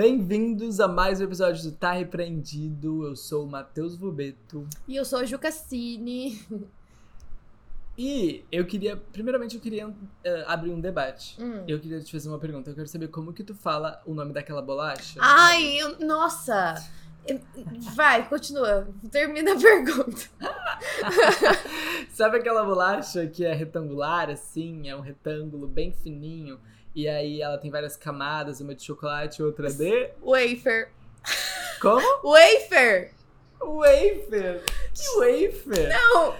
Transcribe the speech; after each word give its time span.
Bem-vindos 0.00 0.78
a 0.78 0.86
mais 0.86 1.22
um 1.22 1.24
episódio 1.24 1.62
do 1.62 1.72
Tá 1.72 1.92
Repreendido. 1.92 3.06
Eu 3.06 3.16
sou 3.16 3.46
o 3.46 3.50
Matheus 3.50 3.96
Vubeto. 3.96 4.68
E 4.86 4.94
eu 4.94 5.06
sou 5.06 5.20
a 5.20 5.24
Juca 5.24 5.50
Cine. 5.50 6.38
E 7.96 8.44
eu 8.52 8.66
queria, 8.66 8.94
primeiramente 8.94 9.54
eu 9.54 9.60
queria 9.62 9.90
eh, 10.22 10.44
abrir 10.46 10.70
um 10.70 10.78
debate. 10.82 11.42
Hum. 11.42 11.64
Eu 11.66 11.80
queria 11.80 11.98
te 12.02 12.12
fazer 12.12 12.28
uma 12.28 12.38
pergunta. 12.38 12.68
Eu 12.68 12.74
quero 12.74 12.86
saber 12.86 13.08
como 13.08 13.32
que 13.32 13.42
tu 13.42 13.54
fala 13.54 14.02
o 14.04 14.12
nome 14.12 14.34
daquela 14.34 14.60
bolacha. 14.60 15.18
Ai, 15.18 15.80
eu- 15.80 15.98
nossa! 16.00 16.74
Vai, 17.94 18.28
continua. 18.28 18.86
Termina 19.10 19.54
a 19.54 19.58
pergunta. 19.58 20.28
Sabe 22.12 22.36
aquela 22.36 22.62
bolacha 22.66 23.26
que 23.26 23.46
é 23.46 23.54
retangular, 23.54 24.28
assim? 24.28 24.90
É 24.90 24.94
um 24.94 25.00
retângulo 25.00 25.66
bem 25.66 25.90
fininho. 25.90 26.60
E 26.96 27.06
aí 27.06 27.42
ela 27.42 27.58
tem 27.58 27.70
várias 27.70 27.94
camadas, 27.94 28.58
uma 28.62 28.74
de 28.74 28.82
chocolate 28.82 29.42
outra 29.42 29.70
de... 29.70 30.08
Wafer. 30.22 30.88
Como? 31.78 32.00
Wafer! 32.24 33.12
Wafer! 33.60 34.62
Que 34.94 35.18
wafer? 35.18 35.90
Não! 35.90 36.34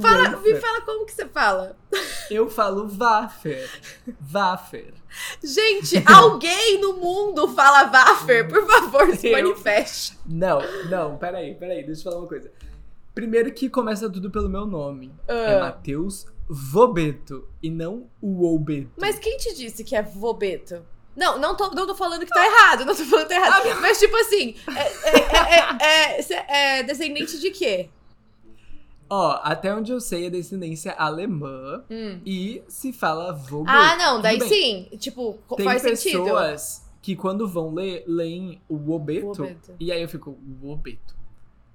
Fala, 0.00 0.36
me 0.40 0.54
fala 0.56 0.80
como 0.82 1.06
que 1.06 1.12
você 1.12 1.26
fala. 1.26 1.76
Eu 2.30 2.50
falo 2.50 2.86
wafer. 2.98 3.70
Wafer. 4.30 4.92
Gente, 5.42 6.02
alguém 6.06 6.78
no 6.78 6.94
mundo 6.98 7.48
fala 7.48 7.90
wafer. 7.90 8.46
Por 8.48 8.66
favor, 8.66 9.16
se 9.16 9.28
Eu. 9.28 9.32
manifeste. 9.32 10.18
Não, 10.26 10.60
não, 10.90 11.16
peraí, 11.16 11.54
peraí, 11.54 11.82
deixa 11.84 12.00
eu 12.00 12.04
falar 12.04 12.18
uma 12.18 12.28
coisa. 12.28 12.50
Primeiro 13.14 13.50
que 13.52 13.70
começa 13.70 14.10
tudo 14.10 14.30
pelo 14.30 14.48
meu 14.48 14.66
nome. 14.66 15.14
É 15.26 15.54
Ah. 15.56 15.60
Matheus 15.60 16.26
Vobeto 16.48 17.48
e 17.62 17.70
não 17.70 18.08
Uobeto. 18.22 18.90
Mas 18.98 19.18
quem 19.18 19.36
te 19.36 19.54
disse 19.54 19.82
que 19.84 19.96
é 19.96 20.02
vobeto? 20.02 20.82
Não, 21.16 21.38
não 21.38 21.56
tô, 21.56 21.70
não 21.70 21.86
tô 21.86 21.94
falando 21.94 22.24
que 22.26 22.30
tá 22.30 22.44
errado, 22.46 22.84
não 22.84 22.94
tô 22.94 23.04
falando 23.04 23.26
que 23.26 23.34
tá 23.34 23.40
Ah, 23.42 23.66
errado. 23.66 23.80
Mas, 23.80 23.98
tipo 23.98 24.14
assim, 24.16 24.54
é, 24.68 24.82
é, 25.08 26.18
é, 26.18 26.20
é, 26.20 26.78
é 26.78 26.82
descendente 26.82 27.40
de 27.40 27.50
quê? 27.50 27.88
Ó, 29.08 29.38
até 29.42 29.72
onde 29.74 29.92
eu 29.92 30.00
sei 30.00 30.26
é 30.26 30.30
descendência 30.30 30.92
alemã 30.92 31.84
Hum. 31.90 32.20
e 32.26 32.62
se 32.68 32.92
fala 32.92 33.32
Vobeto. 33.32 33.70
Ah, 33.76 33.96
não, 33.96 34.20
daí 34.20 34.40
sim. 34.42 34.88
Tipo, 34.98 35.38
Tem 35.56 35.64
faz 35.64 35.82
sentido. 35.82 36.24
pessoas 36.24 36.84
que 37.00 37.14
quando 37.16 37.46
vão 37.48 37.72
ler, 37.72 38.04
leem 38.06 38.60
o 38.68 38.74
Uobeto. 38.76 39.48
e 39.78 39.90
aí 39.92 40.02
eu 40.02 40.08
fico, 40.08 40.36
Uobeto. 40.62 41.14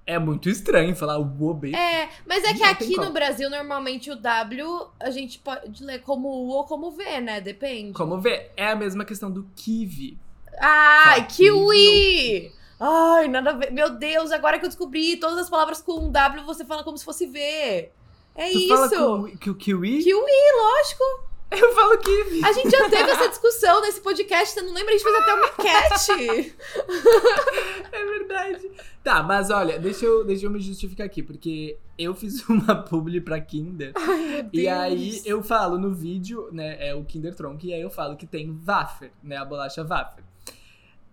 É 0.06 0.18
muito 0.18 0.50
estranho 0.50 0.96
falar 0.96 1.18
Uobeto. 1.20 1.78
É, 1.78 2.10
mas 2.26 2.44
é 2.44 2.54
que 2.54 2.64
aqui 2.64 2.98
no 2.98 3.12
Brasil, 3.12 3.50
normalmente 3.50 4.10
o 4.10 4.16
W 4.16 4.88
a 5.00 5.12
gente 5.12 5.40
pode 5.40 5.84
ler 5.84 6.02
como 6.02 6.28
U 6.28 6.50
ou 6.50 6.64
como 6.66 6.92
V, 6.92 7.22
né? 7.22 7.40
Depende. 7.40 7.94
Como 7.94 8.20
vê, 8.20 8.50
é 8.58 8.72
a 8.72 8.76
mesma 8.76 9.06
questão 9.06 9.32
do 9.32 9.48
kiwi. 9.56 10.18
Ai, 10.60 11.28
kiwi! 11.28 12.52
Ai, 12.80 13.28
nada 13.28 13.52
a 13.52 13.54
ver. 13.54 13.72
Meu 13.72 13.92
Deus, 13.92 14.32
agora 14.32 14.58
que 14.58 14.66
eu 14.66 14.70
descobri 14.70 15.18
todas 15.18 15.38
as 15.38 15.50
palavras 15.50 15.82
com 15.82 16.12
W, 16.12 16.46
você 16.46 16.66
fala 16.66 16.84
como 16.84 16.98
se 16.98 17.06
fosse 17.06 17.28
V. 17.28 17.40
É 17.40 18.50
tu 18.52 18.58
isso. 18.58 18.68
fala 18.68 18.90
com, 18.90 19.38
que 19.38 19.50
o 19.50 19.56
kiwi? 19.56 20.04
Kiwi, 20.04 20.32
lógico. 20.58 21.31
Eu 21.52 21.74
falo 21.76 21.98
kiwi. 21.98 22.44
A 22.46 22.52
gente 22.54 22.70
já 22.70 22.90
teve 22.90 23.12
essa 23.12 23.28
discussão 23.28 23.82
nesse 23.82 24.00
podcast, 24.00 24.54
você 24.54 24.62
não 24.62 24.74
lembra? 24.74 24.94
A 24.94 24.98
gente 24.98 25.04
fez 25.04 25.16
até 25.16 25.34
uma 25.34 25.48
enquete. 25.48 26.56
É 27.92 28.06
verdade. 28.06 28.72
Tá, 29.04 29.22
mas 29.22 29.50
olha, 29.50 29.78
deixa 29.78 30.06
eu, 30.06 30.24
deixa 30.24 30.46
eu 30.46 30.50
me 30.50 30.60
justificar 30.60 31.06
aqui, 31.06 31.22
porque 31.22 31.78
eu 31.98 32.14
fiz 32.16 32.42
uma 32.48 32.76
publi 32.84 33.20
pra 33.20 33.40
Kinder. 33.42 33.92
Ai. 33.96 34.50
E 34.54 34.68
aí 34.68 35.22
eu 35.26 35.44
falo 35.44 35.78
no 35.78 35.94
vídeo, 35.94 36.48
né, 36.52 36.78
é 36.80 36.96
o 36.96 37.04
Kinder 37.04 37.36
Tronc, 37.36 37.66
e 37.68 37.74
aí 37.74 37.82
eu 37.82 37.90
falo 37.90 38.16
que 38.16 38.26
tem 38.26 38.52
wafer, 38.64 39.12
né, 39.22 39.38
a 39.38 39.46
bolacha 39.46 39.84
wafer. 39.84 40.24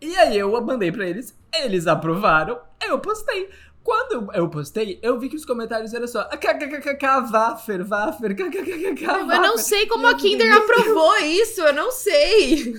E 0.01 0.15
aí 0.17 0.39
eu 0.39 0.65
mandei 0.65 0.93
pra 0.93 1.09
eles, 1.09 1.37
eles 1.53 1.87
aprovaram, 1.89 2.61
eu 2.87 3.01
postei. 3.01 3.51
Quando 3.89 4.31
eu 4.35 4.51
postei, 4.51 4.99
eu 5.03 5.19
vi 5.19 5.31
que 5.31 5.37
os 5.37 5.47
comentários 5.47 5.95
eram 5.95 6.07
só 6.07 6.23
kkkk, 6.25 7.33
wafer, 7.33 7.83
wafer, 7.87 8.37
kkkk, 8.37 9.03
Eu 9.03 9.41
não 9.41 9.57
sei 9.57 9.87
como 9.87 10.07
a 10.07 10.15
Kinder 10.15 10.55
aprovou 10.55 11.17
isso, 11.21 11.63
eu 11.63 11.73
não 11.73 11.91
sei. 11.91 12.75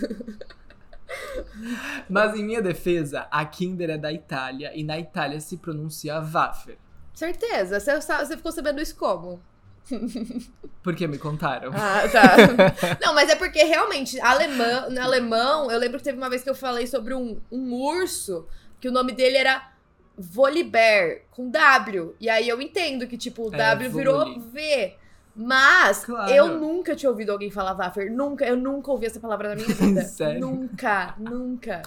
Mas 2.07 2.35
em 2.35 2.43
minha 2.43 2.61
defesa, 2.61 3.27
a 3.31 3.43
Kinder 3.43 3.89
é 3.89 3.97
da 3.97 4.13
Itália, 4.13 4.71
e 4.75 4.83
na 4.83 4.99
Itália 4.99 5.39
se 5.39 5.57
pronuncia 5.57 6.19
wafer. 6.19 6.77
Certeza, 7.15 7.79
você, 7.79 8.37
ficou 8.37 8.51
sabendo 8.51 8.79
isso 8.79 8.95
como? 8.95 9.41
Porque 10.83 11.07
me 11.07 11.17
contaram. 11.17 11.71
Ah, 11.73 12.07
tá. 12.07 12.35
Não, 13.03 13.15
mas 13.15 13.31
é 13.31 13.35
porque 13.35 13.63
realmente, 13.63 14.21
alemão, 14.21 14.91
no 14.91 15.01
alemão, 15.01 15.71
eu 15.71 15.79
lembro 15.79 15.97
que 15.97 16.03
teve 16.03 16.19
uma 16.19 16.29
vez 16.29 16.43
que 16.43 16.49
eu 16.51 16.55
falei 16.55 16.85
sobre 16.85 17.15
um, 17.15 17.41
um 17.51 17.73
urso, 17.73 18.47
que 18.79 18.87
o 18.87 18.91
nome 18.91 19.11
dele 19.11 19.37
era 19.37 19.78
Volibear, 20.21 21.21
com 21.31 21.49
W. 21.49 22.13
E 22.19 22.29
aí 22.29 22.47
eu 22.49 22.61
entendo 22.61 23.07
que, 23.07 23.17
tipo, 23.17 23.49
o 23.49 23.55
É, 23.55 23.57
W 23.57 23.89
virou 23.89 24.19
voli. 24.25 24.39
V. 24.51 24.93
Mas 25.35 26.03
Claro. 26.03 26.29
eu 26.31 26.59
nunca 26.59 26.95
tinha 26.95 27.09
ouvido 27.09 27.31
alguém 27.31 27.49
falar 27.49 27.73
Waffer. 27.73 28.11
Nunca, 28.11 28.45
eu 28.45 28.57
nunca 28.57 28.91
ouvi 28.91 29.05
essa 29.05 29.19
palavra 29.19 29.49
na 29.49 29.55
minha 29.55 29.67
vida. 29.73 30.01
Sério? 30.03 30.41
Nunca, 30.41 31.15
nunca. 31.17 31.81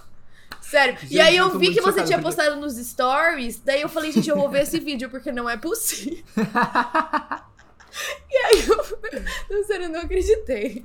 Sério. 0.60 0.96
e 1.02 1.06
Gente, 1.08 1.20
aí 1.20 1.36
eu 1.36 1.58
vi 1.58 1.74
que 1.74 1.80
você 1.82 2.02
tinha 2.04 2.18
porque- 2.18 2.36
postado 2.36 2.56
nos 2.60 2.76
stories, 2.76 3.60
daí 3.64 3.82
eu 3.82 3.88
falei, 3.88 4.12
gente, 4.12 4.30
eu 4.30 4.36
vou 4.36 4.48
ver 4.48 4.62
esse 4.62 4.78
vídeo, 4.80 5.10
porque 5.10 5.30
não 5.32 5.48
é 5.50 5.56
possível. 5.56 6.24
E 8.30 8.36
aí 8.38 8.64
eu, 8.66 8.76
não, 9.50 9.64
sério, 9.64 9.84
eu 9.84 9.90
não 9.90 10.00
acreditei. 10.00 10.82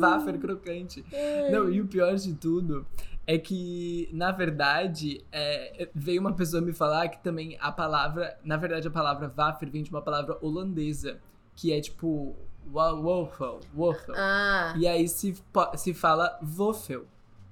wafer 0.00 0.38
crocante. 0.38 1.04
Não, 1.50 1.70
e 1.70 1.80
o 1.82 1.86
pior 1.86 2.14
de 2.16 2.32
tudo 2.34 2.86
é 3.26 3.38
que, 3.38 4.08
na 4.12 4.32
verdade, 4.32 5.24
é, 5.30 5.88
veio 5.94 6.20
uma 6.20 6.32
pessoa 6.32 6.60
me 6.60 6.72
falar 6.72 7.08
que 7.08 7.18
também 7.22 7.56
a 7.60 7.70
palavra, 7.70 8.36
na 8.44 8.56
verdade, 8.56 8.88
a 8.88 8.90
palavra 8.90 9.32
wafer 9.36 9.70
vem 9.70 9.82
de 9.82 9.90
uma 9.90 10.02
palavra 10.02 10.36
holandesa, 10.40 11.20
que 11.54 11.72
é 11.72 11.80
tipo 11.80 12.34
wa- 12.72 12.92
waffle, 12.94 13.60
waffle. 13.74 14.14
Ah, 14.16 14.74
E 14.76 14.86
aí 14.88 15.06
se, 15.08 15.36
se 15.76 15.94
fala 15.94 16.38
waffle. 16.58 17.06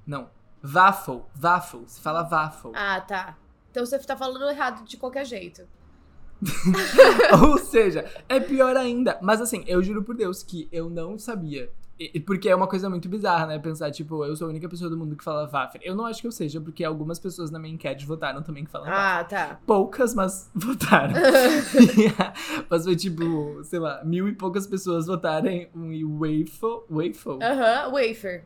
Não, 0.06 0.28
waffle, 0.64 1.22
waffle, 1.40 1.84
se 1.86 2.00
fala 2.00 2.28
waffle. 2.28 2.72
ah, 2.74 3.00
tá. 3.00 3.36
Então 3.70 3.86
você 3.86 3.98
tá 4.00 4.16
falando 4.16 4.48
errado 4.50 4.84
de 4.84 4.96
qualquer 4.96 5.24
jeito. 5.24 5.62
Ou 7.48 7.58
seja, 7.58 8.04
é 8.28 8.40
pior 8.40 8.76
ainda. 8.76 9.18
Mas 9.22 9.40
assim, 9.40 9.62
eu 9.66 9.82
juro 9.82 10.02
por 10.02 10.16
Deus 10.16 10.42
que 10.42 10.68
eu 10.72 10.88
não 10.90 11.18
sabia. 11.18 11.70
Porque 12.24 12.48
é 12.48 12.54
uma 12.56 12.66
coisa 12.66 12.88
muito 12.88 13.08
bizarra, 13.08 13.46
né? 13.46 13.58
Pensar, 13.58 13.90
tipo, 13.90 14.24
eu 14.24 14.34
sou 14.34 14.46
a 14.46 14.50
única 14.50 14.68
pessoa 14.68 14.88
do 14.88 14.96
mundo 14.96 15.14
que 15.14 15.22
fala 15.22 15.46
wafer. 15.46 15.80
Eu 15.84 15.94
não 15.94 16.06
acho 16.06 16.20
que 16.22 16.26
eu 16.26 16.32
seja, 16.32 16.60
porque 16.60 16.82
algumas 16.82 17.18
pessoas 17.18 17.50
na 17.50 17.58
minha 17.58 17.74
enquete 17.74 18.06
votaram 18.06 18.42
também 18.42 18.64
que 18.64 18.70
falam. 18.70 18.88
Ah, 18.90 19.22
tá. 19.24 19.60
Poucas, 19.66 20.14
mas 20.14 20.50
votaram. 20.54 21.12
mas 22.70 22.84
foi 22.84 22.96
tipo, 22.96 23.62
sei 23.64 23.78
lá, 23.78 24.02
mil 24.04 24.28
e 24.28 24.32
poucas 24.34 24.66
pessoas 24.66 25.06
votaram 25.06 25.46
em 25.48 25.68
um 25.74 26.18
waffle. 26.18 26.80
Waffle? 26.88 27.38
Aham, 27.42 27.90
wafer. 27.92 28.44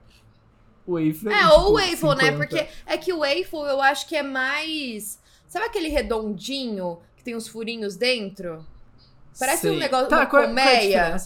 Wafer. 0.87 1.33
É, 1.33 1.43
e, 1.43 1.47
ou 1.47 1.59
tipo, 1.61 1.73
waffle, 1.75 2.09
né? 2.27 2.33
50. 2.33 2.37
Porque 2.37 2.69
é 2.87 2.99
que 2.99 3.13
o 3.13 3.19
waffle 3.21 3.61
eu 3.71 3.81
acho 3.81 4.09
que 4.09 4.17
é 4.17 4.23
mais. 4.23 5.21
Sabe 5.47 5.67
aquele 5.67 5.89
redondinho 5.89 6.99
que 7.17 7.23
tem 7.23 7.37
uns 7.37 7.47
furinhos 7.47 7.95
dentro? 7.97 8.67
Parece 9.39 9.69
um 9.69 9.71
Sei. 9.71 9.79
negócio- 9.79 10.09
Tá, 10.09 10.17
uma 10.21 10.27
qual, 10.27 10.43
é- 10.43 10.47
qual 10.47 10.67
é 10.67 10.79
colmeia. 10.79 11.17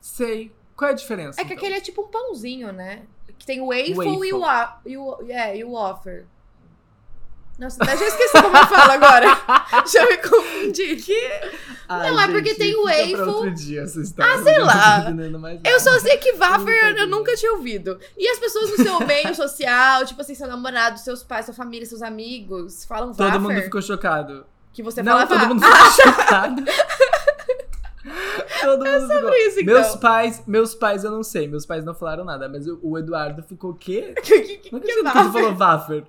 Sei. 0.00 0.52
Qual 0.76 0.88
é 0.88 0.92
a 0.92 0.96
diferença? 0.96 1.40
É 1.40 1.44
que 1.44 1.52
então? 1.52 1.62
aquele 1.64 1.78
é 1.78 1.80
tipo 1.80 2.02
um 2.02 2.08
pãozinho, 2.08 2.72
né? 2.72 3.02
Que 3.38 3.46
tem 3.46 3.60
o 3.60 3.68
waffle, 3.68 3.94
Waffle. 3.94 4.28
E, 4.28 4.32
o, 4.32 4.42
e, 4.86 4.96
o, 4.96 5.18
é, 5.32 5.56
e 5.58 5.64
o 5.64 5.72
wafer. 5.72 6.26
Nossa, 7.58 7.82
até 7.82 7.96
já 7.96 8.06
esqueci 8.08 8.40
como 8.42 8.56
eu 8.56 8.66
falo 8.66 8.92
agora. 8.92 9.26
já 9.86 10.06
me 10.06 10.16
confundi. 10.18 11.04
Ai, 11.88 12.10
Não, 12.10 12.20
é 12.20 12.28
porque 12.28 12.48
gente, 12.50 12.58
tem 12.58 12.74
o 12.74 12.84
waffle. 12.84 13.12
pra 13.14 13.26
outro 13.26 13.50
dia 13.54 13.82
essa 13.82 14.00
história, 14.00 14.34
Ah, 14.34 14.42
sei 14.42 14.58
lá. 14.58 15.04
Eu 15.64 15.78
só 15.78 15.98
sei 16.00 16.16
que 16.16 16.32
wafer 16.32 16.96
eu, 16.96 17.06
nunca 17.06 17.36
tinha 17.36 17.52
ouvido. 17.52 18.00
E 18.16 18.26
as 18.28 18.38
pessoas 18.38 18.70
no 18.70 18.76
seu 18.78 19.00
meio 19.00 19.34
social, 19.34 20.04
tipo 20.06 20.20
assim, 20.22 20.34
seu 20.34 20.48
namorado, 20.48 20.98
seus 20.98 21.22
pais, 21.22 21.44
sua 21.44 21.54
família, 21.54 21.86
seus 21.86 22.02
amigos, 22.02 22.84
falam 22.84 23.12
Todo 23.12 23.26
wafer? 23.26 23.40
mundo 23.40 23.62
ficou 23.62 23.82
chocado. 23.82 24.46
Que 24.72 24.82
você 24.82 25.02
não, 25.02 25.12
fala 25.12 25.26
todo 25.26 25.46
mundo 25.46 25.62
ficou 25.62 25.90
chocado. 25.92 26.64
Todo 28.62 28.84
mundo 28.86 29.06
ficou. 29.08 29.20
Por 29.22 29.34
isso, 29.34 29.60
então. 29.60 29.74
Meus 29.74 29.96
pais, 29.96 30.42
meus 30.46 30.74
pais 30.74 31.04
eu 31.04 31.10
não 31.10 31.22
sei, 31.22 31.46
meus 31.48 31.66
pais 31.66 31.84
não 31.84 31.94
falaram 31.94 32.24
nada, 32.24 32.48
mas 32.48 32.66
o, 32.66 32.98
Eduardo 32.98 33.42
ficou 33.42 33.70
o 33.72 33.74
quê? 33.74 34.14
que, 34.22 34.40
que, 34.40 34.56
que, 34.58 34.72
Não 34.72 34.80
que 34.80 34.90
acredito 34.90 35.08
é 35.08 35.12
que 35.12 35.18
ele 35.18 35.32
falou 35.32 35.54
wafer. 35.54 36.04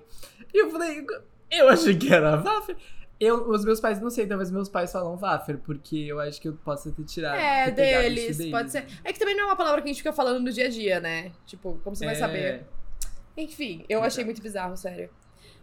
E 0.52 0.58
eu 0.62 0.70
falei, 0.70 1.06
eu 1.50 1.68
achei 1.68 1.96
que 1.96 2.12
era 2.12 2.36
wafer. 2.36 2.76
Eu, 3.20 3.48
os 3.48 3.64
meus 3.64 3.80
pais, 3.80 4.00
não 4.00 4.10
sei, 4.10 4.26
talvez 4.26 4.50
meus 4.50 4.68
pais 4.68 4.90
falam 4.90 5.16
wafer, 5.16 5.58
porque 5.58 5.96
eu 5.96 6.18
acho 6.18 6.40
que 6.40 6.48
eu 6.48 6.54
possa 6.54 6.90
ter 6.90 7.04
tirado. 7.04 7.36
É, 7.38 7.70
ter 7.70 7.74
deles, 8.02 8.36
deles. 8.38 8.50
pode 8.52 8.70
ser. 8.72 8.84
É 9.04 9.12
que 9.12 9.18
também 9.18 9.36
não 9.36 9.44
é 9.44 9.46
uma 9.46 9.56
palavra 9.56 9.80
que 9.80 9.88
a 9.88 9.92
gente 9.92 9.98
fica 10.02 10.12
falando 10.12 10.40
no 10.42 10.50
dia 10.50 10.66
a 10.66 10.68
dia, 10.68 11.00
né? 11.00 11.30
Tipo, 11.46 11.78
como 11.84 11.94
você 11.94 12.04
vai 12.04 12.14
É. 12.14 12.18
saber? 12.18 12.64
Enfim, 13.36 13.84
eu 13.88 14.02
achei 14.02 14.24
muito 14.24 14.42
bizarro, 14.42 14.76
sério. 14.76 15.10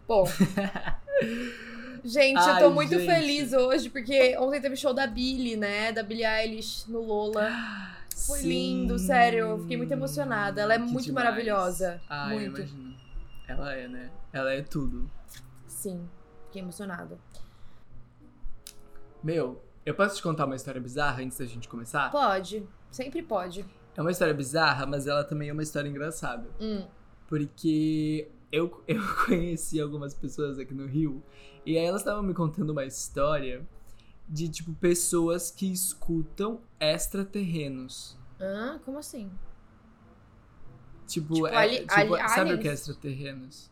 Bom. 0.08 0.26
Gente, 2.04 2.38
eu 2.40 2.58
tô 2.58 2.66
Ai, 2.66 2.70
muito 2.70 2.98
gente. 2.98 3.06
feliz 3.06 3.52
hoje, 3.52 3.88
porque 3.88 4.36
ontem 4.38 4.60
teve 4.60 4.76
show 4.76 4.92
da 4.92 5.06
Billie, 5.06 5.56
né? 5.56 5.92
Da 5.92 6.02
Billie 6.02 6.24
Eilish 6.26 6.90
no 6.90 7.00
Lola. 7.00 7.50
Foi 8.26 8.38
Sim. 8.40 8.48
lindo, 8.48 8.98
sério. 8.98 9.38
Eu 9.40 9.58
fiquei 9.60 9.76
muito 9.76 9.92
emocionada. 9.92 10.60
Ela 10.60 10.74
é 10.74 10.78
Que 10.78 10.84
muito 10.84 11.04
demais. 11.06 11.24
maravilhosa. 11.26 12.00
Ah, 12.08 12.28
muito. 12.28 12.60
eu 12.60 12.66
imagino. 12.66 12.96
Ela 13.48 13.74
é, 13.74 13.88
né? 13.88 14.10
Ela 14.32 14.52
é 14.52 14.62
tudo. 14.62 15.10
Sim, 15.66 16.08
fiquei 16.46 16.62
emocionada. 16.62 17.18
Meu, 19.22 19.62
eu 19.86 19.94
posso 19.94 20.16
te 20.16 20.22
contar 20.22 20.46
uma 20.46 20.56
história 20.56 20.80
bizarra 20.80 21.22
antes 21.22 21.38
da 21.38 21.44
gente 21.46 21.68
começar? 21.68 22.10
Pode, 22.10 22.66
sempre 22.90 23.22
pode. 23.22 23.64
É 23.96 24.00
uma 24.00 24.10
história 24.10 24.34
bizarra, 24.34 24.86
mas 24.86 25.06
ela 25.06 25.22
também 25.22 25.48
é 25.50 25.52
uma 25.52 25.62
história 25.62 25.88
engraçada. 25.88 26.48
Hum. 26.60 26.84
Porque 27.28 28.28
eu, 28.52 28.82
eu 28.86 29.00
conheci 29.26 29.80
algumas 29.80 30.14
pessoas 30.14 30.58
aqui 30.58 30.74
no 30.74 30.86
Rio 30.86 31.22
e 31.66 31.76
aí 31.78 31.84
elas 31.84 32.02
estavam 32.02 32.22
me 32.22 32.34
contando 32.34 32.70
uma 32.70 32.84
história 32.84 33.66
de, 34.28 34.48
tipo, 34.48 34.72
pessoas 34.74 35.50
que 35.50 35.70
escutam 35.72 36.60
extraterrenos. 36.78 38.16
Hã? 38.40 38.78
Como 38.84 38.98
assim? 38.98 39.30
Tipo, 41.06 41.34
Tipo, 41.34 41.46
é, 41.46 41.56
ali- 41.56 41.80
tipo, 41.80 41.92
ali- 42.14 42.28
sabe 42.28 42.54
o 42.54 42.58
que 42.58 42.68
é 42.68 42.70
aliens? 42.70 42.80
extraterrenos? 42.88 43.70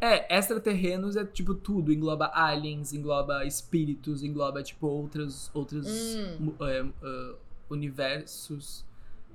É, 0.00 0.36
extraterrenos 0.38 1.16
é 1.16 1.24
tipo 1.24 1.54
tudo, 1.54 1.92
engloba 1.92 2.30
aliens, 2.34 2.92
engloba 2.92 3.44
espíritos, 3.46 4.22
engloba 4.22 4.62
tipo 4.62 4.86
outras 4.86 5.50
outros 5.54 5.86
Hum. 6.16 6.52
é, 6.60 6.84
ah, 7.02 7.34
universos, 7.70 8.84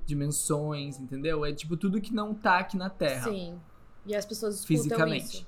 dimensões, 0.06 1.00
entendeu? 1.00 1.44
É 1.44 1.52
tipo 1.52 1.76
tudo 1.76 2.00
que 2.00 2.14
não 2.14 2.34
tá 2.34 2.58
aqui 2.58 2.76
na 2.76 2.88
Terra. 2.90 3.30
Sim. 3.30 3.58
E 4.06 4.14
as 4.16 4.24
pessoas 4.24 4.56
escutam 4.56 4.76
Fisicamente. 4.82 5.24
isso. 5.36 5.46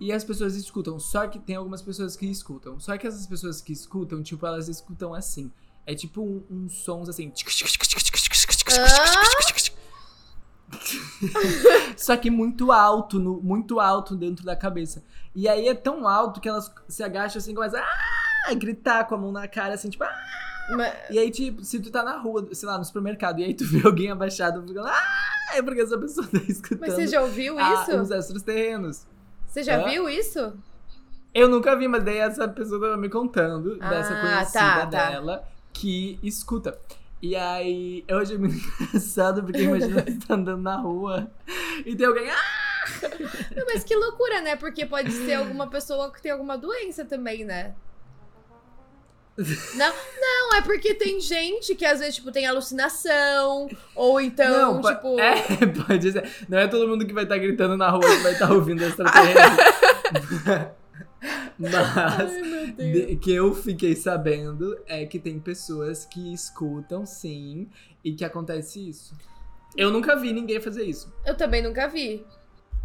E 0.00 0.12
as 0.12 0.24
pessoas 0.24 0.54
escutam, 0.56 0.98
só 0.98 1.26
que 1.28 1.38
tem 1.38 1.56
algumas 1.56 1.80
pessoas 1.82 2.16
que 2.16 2.26
escutam. 2.26 2.78
Só 2.80 2.96
que 2.98 3.06
essas 3.06 3.26
pessoas 3.26 3.60
que 3.60 3.72
escutam, 3.72 4.22
tipo, 4.22 4.44
elas 4.46 4.68
escutam 4.68 5.14
assim. 5.14 5.50
É 5.86 5.94
tipo 5.94 6.20
um- 6.22 6.42
uns 6.50 6.78
sons 6.82 7.08
assim. 7.08 7.32
Só 11.96 12.16
que 12.16 12.30
muito 12.30 12.72
alto, 12.72 13.18
no- 13.18 13.40
muito 13.40 13.78
alto 13.80 14.16
dentro 14.16 14.44
da 14.44 14.56
cabeça. 14.56 15.04
E 15.34 15.48
aí 15.48 15.68
é 15.68 15.74
tão 15.74 16.06
alto 16.06 16.40
que 16.40 16.48
elas 16.48 16.72
se 16.88 17.02
agacham 17.02 17.38
assim 17.38 17.52
e 17.52 17.54
começam 17.54 17.80
a 18.46 18.54
gritar 18.54 19.04
com 19.04 19.14
a 19.14 19.18
mão 19.18 19.32
na 19.32 19.46
cara, 19.48 19.74
assim, 19.74 19.88
tipo. 19.90 20.04
"Ah!" 20.04 20.16
Ma- 20.76 20.92
E 21.10 21.18
aí, 21.18 21.30
tipo, 21.30 21.62
se 21.64 21.78
tu 21.80 21.90
tá 21.90 22.02
na 22.02 22.18
rua, 22.18 22.48
sei 22.52 22.66
lá, 22.68 22.78
no 22.78 22.84
supermercado, 22.84 23.40
e 23.40 23.44
aí 23.44 23.54
tu 23.54 23.64
vê 23.66 23.86
alguém 23.86 24.10
abaixado 24.10 24.66
ficando. 24.66 24.86
Ah! 24.88 25.23
É 25.56 25.62
porque 25.62 25.80
essa 25.80 25.98
pessoa 25.98 26.26
tá 26.26 26.38
escutando. 26.48 26.80
Mas 26.80 26.94
você 26.94 27.06
já 27.06 27.22
ouviu 27.22 27.56
isso? 27.58 27.96
Os 27.96 28.10
extras 28.10 28.42
terrenos. 28.42 29.06
Você 29.46 29.62
já 29.62 29.80
Hã? 29.80 29.88
viu 29.88 30.08
isso? 30.08 30.52
Eu 31.32 31.48
nunca 31.48 31.76
vi, 31.76 31.88
mas 31.88 32.04
daí 32.04 32.18
essa 32.18 32.46
pessoa 32.48 32.80
tava 32.80 32.96
me 32.96 33.08
contando 33.08 33.76
dessa 33.78 34.14
Ah, 34.14 34.20
conhecida 34.20 34.58
tá, 34.60 34.86
tá. 34.86 35.10
dela 35.10 35.44
que 35.72 36.18
escuta. 36.22 36.78
E 37.20 37.34
aí, 37.34 38.04
eu 38.06 38.18
achei 38.18 38.36
muito 38.36 38.54
engraçado, 38.80 39.42
porque 39.42 39.62
imagina 39.62 40.02
você 40.02 40.18
tá 40.26 40.34
andando 40.34 40.62
na 40.62 40.76
rua 40.76 41.30
e 41.84 41.96
tem 41.96 42.06
alguém. 42.06 42.28
Ah! 42.30 42.36
Não, 43.56 43.64
mas 43.66 43.82
que 43.82 43.96
loucura, 43.96 44.40
né? 44.42 44.56
Porque 44.56 44.84
pode 44.84 45.10
ser 45.10 45.34
alguma 45.34 45.66
pessoa 45.68 46.12
que 46.12 46.20
tem 46.20 46.30
alguma 46.32 46.58
doença 46.58 47.04
também, 47.04 47.44
né? 47.44 47.74
Não, 49.36 49.92
não, 50.20 50.54
é 50.56 50.62
porque 50.62 50.94
tem 50.94 51.20
gente 51.20 51.74
que 51.74 51.84
às 51.84 51.98
vezes, 51.98 52.14
tipo, 52.16 52.30
tem 52.30 52.46
alucinação, 52.46 53.68
ou 53.94 54.20
então, 54.20 54.80
po- 54.80 54.88
tipo. 54.94 55.18
É, 55.20 55.66
pode 55.86 56.12
ser. 56.12 56.30
Não 56.48 56.58
é 56.58 56.68
todo 56.68 56.86
mundo 56.86 57.04
que 57.06 57.12
vai 57.12 57.24
estar 57.24 57.38
gritando 57.38 57.76
na 57.76 57.90
rua 57.90 58.00
que 58.02 58.22
vai 58.22 58.32
estar 58.32 58.52
ouvindo 58.52 58.84
extraterrestre. 58.84 59.64
Mas 61.58 61.74
Ai, 61.74 62.72
de- 62.76 63.16
que 63.16 63.32
eu 63.32 63.54
fiquei 63.54 63.96
sabendo 63.96 64.78
é 64.86 65.06
que 65.06 65.18
tem 65.18 65.38
pessoas 65.40 66.04
que 66.04 66.32
escutam, 66.34 67.06
sim, 67.06 67.68
e 68.04 68.12
que 68.12 68.24
acontece 68.24 68.88
isso. 68.88 69.14
Eu 69.76 69.90
nunca 69.90 70.14
vi 70.16 70.32
ninguém 70.32 70.60
fazer 70.60 70.84
isso. 70.84 71.12
Eu 71.24 71.34
também 71.36 71.62
nunca 71.62 71.88
vi. 71.88 72.24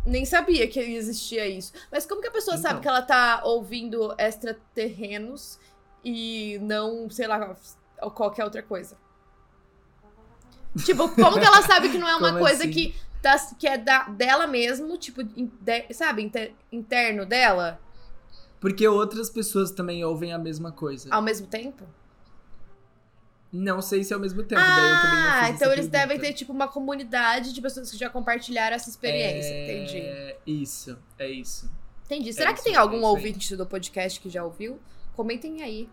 Nem 0.05 0.25
sabia 0.25 0.65
que 0.67 0.79
existia 0.79 1.45
isso. 1.47 1.73
Mas 1.91 2.05
como 2.05 2.21
que 2.21 2.27
a 2.27 2.31
pessoa 2.31 2.55
sabe 2.57 2.79
Então. 2.79 2.81
que 2.81 2.87
ela 2.87 3.01
tá 3.01 3.41
ouvindo 3.43 4.15
extraterrenos 4.17 5.59
e 6.03 6.57
não, 6.61 7.09
sei 7.09 7.27
lá, 7.27 7.55
qualquer 8.15 8.43
outra 8.43 8.61
coisa? 8.63 8.97
Tipo, 10.85 11.09
como 11.09 11.39
que 11.39 11.45
ela 11.45 11.61
sabe 11.63 11.89
que 11.89 11.97
não 11.97 12.07
é 12.07 12.15
uma 12.15 12.29
Como 12.33 12.39
coisa 12.43 12.63
assim? 12.63 12.71
que, 12.71 12.95
tá, 13.21 13.37
que 13.57 13.67
é 13.67 13.77
da, 13.77 14.03
dela 14.09 14.45
mesmo, 14.47 14.97
tipo, 14.97 15.21
in- 15.21 15.51
de- 15.61 15.93
sabe, 15.93 16.21
inter- 16.21 16.53
interno 16.71 17.25
dela, 17.25 17.79
Porque 18.59 18.87
outras 18.87 19.29
pessoas 19.29 19.71
também 19.71 20.03
ouvem 20.05 20.31
a 20.31 20.37
mesma 20.37 20.71
coisa. 20.71 21.09
ao 21.13 21.21
mesmo 21.21 21.47
tempo? 21.47 21.85
Não 23.51 23.81
sei 23.81 24.03
se 24.03 24.13
é 24.13 24.15
ao 24.15 24.19
mesmo 24.21 24.43
tempo, 24.43 24.61
Ah, 24.63 25.49
então 25.49 25.71
eles 25.71 25.87
devem 25.87 26.09
pergunta. 26.09 26.27
ter, 26.27 26.33
tipo, 26.33 26.53
uma 26.53 26.67
comunidade 26.67 27.51
de 27.51 27.59
pessoas 27.59 27.89
que 27.89 27.97
já 27.97 28.07
compartilharam 28.07 28.75
essa 28.75 28.89
experiência, 28.91 29.49
entendi. 29.63 29.97
É 29.97 30.37
isso, 30.45 30.95
é 31.17 31.27
isso. 31.27 31.67
Entendi. 32.05 32.31
Será 32.31 32.49
que 32.53 32.59
isso, 32.59 32.65
tem 32.65 32.75
é 32.75 32.77
algum 32.77 32.97
aí. 32.97 33.03
ouvinte 33.03 33.55
do 33.55 33.65
podcast 33.65 34.19
que 34.19 34.29
já 34.29 34.43
ouviu? 34.43 34.79
Comentem 35.19 35.61
aí. 35.61 35.89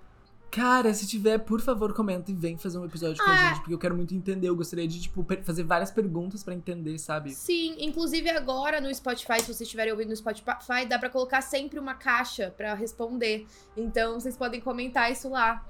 Cara, 0.53 0.95
se 0.95 1.05
tiver, 1.05 1.39
por 1.39 1.61
favor, 1.61 1.93
comenta 1.93 2.31
e 2.31 2.35
vem 2.35 2.57
fazer 2.57 2.79
um 2.79 2.85
episódio 2.85 3.17
com 3.25 3.29
Ah. 3.29 3.35
a 3.35 3.49
gente, 3.49 3.59
porque 3.59 3.75
eu 3.75 3.79
quero 3.79 3.97
muito 3.97 4.15
entender. 4.15 4.49
Eu 4.49 4.55
gostaria 4.55 4.87
de, 4.87 5.01
tipo, 5.01 5.27
fazer 5.43 5.65
várias 5.65 5.91
perguntas 5.91 6.45
pra 6.45 6.55
entender, 6.55 6.97
sabe? 7.01 7.35
Sim, 7.35 7.75
inclusive 7.81 8.31
agora 8.31 8.81
no 8.81 8.95
Spotify, 8.95 9.41
se 9.41 9.47
vocês 9.47 9.63
estiverem 9.63 9.93
ouvindo 9.93 10.11
no 10.11 10.17
Spotify, 10.17 10.87
dá 10.89 10.97
pra 10.97 11.11
colocar 11.11 11.41
sempre 11.41 11.81
uma 11.81 11.95
caixa 11.95 12.55
pra 12.57 12.73
responder. 12.75 13.49
Então 13.77 14.21
vocês 14.21 14.37
podem 14.37 14.61
comentar 14.61 15.11
isso 15.11 15.29
lá. 15.29 15.67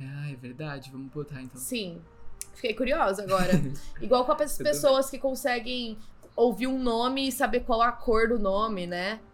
Ah, 0.00 0.28
é 0.28 0.34
verdade, 0.34 0.90
vamos 0.90 1.12
botar 1.12 1.40
então. 1.40 1.60
Sim. 1.60 2.02
Fiquei 2.52 2.74
curiosa 2.74 3.22
agora. 3.22 3.52
Igual 4.02 4.24
com 4.24 4.32
as 4.42 4.58
pessoas 4.58 5.08
que 5.08 5.20
conseguem 5.20 5.96
ouvir 6.34 6.66
um 6.66 6.80
nome 6.80 7.28
e 7.28 7.30
saber 7.30 7.60
qual 7.60 7.80
a 7.80 7.92
cor 7.92 8.26
do 8.28 8.40
nome, 8.40 8.88
né? 8.88 9.20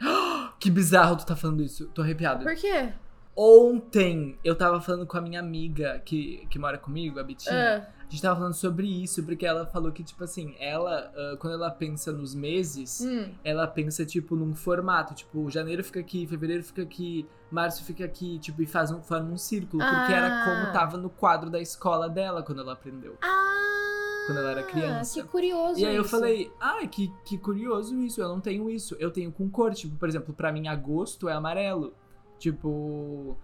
Que 0.62 0.70
bizarro 0.70 1.16
tu 1.16 1.26
tá 1.26 1.34
falando 1.34 1.60
isso, 1.62 1.86
tô 1.88 2.02
arrepiado. 2.02 2.44
Por 2.44 2.54
quê? 2.54 2.92
Ontem 3.36 4.38
eu 4.44 4.54
tava 4.54 4.80
falando 4.80 5.06
com 5.06 5.16
a 5.16 5.20
minha 5.20 5.40
amiga 5.40 6.00
que, 6.04 6.46
que 6.48 6.58
mora 6.58 6.78
comigo, 6.78 7.18
a 7.18 7.24
Betinha. 7.24 7.78
Ah, 7.88 8.02
A 8.06 8.10
gente 8.10 8.22
tava 8.22 8.36
falando 8.36 8.54
sobre 8.54 8.86
isso, 8.86 9.24
porque 9.24 9.44
ela 9.44 9.66
falou 9.66 9.90
que, 9.90 10.04
tipo 10.04 10.22
assim, 10.22 10.54
ela, 10.60 11.10
ah, 11.16 11.36
quando 11.40 11.54
ela 11.54 11.70
pensa 11.70 12.12
nos 12.12 12.34
meses, 12.34 13.00
hum, 13.00 13.32
ela 13.42 13.66
pensa, 13.66 14.04
tipo, 14.04 14.36
num 14.36 14.54
formato. 14.54 15.14
Tipo, 15.14 15.50
janeiro 15.50 15.82
fica 15.82 15.98
aqui, 15.98 16.26
fevereiro 16.26 16.62
fica 16.62 16.82
aqui, 16.82 17.26
março 17.50 17.82
fica 17.84 18.04
aqui, 18.04 18.38
tipo, 18.38 18.62
e 18.62 18.66
faz 18.66 18.90
um, 18.92 19.02
forma 19.02 19.30
um 19.32 19.38
círculo. 19.38 19.82
Porque 19.82 20.12
era 20.12 20.42
Ah. 20.42 20.44
como 20.44 20.72
tava 20.72 20.96
no 20.98 21.08
quadro 21.10 21.48
da 21.50 21.58
escola 21.60 22.08
dela 22.08 22.42
quando 22.42 22.60
ela 22.60 22.74
aprendeu. 22.74 23.16
Ah, 23.22 23.51
Quando 24.26 24.38
ela 24.38 24.50
era 24.52 24.62
criança. 24.62 25.20
Que 25.20 25.26
curioso. 25.28 25.80
E 25.80 25.84
aí 25.86 25.96
eu 25.96 26.02
isso. 26.02 26.10
falei, 26.10 26.50
ah, 26.60 26.86
que, 26.86 27.12
que 27.24 27.36
curioso 27.38 27.98
isso, 28.00 28.20
eu 28.20 28.28
não 28.28 28.40
tenho 28.40 28.70
isso. 28.70 28.96
Eu 28.98 29.10
tenho 29.10 29.32
com 29.32 29.48
cor, 29.50 29.74
tipo, 29.74 29.96
por 29.96 30.08
exemplo, 30.08 30.32
pra 30.34 30.52
mim 30.52 30.68
agosto 30.68 31.28
é 31.28 31.32
amarelo. 31.32 31.92
Tipo, 32.38 33.36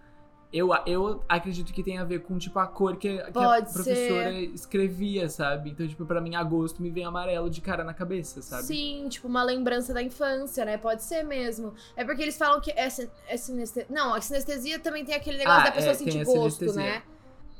eu, 0.52 0.70
eu 0.86 1.22
acredito 1.28 1.72
que 1.72 1.82
tem 1.82 1.98
a 1.98 2.04
ver 2.04 2.20
com, 2.22 2.38
tipo, 2.38 2.58
a 2.58 2.66
cor 2.66 2.96
que, 2.96 3.18
que 3.18 3.38
a 3.38 3.62
professora 3.62 4.32
escrevia, 4.32 5.28
sabe? 5.28 5.70
Então, 5.70 5.86
tipo, 5.86 6.04
pra 6.06 6.20
mim 6.20 6.34
agosto 6.34 6.80
me 6.80 6.90
vem 6.90 7.04
amarelo 7.04 7.50
de 7.50 7.60
cara 7.60 7.84
na 7.84 7.92
cabeça, 7.92 8.40
sabe? 8.40 8.62
Sim, 8.62 9.06
tipo 9.08 9.28
uma 9.28 9.42
lembrança 9.42 9.92
da 9.92 10.02
infância, 10.02 10.64
né? 10.64 10.78
Pode 10.78 11.02
ser 11.02 11.22
mesmo. 11.22 11.74
É 11.96 12.04
porque 12.04 12.22
eles 12.22 12.36
falam 12.38 12.60
que 12.60 12.70
é, 12.72 12.88
sin- 12.88 13.10
é 13.28 13.36
sinestesia. 13.36 13.86
Não, 13.90 14.14
a 14.14 14.20
sinestesia 14.20 14.78
também 14.78 15.04
tem 15.04 15.14
aquele 15.14 15.38
negócio 15.38 15.60
Ah, 15.60 15.64
da 15.64 15.72
pessoa 15.72 15.92
é, 15.92 15.94
sentir 15.94 16.24
gosto, 16.24 16.72
né? 16.72 17.02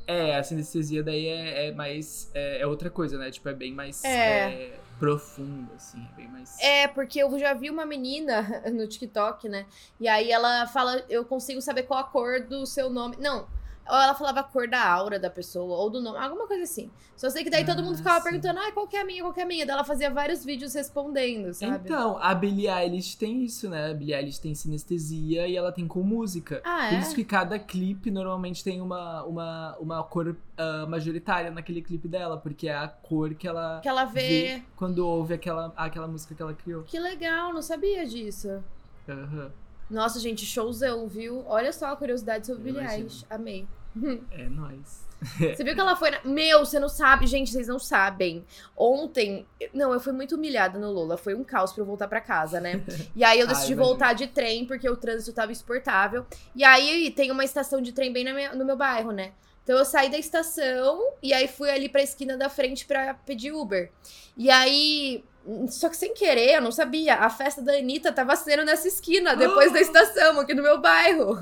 É, 0.09 0.35
a 0.35 0.43
sinestesia 0.43 1.03
daí 1.03 1.27
é, 1.27 1.67
é 1.67 1.71
mais. 1.71 2.31
É, 2.33 2.61
é 2.61 2.65
outra 2.65 2.89
coisa, 2.89 3.15
né? 3.15 3.29
Tipo, 3.29 3.47
é 3.49 3.53
bem 3.53 3.71
mais 3.71 4.03
É. 4.03 4.09
é, 4.09 4.79
profunda, 4.97 5.71
assim, 5.75 6.03
é 6.11 6.15
bem 6.15 6.27
mais. 6.27 6.59
É, 6.59 6.87
porque 6.87 7.21
eu 7.21 7.37
já 7.37 7.53
vi 7.53 7.69
uma 7.69 7.85
menina 7.85 8.63
no 8.73 8.87
TikTok, 8.87 9.47
né? 9.47 9.67
E 9.99 10.07
aí 10.07 10.31
ela 10.31 10.65
fala, 10.65 11.05
eu 11.07 11.23
consigo 11.23 11.61
saber 11.61 11.83
qual 11.83 11.99
a 11.99 12.03
cor 12.03 12.41
do 12.41 12.65
seu 12.65 12.89
nome. 12.89 13.17
Não. 13.19 13.47
Ou 13.87 13.95
ela 13.95 14.13
falava 14.13 14.41
a 14.41 14.43
cor 14.43 14.67
da 14.67 14.87
aura 14.87 15.17
da 15.19 15.29
pessoa, 15.31 15.77
ou 15.77 15.89
do 15.89 15.99
nome, 15.99 16.17
alguma 16.19 16.45
coisa 16.45 16.63
assim. 16.63 16.91
Só 17.17 17.27
sei 17.29 17.43
que 17.43 17.49
daí 17.49 17.65
todo 17.65 17.79
Ah, 17.79 17.83
mundo 17.83 17.97
ficava 17.97 18.17
sim. 18.19 18.23
perguntando, 18.23 18.59
ah, 18.59 18.71
qual 18.71 18.87
que 18.87 18.95
é 18.95 19.01
a 19.01 19.03
minha, 19.05 19.23
qual 19.23 19.33
que 19.33 19.39
é 19.39 19.43
a 19.43 19.45
minha? 19.47 19.65
Daí 19.65 19.73
ela 19.73 19.83
fazia 19.83 20.11
vários 20.11 20.45
vídeos 20.45 20.73
respondendo, 20.75 21.51
sabe? 21.55 21.85
Então, 21.85 22.17
a 22.21 22.35
Billie 22.35 22.67
Eilish 22.69 23.15
tem 23.17 23.43
isso, 23.43 23.67
né? 23.67 23.89
A 23.89 23.93
Billie 23.95 24.13
Eilish 24.13 24.39
tem 24.39 24.53
sinestesia 24.53 25.47
e 25.47 25.55
ela 25.57 25.71
tem 25.71 25.87
com 25.87 26.03
música. 26.03 26.61
ah, 26.63 26.87
Por 26.89 26.95
é? 26.97 26.99
isso 26.99 27.15
que 27.15 27.25
cada 27.25 27.57
clipe 27.57 28.11
normalmente 28.11 28.63
tem 28.63 28.79
uma, 28.79 29.23
uma, 29.23 29.75
uma 29.79 30.03
cor 30.03 30.35
ah, 30.55 30.85
majoritária 30.87 31.49
naquele 31.49 31.81
clipe 31.81 32.07
dela, 32.07 32.37
porque 32.37 32.67
é 32.67 32.75
a 32.75 32.87
cor 32.87 33.33
que 33.33 33.47
ela, 33.47 33.79
Que 33.81 33.89
ela 33.89 34.05
vê. 34.05 34.21
vê 34.57 34.63
quando 34.75 34.99
ouve 34.99 35.33
aquela, 35.33 35.73
aquela 35.75 36.07
música 36.07 36.35
que 36.35 36.41
ela 36.41 36.53
criou. 36.53 36.83
Que 36.83 36.99
legal, 36.99 37.51
não 37.51 37.61
sabia 37.63 38.05
disso. 38.05 38.63
Aham. 39.09 39.51
Nossa, 39.89 40.19
gente, 40.19 40.45
showzão, 40.45 41.07
viu? 41.07 41.43
Olha 41.47 41.73
só 41.73 41.87
a 41.87 41.95
curiosidade 41.95 42.45
sobre 42.47 42.63
Billie. 42.71 42.85
Eilish. 42.87 43.25
Amei. 43.29 43.67
É 44.31 44.47
nóis. 44.47 45.07
Você 45.37 45.63
viu 45.65 45.73
que 45.75 45.81
ela 45.81 45.95
foi. 45.97 46.11
Na... 46.11 46.19
Meu, 46.23 46.63
você 46.65 46.79
não 46.79 46.87
sabe. 46.87 47.27
Gente, 47.27 47.49
vocês 47.51 47.67
não 47.67 47.77
sabem. 47.79 48.45
Ontem. 48.77 49.45
Não, 49.73 49.91
eu 49.91 49.99
fui 49.99 50.13
muito 50.13 50.35
humilhada 50.35 50.79
no 50.79 50.89
Lola. 50.91 51.17
Foi 51.17 51.35
um 51.35 51.43
caos 51.43 51.73
pra 51.73 51.81
eu 51.81 51.85
voltar 51.85 52.07
pra 52.07 52.21
casa, 52.21 52.61
né? 52.61 52.81
E 53.15 53.23
aí 53.23 53.37
eu 53.39 53.45
Ah, 53.45 53.49
decidi 53.49 53.73
imagino. 53.73 53.83
voltar 53.83 54.13
de 54.13 54.27
trem, 54.27 54.65
porque 54.65 54.89
o 54.89 54.95
trânsito 54.95 55.33
tava 55.33 55.51
insuportável. 55.51 56.25
E 56.55 56.63
aí 56.63 57.11
tem 57.11 57.31
uma 57.31 57.43
estação 57.43 57.81
de 57.81 57.91
trem 57.91 58.13
bem 58.13 58.23
minha- 58.33 58.53
no 58.55 58.63
meu 58.63 58.77
bairro, 58.77 59.11
né? 59.11 59.33
Então 59.69 59.77
eu 59.77 59.85
saí 59.85 60.09
da 60.09 60.17
estação 60.17 60.99
e 61.21 61.31
aí 61.31 61.47
fui 61.47 61.69
ali 61.69 61.87
pra 61.87 62.01
esquina 62.01 62.35
da 62.35 62.49
frente 62.49 62.87
pra 62.87 63.13
pedir 63.13 63.51
Uber. 63.51 63.91
E 64.35 64.49
aí. 64.49 65.23
Só 65.67 65.89
que 65.89 65.95
sem 65.95 66.11
querer, 66.11 66.55
eu 66.55 66.61
não 66.61 66.71
sabia. 66.71 67.13
A 67.13 67.29
festa 67.29 67.61
da 67.61 67.73
Anitta 67.73 68.11
tava 68.11 68.35
sendo 68.35 68.65
nessa 68.65 68.87
esquina, 68.87 69.35
depois 69.35 69.71
da 69.71 69.79
estação, 69.79 70.39
aqui 70.39 70.55
no 70.55 70.63
meu 70.63 70.81
bairro. 70.81 71.37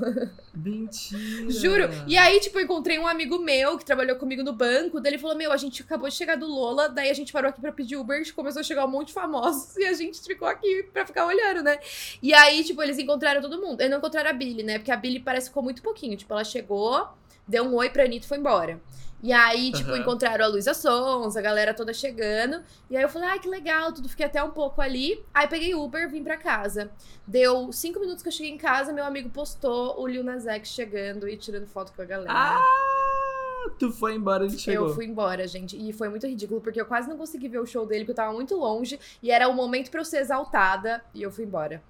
Mentira. 0.54 1.50
Juro. 1.50 1.88
E 2.06 2.18
aí, 2.18 2.38
tipo, 2.38 2.58
eu 2.58 2.64
encontrei 2.64 2.98
um 2.98 3.06
amigo 3.06 3.38
meu 3.38 3.78
que 3.78 3.84
trabalhou 3.84 4.16
comigo 4.16 4.42
no 4.42 4.52
banco. 4.52 5.00
Daí 5.00 5.12
ele 5.12 5.18
falou: 5.18 5.34
Meu, 5.34 5.50
a 5.50 5.56
gente 5.56 5.80
acabou 5.80 6.06
de 6.06 6.14
chegar 6.14 6.36
do 6.36 6.46
Lola. 6.46 6.86
Daí 6.86 7.08
a 7.08 7.14
gente 7.14 7.32
parou 7.32 7.48
aqui 7.48 7.62
pra 7.62 7.72
pedir 7.72 7.96
Uber. 7.96 8.22
Começou 8.34 8.60
a 8.60 8.62
chegar 8.62 8.84
um 8.84 8.90
monte 8.90 9.08
de 9.08 9.14
famosos. 9.14 9.74
E 9.78 9.86
a 9.86 9.94
gente 9.94 10.20
ficou 10.20 10.46
aqui 10.46 10.82
pra 10.92 11.06
ficar 11.06 11.24
olhando, 11.24 11.62
né? 11.62 11.78
E 12.22 12.34
aí, 12.34 12.62
tipo, 12.62 12.82
eles 12.82 12.98
encontraram 12.98 13.40
todo 13.40 13.58
mundo. 13.58 13.80
Eles 13.80 13.90
não 13.90 13.98
encontraram 13.98 14.28
a 14.28 14.34
Billy, 14.34 14.62
né? 14.62 14.78
Porque 14.78 14.92
a 14.92 14.96
Billy 14.96 15.18
parece 15.18 15.46
que 15.46 15.50
ficou 15.50 15.62
muito 15.62 15.80
pouquinho. 15.80 16.14
Tipo, 16.14 16.34
ela 16.34 16.44
chegou, 16.44 17.08
deu 17.48 17.64
um 17.64 17.74
oi 17.74 17.90
pra 17.90 18.04
Anitta 18.04 18.26
e 18.26 18.28
foi 18.28 18.38
embora. 18.38 18.80
E 19.20 19.32
aí, 19.32 19.72
tipo, 19.72 19.90
Aham. 19.90 19.98
encontraram 19.98 20.44
a 20.44 20.48
Luísa 20.48 20.72
Sons, 20.72 21.36
a 21.36 21.40
galera 21.42 21.74
toda 21.74 21.92
chegando. 21.92 22.62
E 22.88 22.96
aí 22.96 23.02
eu 23.02 23.08
falei, 23.08 23.28
ai, 23.28 23.38
que 23.40 23.48
legal, 23.48 23.92
tudo. 23.92 24.08
Fiquei 24.08 24.26
até 24.26 24.40
um 24.42 24.50
pouco 24.50 24.80
ali. 24.80 25.24
Aí 25.34 25.48
peguei 25.48 25.74
Uber, 25.74 26.08
vim 26.08 26.22
pra 26.22 26.36
casa. 26.36 26.88
Deu 27.26 27.72
cinco 27.72 27.98
minutos 27.98 28.22
que 28.22 28.28
eu 28.28 28.32
cheguei 28.32 28.52
em 28.52 28.56
casa, 28.58 28.92
meu 28.92 29.04
amigo 29.04 29.28
postou 29.30 30.00
o 30.00 30.06
Lil 30.06 30.22
Nas 30.22 30.46
X 30.46 30.68
chegando 30.68 31.28
e 31.28 31.36
tirando 31.36 31.66
foto 31.66 31.92
com 31.92 32.02
a 32.02 32.04
galera. 32.04 32.32
Ah, 32.32 33.70
tu 33.76 33.90
foi 33.90 34.14
embora 34.14 34.46
e 34.46 34.50
chegou. 34.56 34.88
Eu 34.88 34.94
fui 34.94 35.06
embora, 35.06 35.48
gente. 35.48 35.76
E 35.76 35.92
foi 35.92 36.08
muito 36.08 36.24
ridículo, 36.24 36.60
porque 36.60 36.80
eu 36.80 36.86
quase 36.86 37.08
não 37.08 37.16
consegui 37.16 37.48
ver 37.48 37.58
o 37.58 37.66
show 37.66 37.84
dele, 37.84 38.04
porque 38.04 38.12
eu 38.12 38.24
tava 38.24 38.32
muito 38.32 38.54
longe. 38.54 39.00
E 39.20 39.32
era 39.32 39.48
o 39.48 39.52
momento 39.52 39.90
pra 39.90 40.00
eu 40.00 40.04
ser 40.04 40.18
exaltada. 40.18 41.02
E 41.12 41.22
eu 41.22 41.30
fui 41.32 41.44
embora. 41.44 41.82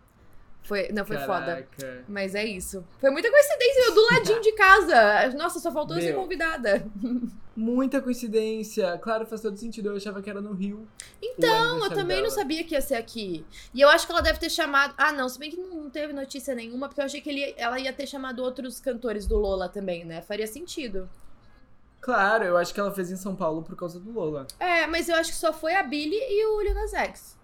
Foi, 0.63 0.89
não, 0.93 1.05
foi 1.05 1.17
foda. 1.19 1.67
Caraca. 1.77 2.05
Mas 2.07 2.35
é 2.35 2.45
isso. 2.45 2.85
Foi 3.01 3.11
muita 3.11 3.31
coincidência, 3.31 3.87
eu 3.87 3.95
do 3.95 4.07
ladinho 4.13 4.41
de 4.43 4.53
casa. 4.53 5.31
Nossa, 5.35 5.59
só 5.59 5.73
faltou 5.73 5.97
eu 5.97 6.03
ser 6.03 6.13
Meu. 6.13 6.21
convidada. 6.21 6.87
Muita 7.57 8.03
coincidência. 8.03 8.99
Claro, 8.99 9.27
faz 9.27 9.41
todo 9.41 9.57
sentido. 9.57 9.89
Eu 9.89 9.97
achava 9.97 10.21
que 10.21 10.29
era 10.29 10.43
no 10.43 10.53
Rio. 10.53 10.87
Então, 11.23 11.83
eu 11.83 11.91
também 11.91 12.23
não 12.23 12.31
sabia 12.31 12.63
que 12.65 12.75
ia 12.75 12.83
ser 12.83 12.97
aqui. 12.97 13.47
E 13.73 13.81
eu 13.81 13.89
acho 13.89 14.07
que 14.07 14.13
ela 14.13 14.21
deve 14.21 14.39
ter 14.39 14.51
chamado. 14.51 14.95
Ah, 14.99 15.11
não, 15.11 15.29
se 15.29 15.39
bem 15.39 15.51
que 15.51 15.57
não 15.57 15.89
teve 15.89 16.13
notícia 16.13 16.55
nenhuma, 16.55 16.87
porque 16.87 17.01
eu 17.01 17.07
achei 17.07 17.21
que 17.21 17.31
ele... 17.31 17.55
ela 17.57 17.81
ia 17.81 17.93
ter 17.93 18.07
chamado 18.07 18.43
outros 18.43 18.79
cantores 18.79 19.27
do 19.27 19.37
Lola 19.37 19.69
também, 19.69 20.05
né? 20.05 20.21
Faria 20.21 20.47
sentido. 20.47 21.09
Claro, 22.01 22.45
eu 22.45 22.57
acho 22.57 22.73
que 22.73 22.79
ela 22.79 22.93
fez 22.93 23.11
em 23.11 23.17
São 23.17 23.35
Paulo 23.35 23.63
por 23.63 23.75
causa 23.75 23.99
do 23.99 24.13
Lola. 24.13 24.47
É, 24.61 24.87
mas 24.87 25.09
eu 25.09 25.17
acho 25.17 25.31
que 25.31 25.37
só 25.37 25.53
foi 25.53 25.75
a 25.75 25.83
Billy 25.83 26.17
e 26.17 26.47
o 26.47 26.61
Lil 26.61 26.75
Nas 26.75 26.93
X. 26.93 27.38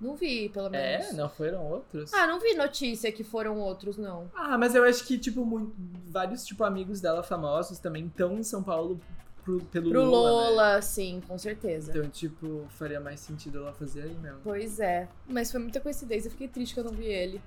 Não 0.00 0.14
vi, 0.14 0.48
pelo 0.48 0.70
menos. 0.70 1.06
É, 1.08 1.12
não 1.12 1.28
foram 1.28 1.64
outros? 1.66 2.12
Ah, 2.14 2.26
não 2.26 2.38
vi 2.38 2.54
notícia 2.54 3.10
que 3.10 3.24
foram 3.24 3.58
outros, 3.58 3.96
não. 3.96 4.30
Ah, 4.34 4.56
mas 4.56 4.74
eu 4.74 4.84
acho 4.84 5.04
que, 5.04 5.18
tipo, 5.18 5.44
muito, 5.44 5.74
vários, 6.06 6.44
tipo, 6.46 6.62
amigos 6.62 7.00
dela 7.00 7.22
famosos 7.22 7.78
também 7.80 8.06
estão 8.06 8.38
em 8.38 8.44
São 8.44 8.62
Paulo 8.62 9.00
pro- 9.44 9.60
pelo 9.64 9.90
Pro 9.90 10.04
Lola, 10.04 10.30
Lola, 10.30 10.74
né? 10.76 10.80
sim, 10.82 11.20
com 11.26 11.36
certeza. 11.36 11.90
Então, 11.90 12.08
tipo, 12.08 12.64
faria 12.70 13.00
mais 13.00 13.18
sentido 13.18 13.58
ela 13.58 13.72
fazer 13.72 14.02
aí 14.02 14.14
mesmo. 14.14 14.38
Pois 14.44 14.78
é. 14.78 15.08
Mas 15.26 15.50
foi 15.50 15.58
muita 15.60 15.80
coincidência, 15.80 16.28
eu 16.28 16.32
fiquei 16.32 16.46
triste 16.48 16.74
que 16.74 16.80
eu 16.80 16.84
não 16.84 16.92
vi 16.92 17.06
ele. 17.06 17.40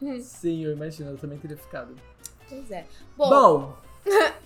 Sim, 0.22 0.64
eu 0.64 0.72
imagino, 0.72 1.10
eu 1.10 1.18
também 1.18 1.38
teria 1.38 1.56
ficado. 1.56 1.94
Pois 2.48 2.70
é. 2.70 2.86
Bom, 3.16 3.28
Bom, 3.28 3.76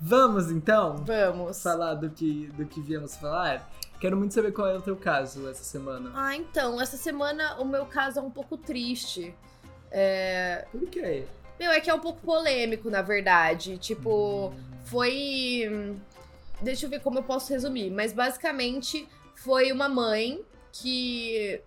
vamos 0.00 0.50
então 0.50 0.96
vamos. 1.04 1.62
falar 1.62 1.94
do 1.94 2.10
que, 2.10 2.48
do 2.56 2.66
que 2.66 2.80
viemos 2.80 3.16
falar. 3.16 3.70
Quero 4.00 4.16
muito 4.16 4.34
saber 4.34 4.52
qual 4.52 4.68
é 4.68 4.76
o 4.76 4.82
teu 4.82 4.96
caso 4.96 5.48
essa 5.48 5.64
semana. 5.64 6.12
Ah, 6.14 6.36
então, 6.36 6.80
essa 6.80 6.96
semana 6.96 7.56
o 7.58 7.64
meu 7.64 7.86
caso 7.86 8.18
é 8.18 8.22
um 8.22 8.30
pouco 8.30 8.56
triste. 8.56 9.34
É... 9.90 10.66
Por 10.70 10.86
quê? 10.88 11.24
Meu, 11.58 11.70
é 11.70 11.80
que 11.80 11.88
é 11.88 11.94
um 11.94 12.00
pouco 12.00 12.20
polêmico, 12.20 12.90
na 12.90 13.00
verdade. 13.00 13.78
Tipo, 13.78 14.52
foi. 14.84 15.98
Deixa 16.60 16.86
eu 16.86 16.90
ver 16.90 17.00
como 17.00 17.18
eu 17.18 17.22
posso 17.22 17.52
resumir. 17.52 17.90
Mas 17.90 18.12
basicamente 18.12 19.08
foi 19.34 19.72
uma 19.72 19.88
mãe 19.88 20.44
que 20.72 21.60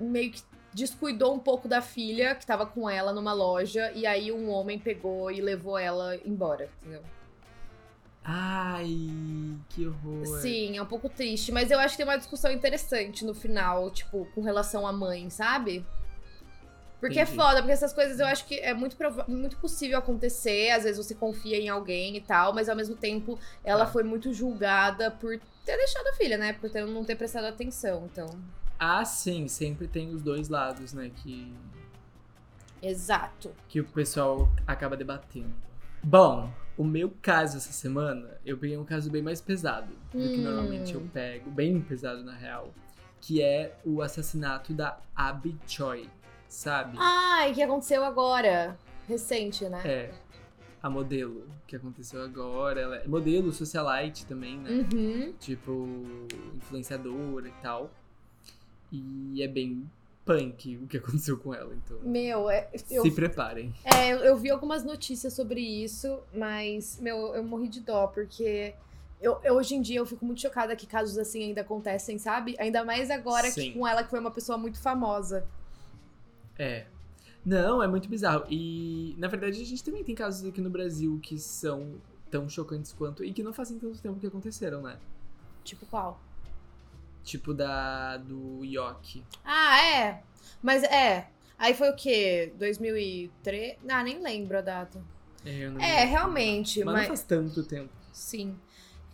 meio 0.00 0.32
que 0.32 0.42
descuidou 0.74 1.34
um 1.34 1.38
pouco 1.38 1.68
da 1.68 1.80
filha 1.80 2.34
que 2.34 2.46
tava 2.46 2.66
com 2.66 2.90
ela 2.90 3.12
numa 3.12 3.32
loja. 3.32 3.92
E 3.92 4.04
aí 4.04 4.32
um 4.32 4.50
homem 4.50 4.78
pegou 4.78 5.30
e 5.30 5.40
levou 5.40 5.78
ela 5.78 6.16
embora, 6.24 6.68
entendeu? 6.80 7.02
Ai, 8.30 9.56
que 9.70 9.86
horror. 9.86 10.26
Sim, 10.42 10.76
é 10.76 10.82
um 10.82 10.86
pouco 10.86 11.08
triste. 11.08 11.50
Mas 11.50 11.70
eu 11.70 11.78
acho 11.78 11.94
que 11.96 12.02
tem 12.02 12.06
uma 12.06 12.18
discussão 12.18 12.52
interessante 12.52 13.24
no 13.24 13.32
final, 13.34 13.90
tipo, 13.90 14.26
com 14.34 14.42
relação 14.42 14.86
à 14.86 14.92
mãe, 14.92 15.30
sabe? 15.30 15.84
Porque 17.00 17.18
Entendi. 17.20 17.32
é 17.32 17.42
foda, 17.42 17.56
porque 17.58 17.72
essas 17.72 17.92
coisas 17.92 18.20
eu 18.20 18.26
acho 18.26 18.44
que 18.44 18.56
é 18.58 18.74
muito, 18.74 18.96
muito 19.28 19.56
possível 19.56 19.96
acontecer. 19.98 20.70
Às 20.70 20.82
vezes 20.84 21.04
você 21.06 21.14
confia 21.14 21.56
em 21.58 21.70
alguém 21.70 22.16
e 22.16 22.20
tal, 22.20 22.52
mas 22.52 22.68
ao 22.68 22.76
mesmo 22.76 22.96
tempo 22.96 23.38
ela 23.64 23.86
Tá. 23.86 23.92
foi 23.92 24.02
muito 24.02 24.30
julgada 24.34 25.10
por 25.10 25.38
ter 25.64 25.76
deixado 25.78 26.08
a 26.08 26.12
filha, 26.14 26.36
né? 26.36 26.52
Por 26.52 26.68
ter, 26.68 26.84
não 26.84 27.04
ter 27.04 27.16
prestado 27.16 27.46
atenção. 27.46 28.08
Então, 28.12 28.26
Ah, 28.78 29.04
sim, 29.06 29.48
sempre 29.48 29.88
tem 29.88 30.10
os 30.10 30.20
dois 30.22 30.48
lados, 30.50 30.92
né? 30.92 31.10
Que, 31.22 31.50
exato. 32.82 33.52
que 33.68 33.80
o 33.80 33.84
pessoal 33.84 34.48
acaba 34.66 34.96
debatendo. 34.96 35.54
Bom, 36.02 36.50
o 36.78 36.84
meu 36.84 37.12
caso 37.20 37.56
essa 37.56 37.72
semana, 37.72 38.38
eu 38.46 38.56
peguei 38.56 38.78
um 38.78 38.84
caso 38.84 39.10
bem 39.10 39.20
mais 39.20 39.40
pesado 39.40 39.88
do 40.12 40.18
que 40.18 40.38
Hum. 40.38 40.42
normalmente 40.42 40.94
eu 40.94 41.00
pego, 41.12 41.50
bem 41.50 41.80
pesado 41.80 42.22
na 42.22 42.32
real, 42.32 42.72
que 43.20 43.42
é 43.42 43.76
o 43.84 44.00
assassinato 44.00 44.72
da 44.72 44.96
Abby 45.14 45.58
Choi, 45.66 46.08
sabe? 46.48 46.96
Ai, 47.00 47.52
que 47.52 47.60
aconteceu 47.60 48.04
agora? 48.04 48.78
Recente, 49.08 49.68
né? 49.68 49.82
É, 49.84 50.14
a 50.80 50.88
modelo 50.88 51.48
que 51.66 51.74
aconteceu 51.74 52.22
agora, 52.22 52.80
ela 52.80 52.96
é 52.98 53.08
modelo, 53.08 53.52
socialite 53.52 54.24
também, 54.24 54.56
né? 54.58 54.70
Uhum. 54.70 55.32
Tipo, 55.40 55.88
influenciadora 56.54 57.48
e 57.48 57.52
tal. 57.60 57.90
E 58.92 59.42
é 59.42 59.48
bem 59.48 59.90
punk 60.28 60.76
o 60.76 60.86
que 60.86 60.98
aconteceu 60.98 61.38
com 61.38 61.54
ela, 61.54 61.74
então. 61.74 61.98
Meu, 62.02 62.50
é, 62.50 62.68
eu 62.90 63.02
Se 63.02 63.10
preparem. 63.10 63.72
É, 63.82 64.10
eu, 64.10 64.36
vi 64.36 64.50
algumas 64.50 64.84
notícias 64.84 65.32
sobre 65.32 65.60
isso, 65.60 66.20
mas, 66.34 66.98
meu, 67.00 67.34
eu 67.34 67.42
morri 67.42 67.68
de 67.68 67.80
dó, 67.80 68.06
porque 68.08 68.74
eu, 69.22 69.40
eu- 69.42 69.54
hoje 69.54 69.74
em 69.74 69.80
dia 69.80 69.98
eu 69.98 70.04
fico 70.06 70.26
muito 70.26 70.42
chocada 70.42 70.76
que 70.76 70.86
casos 70.86 71.16
assim 71.16 71.42
ainda 71.44 71.62
acontecem, 71.62 72.18
sabe? 72.18 72.54
Ainda 72.58 72.84
mais 72.84 73.10
agora 73.10 73.50
que 73.50 73.72
com 73.72 73.86
ela, 73.88 74.02
que 74.04 74.10
foi 74.10 74.20
uma 74.20 74.30
pessoa 74.30 74.58
muito 74.58 74.78
famosa. 74.80 75.46
É. 76.58 76.84
Não, 77.44 77.82
é 77.82 77.86
muito 77.88 78.08
bizarro. 78.08 78.44
E, 78.50 79.14
na 79.16 79.28
verdade, 79.28 79.62
a 79.62 79.64
gente 79.64 79.82
também 79.82 80.04
tem 80.04 80.14
casos 80.14 80.46
aqui 80.46 80.60
no 80.60 80.68
Brasil 80.68 81.18
que 81.22 81.38
são 81.38 81.94
tão 82.30 82.46
chocantes 82.48 82.92
quanto 82.92 83.24
e 83.24 83.32
que 83.32 83.42
não 83.42 83.54
fazem 83.54 83.78
tanto 83.78 83.98
tempo 83.98 84.20
que 84.20 84.26
aconteceram, 84.26 84.82
né? 84.82 84.98
Tipo, 85.64 85.86
qual? 85.86 86.20
Tipo 87.24 87.52
da 87.52 88.16
do 88.16 88.64
Yoki. 88.64 89.22
Ah, 89.44 89.82
é. 89.84 90.22
Mas 90.62 90.82
é. 90.84 91.28
Aí 91.58 91.74
foi 91.74 91.90
o 91.90 91.96
quê? 91.96 92.52
2003? 92.56 93.76
Ah, 93.88 94.02
nem 94.02 94.22
lembro 94.22 94.58
a 94.58 94.60
data. 94.60 95.00
É, 95.44 95.64
eu 95.64 95.72
não 95.72 95.80
É, 95.80 96.04
realmente, 96.04 96.82
Mas 96.84 96.94
mas. 96.94 97.02
não 97.02 97.08
faz 97.08 97.22
tanto 97.22 97.62
tempo. 97.64 97.90
Sim. 98.12 98.58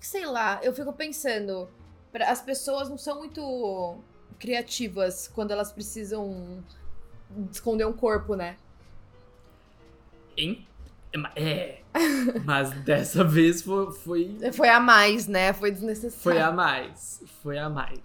Sei 0.00 0.26
lá, 0.26 0.61
eu 0.62 0.75
fico 0.75 0.92
pensando, 0.92 1.68
as 2.26 2.42
pessoas 2.42 2.88
não 2.88 2.99
são 2.99 3.18
muito 3.18 3.99
criativas 4.38 5.28
quando 5.28 5.50
elas 5.50 5.73
precisam 5.73 6.62
esconder 7.50 7.87
um 7.87 7.92
corpo, 7.92 8.34
né? 8.34 8.56
Hein? 10.37 10.66
É. 11.37 11.78
Mas 12.44 12.71
dessa 12.83 13.23
vez 13.25 13.62
foi, 13.62 13.92
foi, 13.92 14.38
Foi 14.52 14.68
a 14.68 14.80
mais, 14.80 15.26
né? 15.26 15.52
Foi 15.52 15.71
desnecessário. 15.71 16.21
foi 16.23 16.40
a 16.40 16.50
mais. 16.50 17.23
Foi 17.42 17.59
a 17.59 17.68
mais. 17.68 18.00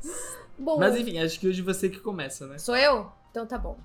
Bom, 0.58 0.78
Mas 0.78 0.96
enfim, 0.96 1.18
acho 1.20 1.40
que 1.40 1.48
hoje 1.48 1.62
você 1.62 1.90
que 1.90 2.00
começa, 2.00 2.46
né? 2.46 2.58
sou 2.58 2.76
eu? 2.76 3.12
Então 3.32 3.46
tá 3.46 3.58
bom. 3.58 3.78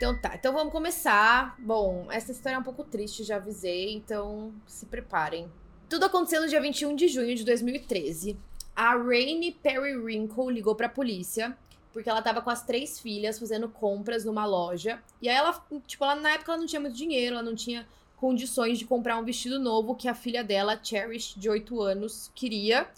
Então 0.00 0.18
tá, 0.18 0.34
então 0.34 0.54
vamos 0.54 0.72
começar. 0.72 1.54
Bom, 1.58 2.06
essa 2.10 2.32
história 2.32 2.56
é 2.56 2.58
um 2.58 2.62
pouco 2.62 2.82
triste, 2.82 3.22
já 3.22 3.36
avisei, 3.36 3.92
então 3.92 4.50
se 4.66 4.86
preparem. 4.86 5.52
Tudo 5.90 6.06
aconteceu 6.06 6.40
no 6.40 6.48
dia 6.48 6.58
21 6.58 6.96
de 6.96 7.06
junho 7.06 7.36
de 7.36 7.44
2013. 7.44 8.34
A 8.74 8.96
Rainy 8.96 9.52
Periwinkle 9.52 10.50
ligou 10.50 10.74
pra 10.74 10.88
polícia 10.88 11.54
porque 11.92 12.08
ela 12.08 12.22
tava 12.22 12.40
com 12.40 12.48
as 12.48 12.64
três 12.64 12.98
filhas 12.98 13.38
fazendo 13.38 13.68
compras 13.68 14.24
numa 14.24 14.46
loja. 14.46 15.02
E 15.20 15.28
aí 15.28 15.36
ela, 15.36 15.62
tipo, 15.86 16.02
ela, 16.02 16.14
na 16.14 16.30
época 16.30 16.52
ela 16.52 16.60
não 16.60 16.66
tinha 16.66 16.80
muito 16.80 16.96
dinheiro, 16.96 17.34
ela 17.34 17.42
não 17.42 17.54
tinha 17.54 17.86
condições 18.16 18.78
de 18.78 18.86
comprar 18.86 19.18
um 19.18 19.24
vestido 19.24 19.60
novo 19.60 19.94
que 19.94 20.08
a 20.08 20.14
filha 20.14 20.42
dela, 20.42 20.80
Cherish, 20.82 21.38
de 21.38 21.50
8 21.50 21.78
anos, 21.78 22.32
queria. 22.34 22.88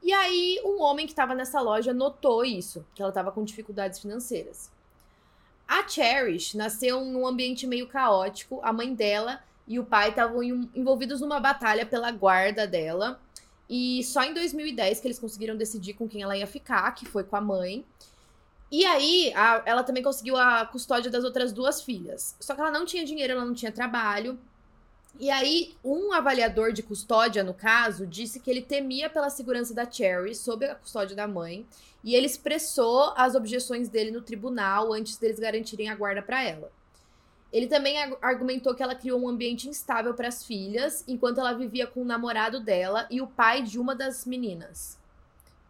E 0.00 0.12
aí 0.12 0.62
um 0.64 0.80
homem 0.80 1.08
que 1.08 1.14
tava 1.14 1.34
nessa 1.34 1.60
loja 1.60 1.92
notou 1.92 2.44
isso, 2.44 2.86
que 2.94 3.02
ela 3.02 3.10
tava 3.10 3.32
com 3.32 3.42
dificuldades 3.42 3.98
financeiras. 3.98 4.70
A 5.72 5.88
Cherish 5.88 6.54
nasceu 6.54 7.00
em 7.00 7.16
um 7.16 7.26
ambiente 7.26 7.66
meio 7.66 7.88
caótico. 7.88 8.60
A 8.62 8.74
mãe 8.74 8.94
dela 8.94 9.42
e 9.66 9.78
o 9.78 9.84
pai 9.84 10.10
estavam 10.10 10.42
envolvidos 10.42 11.22
numa 11.22 11.40
batalha 11.40 11.86
pela 11.86 12.10
guarda 12.10 12.66
dela. 12.66 13.18
E 13.70 14.04
só 14.04 14.22
em 14.22 14.34
2010 14.34 15.00
que 15.00 15.06
eles 15.06 15.18
conseguiram 15.18 15.56
decidir 15.56 15.94
com 15.94 16.06
quem 16.06 16.20
ela 16.20 16.36
ia 16.36 16.46
ficar, 16.46 16.92
que 16.92 17.06
foi 17.06 17.24
com 17.24 17.36
a 17.36 17.40
mãe. 17.40 17.86
E 18.70 18.84
aí, 18.84 19.32
a, 19.34 19.62
ela 19.64 19.82
também 19.82 20.02
conseguiu 20.02 20.36
a 20.36 20.66
custódia 20.66 21.10
das 21.10 21.24
outras 21.24 21.54
duas 21.54 21.80
filhas. 21.80 22.36
Só 22.38 22.54
que 22.54 22.60
ela 22.60 22.70
não 22.70 22.84
tinha 22.84 23.02
dinheiro, 23.02 23.32
ela 23.32 23.44
não 23.46 23.54
tinha 23.54 23.72
trabalho. 23.72 24.38
E 25.20 25.30
aí, 25.30 25.74
um 25.84 26.12
avaliador 26.12 26.72
de 26.72 26.82
custódia, 26.82 27.44
no 27.44 27.54
caso, 27.54 28.06
disse 28.06 28.40
que 28.40 28.50
ele 28.50 28.62
temia 28.62 29.10
pela 29.10 29.30
segurança 29.30 29.74
da 29.74 29.88
Cherry 29.88 30.34
sob 30.34 30.64
a 30.66 30.74
custódia 30.74 31.14
da 31.14 31.28
mãe. 31.28 31.66
E 32.02 32.14
ele 32.14 32.26
expressou 32.26 33.12
as 33.16 33.34
objeções 33.34 33.88
dele 33.88 34.10
no 34.10 34.22
tribunal 34.22 34.92
antes 34.92 35.16
deles 35.18 35.38
garantirem 35.38 35.88
a 35.88 35.94
guarda 35.94 36.22
para 36.22 36.42
ela. 36.42 36.72
Ele 37.52 37.66
também 37.66 37.96
argumentou 38.22 38.74
que 38.74 38.82
ela 38.82 38.94
criou 38.94 39.20
um 39.20 39.28
ambiente 39.28 39.68
instável 39.68 40.14
para 40.14 40.26
as 40.26 40.42
filhas, 40.42 41.04
enquanto 41.06 41.38
ela 41.38 41.52
vivia 41.52 41.86
com 41.86 42.00
o 42.00 42.04
namorado 42.04 42.58
dela 42.58 43.06
e 43.10 43.20
o 43.20 43.26
pai 43.26 43.62
de 43.62 43.78
uma 43.78 43.94
das 43.94 44.24
meninas. 44.24 44.98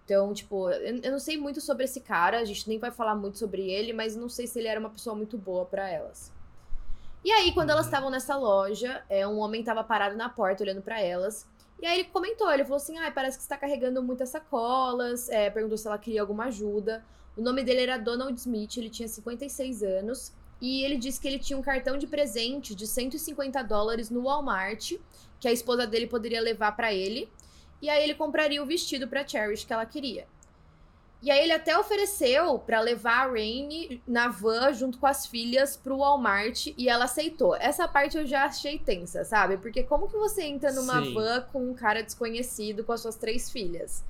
Então, 0.05 0.33
tipo, 0.33 0.71
eu 0.71 1.11
não 1.11 1.19
sei 1.19 1.37
muito 1.37 1.61
sobre 1.61 1.85
esse 1.85 2.01
cara, 2.01 2.39
a 2.39 2.45
gente 2.45 2.69
nem 2.69 2.79
vai 2.79 2.91
falar 2.91 3.17
muito 3.17 3.39
sobre 3.39 3.69
ele, 3.69 3.93
mas 3.93 4.15
não 4.15 4.29
sei 4.29 4.47
se 4.47 4.59
ele 4.59 4.69
era 4.69 4.79
uma 4.79 4.91
pessoa 4.91 5.17
muito 5.17 5.37
boa 5.37 5.65
para 5.65 5.89
elas. 5.89 6.33
E 7.25 7.31
aí, 7.31 7.53
quando 7.53 7.71
elas 7.71 7.87
uhum. 7.87 7.91
estavam 7.91 8.11
nessa 8.11 8.37
loja, 8.37 9.05
é, 9.09 9.27
um 9.27 9.39
homem 9.39 9.61
estava 9.61 9.85
parado 9.85 10.17
na 10.17 10.29
porta 10.29 10.63
olhando 10.63 10.83
para 10.83 11.01
elas. 11.01 11.47
E 11.81 11.87
aí 11.87 12.01
ele 12.01 12.09
comentou, 12.09 12.51
ele 12.53 12.65
falou 12.65 12.77
assim: 12.77 12.99
ah, 12.99 13.11
parece 13.11 13.37
que 13.37 13.43
está 13.43 13.57
carregando 13.57 14.03
muitas 14.03 14.29
sacolas. 14.29 15.29
É, 15.29 15.51
perguntou 15.51 15.77
se 15.77 15.87
ela 15.87 15.99
queria 15.99 16.21
alguma 16.21 16.45
ajuda. 16.45 17.05
O 17.37 17.43
nome 17.43 17.63
dele 17.65 17.83
era 17.83 17.97
Donald 17.97 18.39
Smith, 18.39 18.77
ele 18.77 18.91
tinha 18.91 19.09
56 19.09 19.83
anos. 19.83 20.33
E 20.61 20.85
ele 20.85 20.97
disse 20.97 21.21
que 21.21 21.27
ele 21.27 21.41
tinha 21.41 21.59
um 21.59 21.63
cartão 21.63 21.99
de 21.99 22.07
presente 22.07 22.73
de 22.73 22.87
150 22.87 23.61
dólares 23.65 24.11
no 24.11 24.23
Walmart, 24.23 24.93
que 25.41 25.49
a 25.49 25.53
esposa 25.53 25.87
dele 25.89 26.07
poderia 26.07 26.41
levar 26.41 26.77
para 26.77 26.95
ele. 26.95 27.29
E 27.81 27.91
aí 27.91 28.05
ele 28.05 28.15
compraria 28.15 28.63
o 28.63 28.67
vestido 28.67 29.09
para 29.09 29.27
Cherish 29.27 29.65
que 29.65 29.73
ela 29.73 29.85
queria. 29.85 30.29
E 31.23 31.31
aí 31.31 31.45
ele 31.45 31.53
até 31.53 31.79
ofereceu 31.79 32.59
para 32.59 32.81
levar 32.81 33.29
a 33.29 33.31
Rainy 33.31 34.03
na 34.09 34.27
van 34.27 34.73
junto 34.73 34.99
com 34.99 35.07
as 35.07 35.25
filhas 35.25 35.77
pro 35.77 35.99
Walmart 35.99 36.67
e 36.77 36.89
ela 36.89 37.05
aceitou. 37.05 37.55
Essa 37.55 37.87
parte 37.87 38.19
eu 38.19 38.27
já 38.27 38.45
achei 38.45 38.77
tensa, 38.77 39.25
sabe? 39.25 39.57
Porque 39.57 39.85
como 39.85 40.09
que 40.09 40.17
você 40.17 40.43
entra 40.43 40.73
numa 40.73 41.01
Sim. 41.01 41.15
van 41.15 41.43
com 41.53 41.71
um 41.71 41.75
cara 41.75 42.03
desconhecido 42.03 42.83
com 42.83 42.93
as 42.93 43.01
suas 43.01 43.15
três 43.15 43.49
filhas? 43.49 44.03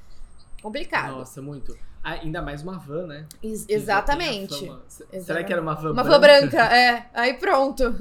Complicado. 0.62 1.18
Nossa, 1.18 1.42
muito. 1.42 1.76
Ah, 2.02 2.12
ainda 2.12 2.40
mais 2.40 2.62
uma 2.62 2.78
van, 2.78 3.06
né? 3.06 3.26
Ex 3.42 3.66
exatamente. 3.68 4.72
Será 5.20 5.44
que 5.44 5.52
era 5.52 5.60
uma 5.60 5.74
van 5.74 5.92
uma 5.92 6.02
branca? 6.02 6.08
Uma 6.08 6.18
van 6.18 6.20
branca, 6.20 6.74
é. 6.74 7.10
Aí 7.12 7.34
pronto. 7.34 7.94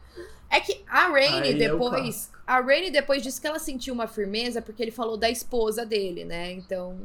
é 0.50 0.60
que 0.60 0.84
a 0.86 1.08
Rainy 1.08 1.52
é 1.52 1.54
depois. 1.54 2.30
É 2.34 2.38
a 2.46 2.60
Rainy 2.60 2.90
depois 2.90 3.22
disse 3.22 3.40
que 3.40 3.46
ela 3.46 3.58
sentiu 3.58 3.94
uma 3.94 4.06
firmeza 4.06 4.60
porque 4.60 4.82
ele 4.82 4.92
falou 4.92 5.16
da 5.16 5.30
esposa 5.30 5.86
dele, 5.86 6.26
né? 6.26 6.52
Então. 6.52 6.98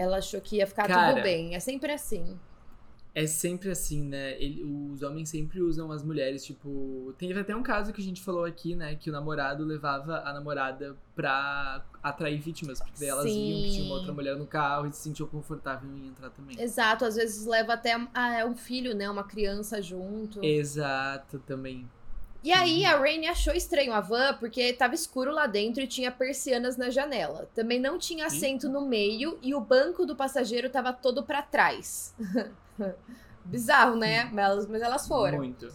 Ela 0.00 0.16
achou 0.16 0.40
que 0.40 0.56
ia 0.56 0.66
ficar 0.66 0.88
Cara, 0.88 1.12
tudo 1.12 1.22
bem. 1.22 1.54
É 1.54 1.60
sempre 1.60 1.92
assim. 1.92 2.38
É 3.14 3.26
sempre 3.26 3.70
assim, 3.70 4.02
né? 4.02 4.32
Ele, 4.42 4.64
os 4.64 5.02
homens 5.02 5.28
sempre 5.28 5.60
usam 5.60 5.92
as 5.92 6.02
mulheres, 6.02 6.42
tipo. 6.42 7.12
Teve 7.18 7.38
até 7.38 7.54
um 7.54 7.62
caso 7.62 7.92
que 7.92 8.00
a 8.00 8.04
gente 8.04 8.22
falou 8.22 8.46
aqui, 8.46 8.74
né? 8.74 8.94
Que 8.94 9.10
o 9.10 9.12
namorado 9.12 9.62
levava 9.62 10.20
a 10.20 10.32
namorada 10.32 10.96
pra 11.14 11.84
atrair 12.02 12.40
vítimas, 12.40 12.80
porque 12.80 12.98
daí 12.98 13.08
elas 13.10 13.24
Sim. 13.24 13.46
viam 13.46 13.62
que 13.62 13.70
tinha 13.72 13.84
uma 13.84 13.96
outra 13.96 14.12
mulher 14.14 14.36
no 14.36 14.46
carro 14.46 14.86
e 14.86 14.92
se 14.92 15.02
sentiam 15.02 15.28
confortável 15.28 15.90
em 15.94 16.06
entrar 16.06 16.30
também. 16.30 16.58
Exato, 16.58 17.04
às 17.04 17.16
vezes 17.16 17.44
leva 17.44 17.74
até 17.74 17.92
ah, 18.14 18.46
um 18.46 18.56
filho, 18.56 18.94
né? 18.94 19.10
Uma 19.10 19.24
criança 19.24 19.82
junto. 19.82 20.42
Exato, 20.42 21.40
também. 21.40 21.86
E 22.42 22.52
aí 22.52 22.86
a 22.86 22.96
Rainy 22.96 23.26
achou 23.26 23.52
estranho 23.52 23.92
a 23.92 24.00
van 24.00 24.34
porque 24.34 24.72
tava 24.72 24.94
escuro 24.94 25.30
lá 25.30 25.46
dentro 25.46 25.82
e 25.82 25.86
tinha 25.86 26.10
persianas 26.10 26.76
na 26.76 26.88
janela. 26.88 27.48
Também 27.54 27.78
não 27.78 27.98
tinha 27.98 28.26
assento 28.26 28.68
no 28.68 28.80
meio 28.80 29.38
e 29.42 29.54
o 29.54 29.60
banco 29.60 30.06
do 30.06 30.16
passageiro 30.16 30.70
tava 30.70 30.92
todo 30.92 31.22
para 31.22 31.42
trás. 31.42 32.14
Bizarro, 33.44 33.96
né? 33.96 34.24
Mas, 34.32 34.66
mas 34.66 34.80
elas 34.80 35.06
foram. 35.06 35.38
Muito. 35.38 35.70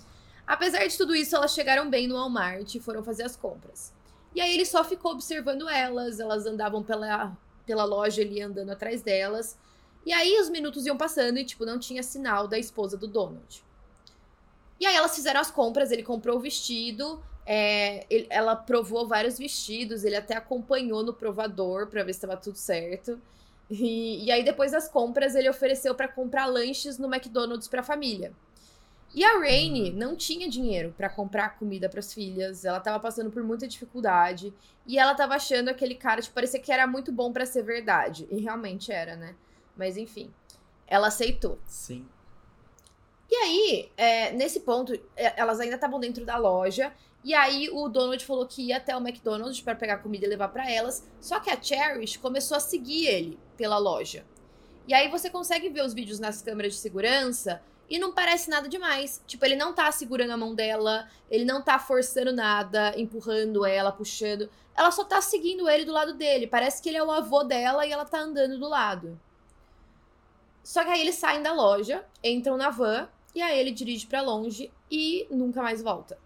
Apesar 0.47 0.85
de 0.87 0.97
tudo 0.97 1.15
isso, 1.15 1.35
elas 1.35 1.53
chegaram 1.53 1.89
bem 1.89 2.07
no 2.07 2.15
Walmart 2.15 2.73
e 2.73 2.79
foram 2.79 3.03
fazer 3.03 3.23
as 3.23 3.35
compras. 3.35 3.93
E 4.33 4.41
aí 4.41 4.53
ele 4.53 4.65
só 4.65 4.83
ficou 4.83 5.11
observando 5.11 5.69
elas, 5.69 6.19
elas 6.19 6.45
andavam 6.45 6.83
pela, 6.83 7.35
pela 7.65 7.83
loja 7.83 8.21
ali 8.21 8.41
andando 8.41 8.71
atrás 8.71 9.01
delas. 9.01 9.57
E 10.05 10.13
aí 10.13 10.39
os 10.39 10.49
minutos 10.49 10.85
iam 10.85 10.97
passando 10.97 11.37
e, 11.37 11.45
tipo, 11.45 11.65
não 11.65 11.79
tinha 11.79 12.03
sinal 12.03 12.47
da 12.47 12.59
esposa 12.59 12.97
do 12.97 13.07
Donald. 13.07 13.63
E 14.79 14.85
aí 14.85 14.95
elas 14.95 15.15
fizeram 15.15 15.39
as 15.39 15.49
compras, 15.49 15.91
ele 15.91 16.03
comprou 16.03 16.37
o 16.37 16.39
vestido, 16.39 17.23
é, 17.45 18.05
ele, 18.09 18.27
ela 18.29 18.55
provou 18.55 19.07
vários 19.07 19.37
vestidos, 19.37 20.03
ele 20.03 20.15
até 20.15 20.35
acompanhou 20.35 21.03
no 21.03 21.13
provador 21.13 21.87
para 21.87 22.03
ver 22.03 22.13
se 22.13 22.17
estava 22.17 22.35
tudo 22.35 22.57
certo. 22.57 23.19
E, 23.69 24.25
e, 24.25 24.31
aí 24.31 24.43
depois 24.43 24.71
das 24.71 24.87
compras 24.87 25.33
ele 25.33 25.49
ofereceu 25.49 25.95
para 25.95 26.07
comprar 26.07 26.45
lanches 26.45 26.97
no 26.97 27.11
McDonald's 27.11 27.67
para 27.67 27.81
a 27.81 27.83
família. 27.83 28.33
E 29.13 29.23
a 29.23 29.39
Rainy 29.39 29.91
uhum. 29.91 29.95
não 29.95 30.15
tinha 30.15 30.49
dinheiro 30.49 30.93
para 30.95 31.09
comprar 31.09 31.57
comida 31.57 31.87
para 31.87 31.99
as 31.99 32.13
filhas, 32.13 32.65
ela 32.65 32.79
tava 32.79 32.99
passando 32.99 33.31
por 33.31 33.41
muita 33.43 33.67
dificuldade 33.67 34.53
e 34.85 34.99
ela 34.99 35.15
tava 35.15 35.35
achando 35.35 35.69
aquele 35.69 35.95
cara, 35.95 36.21
tipo, 36.21 36.35
parecia 36.35 36.59
que 36.59 36.71
era 36.71 36.85
muito 36.85 37.11
bom 37.11 37.31
para 37.31 37.45
ser 37.45 37.63
verdade, 37.63 38.27
e 38.29 38.41
realmente 38.41 38.91
era, 38.91 39.15
né? 39.15 39.33
Mas 39.75 39.97
enfim, 39.97 40.29
ela 40.85 41.07
aceitou. 41.07 41.57
Sim. 41.65 42.05
E 43.29 43.35
aí, 43.35 43.91
é, 43.97 44.31
nesse 44.31 44.59
ponto, 44.61 44.93
é, 45.15 45.33
elas 45.35 45.59
ainda 45.59 45.75
estavam 45.75 45.99
dentro 45.99 46.25
da 46.25 46.37
loja. 46.37 46.93
E 47.23 47.33
aí 47.33 47.69
o 47.71 47.89
Donald 47.89 48.23
falou 48.23 48.45
que 48.45 48.67
ia 48.67 48.77
até 48.77 48.95
o 48.95 48.99
McDonald's 48.99 49.59
para 49.59 49.75
pegar 49.75 49.97
comida 49.97 50.25
e 50.25 50.29
levar 50.29 50.49
para 50.49 50.69
elas. 50.69 51.03
Só 51.19 51.39
que 51.39 51.49
a 51.49 51.61
Cherish 51.61 52.17
começou 52.17 52.55
a 52.55 52.59
seguir 52.59 53.07
ele 53.07 53.39
pela 53.57 53.77
loja. 53.77 54.23
E 54.87 54.93
aí 54.93 55.09
você 55.09 55.29
consegue 55.29 55.69
ver 55.69 55.83
os 55.83 55.93
vídeos 55.93 56.19
nas 56.19 56.41
câmeras 56.41 56.73
de 56.73 56.79
segurança 56.79 57.61
e 57.89 57.97
não 57.97 58.11
parece 58.11 58.49
nada 58.49 58.69
demais. 58.69 59.23
Tipo, 59.25 59.43
ele 59.43 59.55
não 59.55 59.73
tá 59.73 59.91
segurando 59.91 60.31
a 60.31 60.37
mão 60.37 60.53
dela, 60.53 61.07
ele 61.29 61.45
não 61.45 61.63
tá 61.63 61.79
forçando 61.79 62.31
nada, 62.31 62.93
empurrando 62.95 63.65
ela, 63.65 63.91
puxando. 63.91 64.47
Ela 64.75 64.91
só 64.91 65.03
tá 65.03 65.19
seguindo 65.19 65.67
ele 65.67 65.85
do 65.85 65.91
lado 65.91 66.13
dele. 66.13 66.45
Parece 66.45 66.79
que 66.79 66.89
ele 66.89 66.97
é 66.97 67.03
o 67.03 67.11
avô 67.11 67.43
dela 67.43 67.87
e 67.87 67.91
ela 67.91 68.05
tá 68.05 68.19
andando 68.19 68.59
do 68.59 68.67
lado. 68.67 69.19
Só 70.63 70.83
que 70.83 70.91
aí 70.91 71.01
eles 71.01 71.15
saem 71.15 71.41
da 71.41 71.53
loja, 71.53 72.05
entram 72.23 72.55
na 72.55 72.69
van 72.69 73.07
e 73.35 73.41
aí 73.41 73.59
ele 73.59 73.71
dirige 73.71 74.07
para 74.07 74.21
longe 74.21 74.71
e 74.89 75.27
nunca 75.29 75.61
mais 75.61 75.83
volta. 75.83 76.17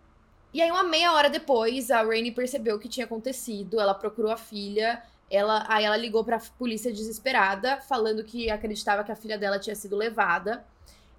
E 0.54 0.62
aí, 0.62 0.72
uma 0.72 0.84
meia 0.84 1.12
hora 1.13 1.30
depois, 1.30 1.91
a 1.91 2.02
Rainy 2.04 2.32
percebeu 2.32 2.76
o 2.76 2.80
que 2.80 2.88
tinha 2.88 3.06
acontecido. 3.06 3.80
Ela 3.80 3.93
procurou 3.93 4.32
a 4.32 4.38
filha. 4.38 5.02
Ela, 5.30 5.63
aí 5.67 5.84
ela 5.84 5.98
ligou 5.98 6.24
pra 6.24 6.39
polícia 6.58 6.91
desesperada, 6.91 7.82
falando 7.82 8.24
que 8.24 8.50
acreditava 8.50 9.04
que 9.04 9.12
a 9.12 9.15
filha 9.15 9.38
dela 9.38 9.60
tinha 9.60 9.76
sido 9.76 9.95
levada. 9.95 10.65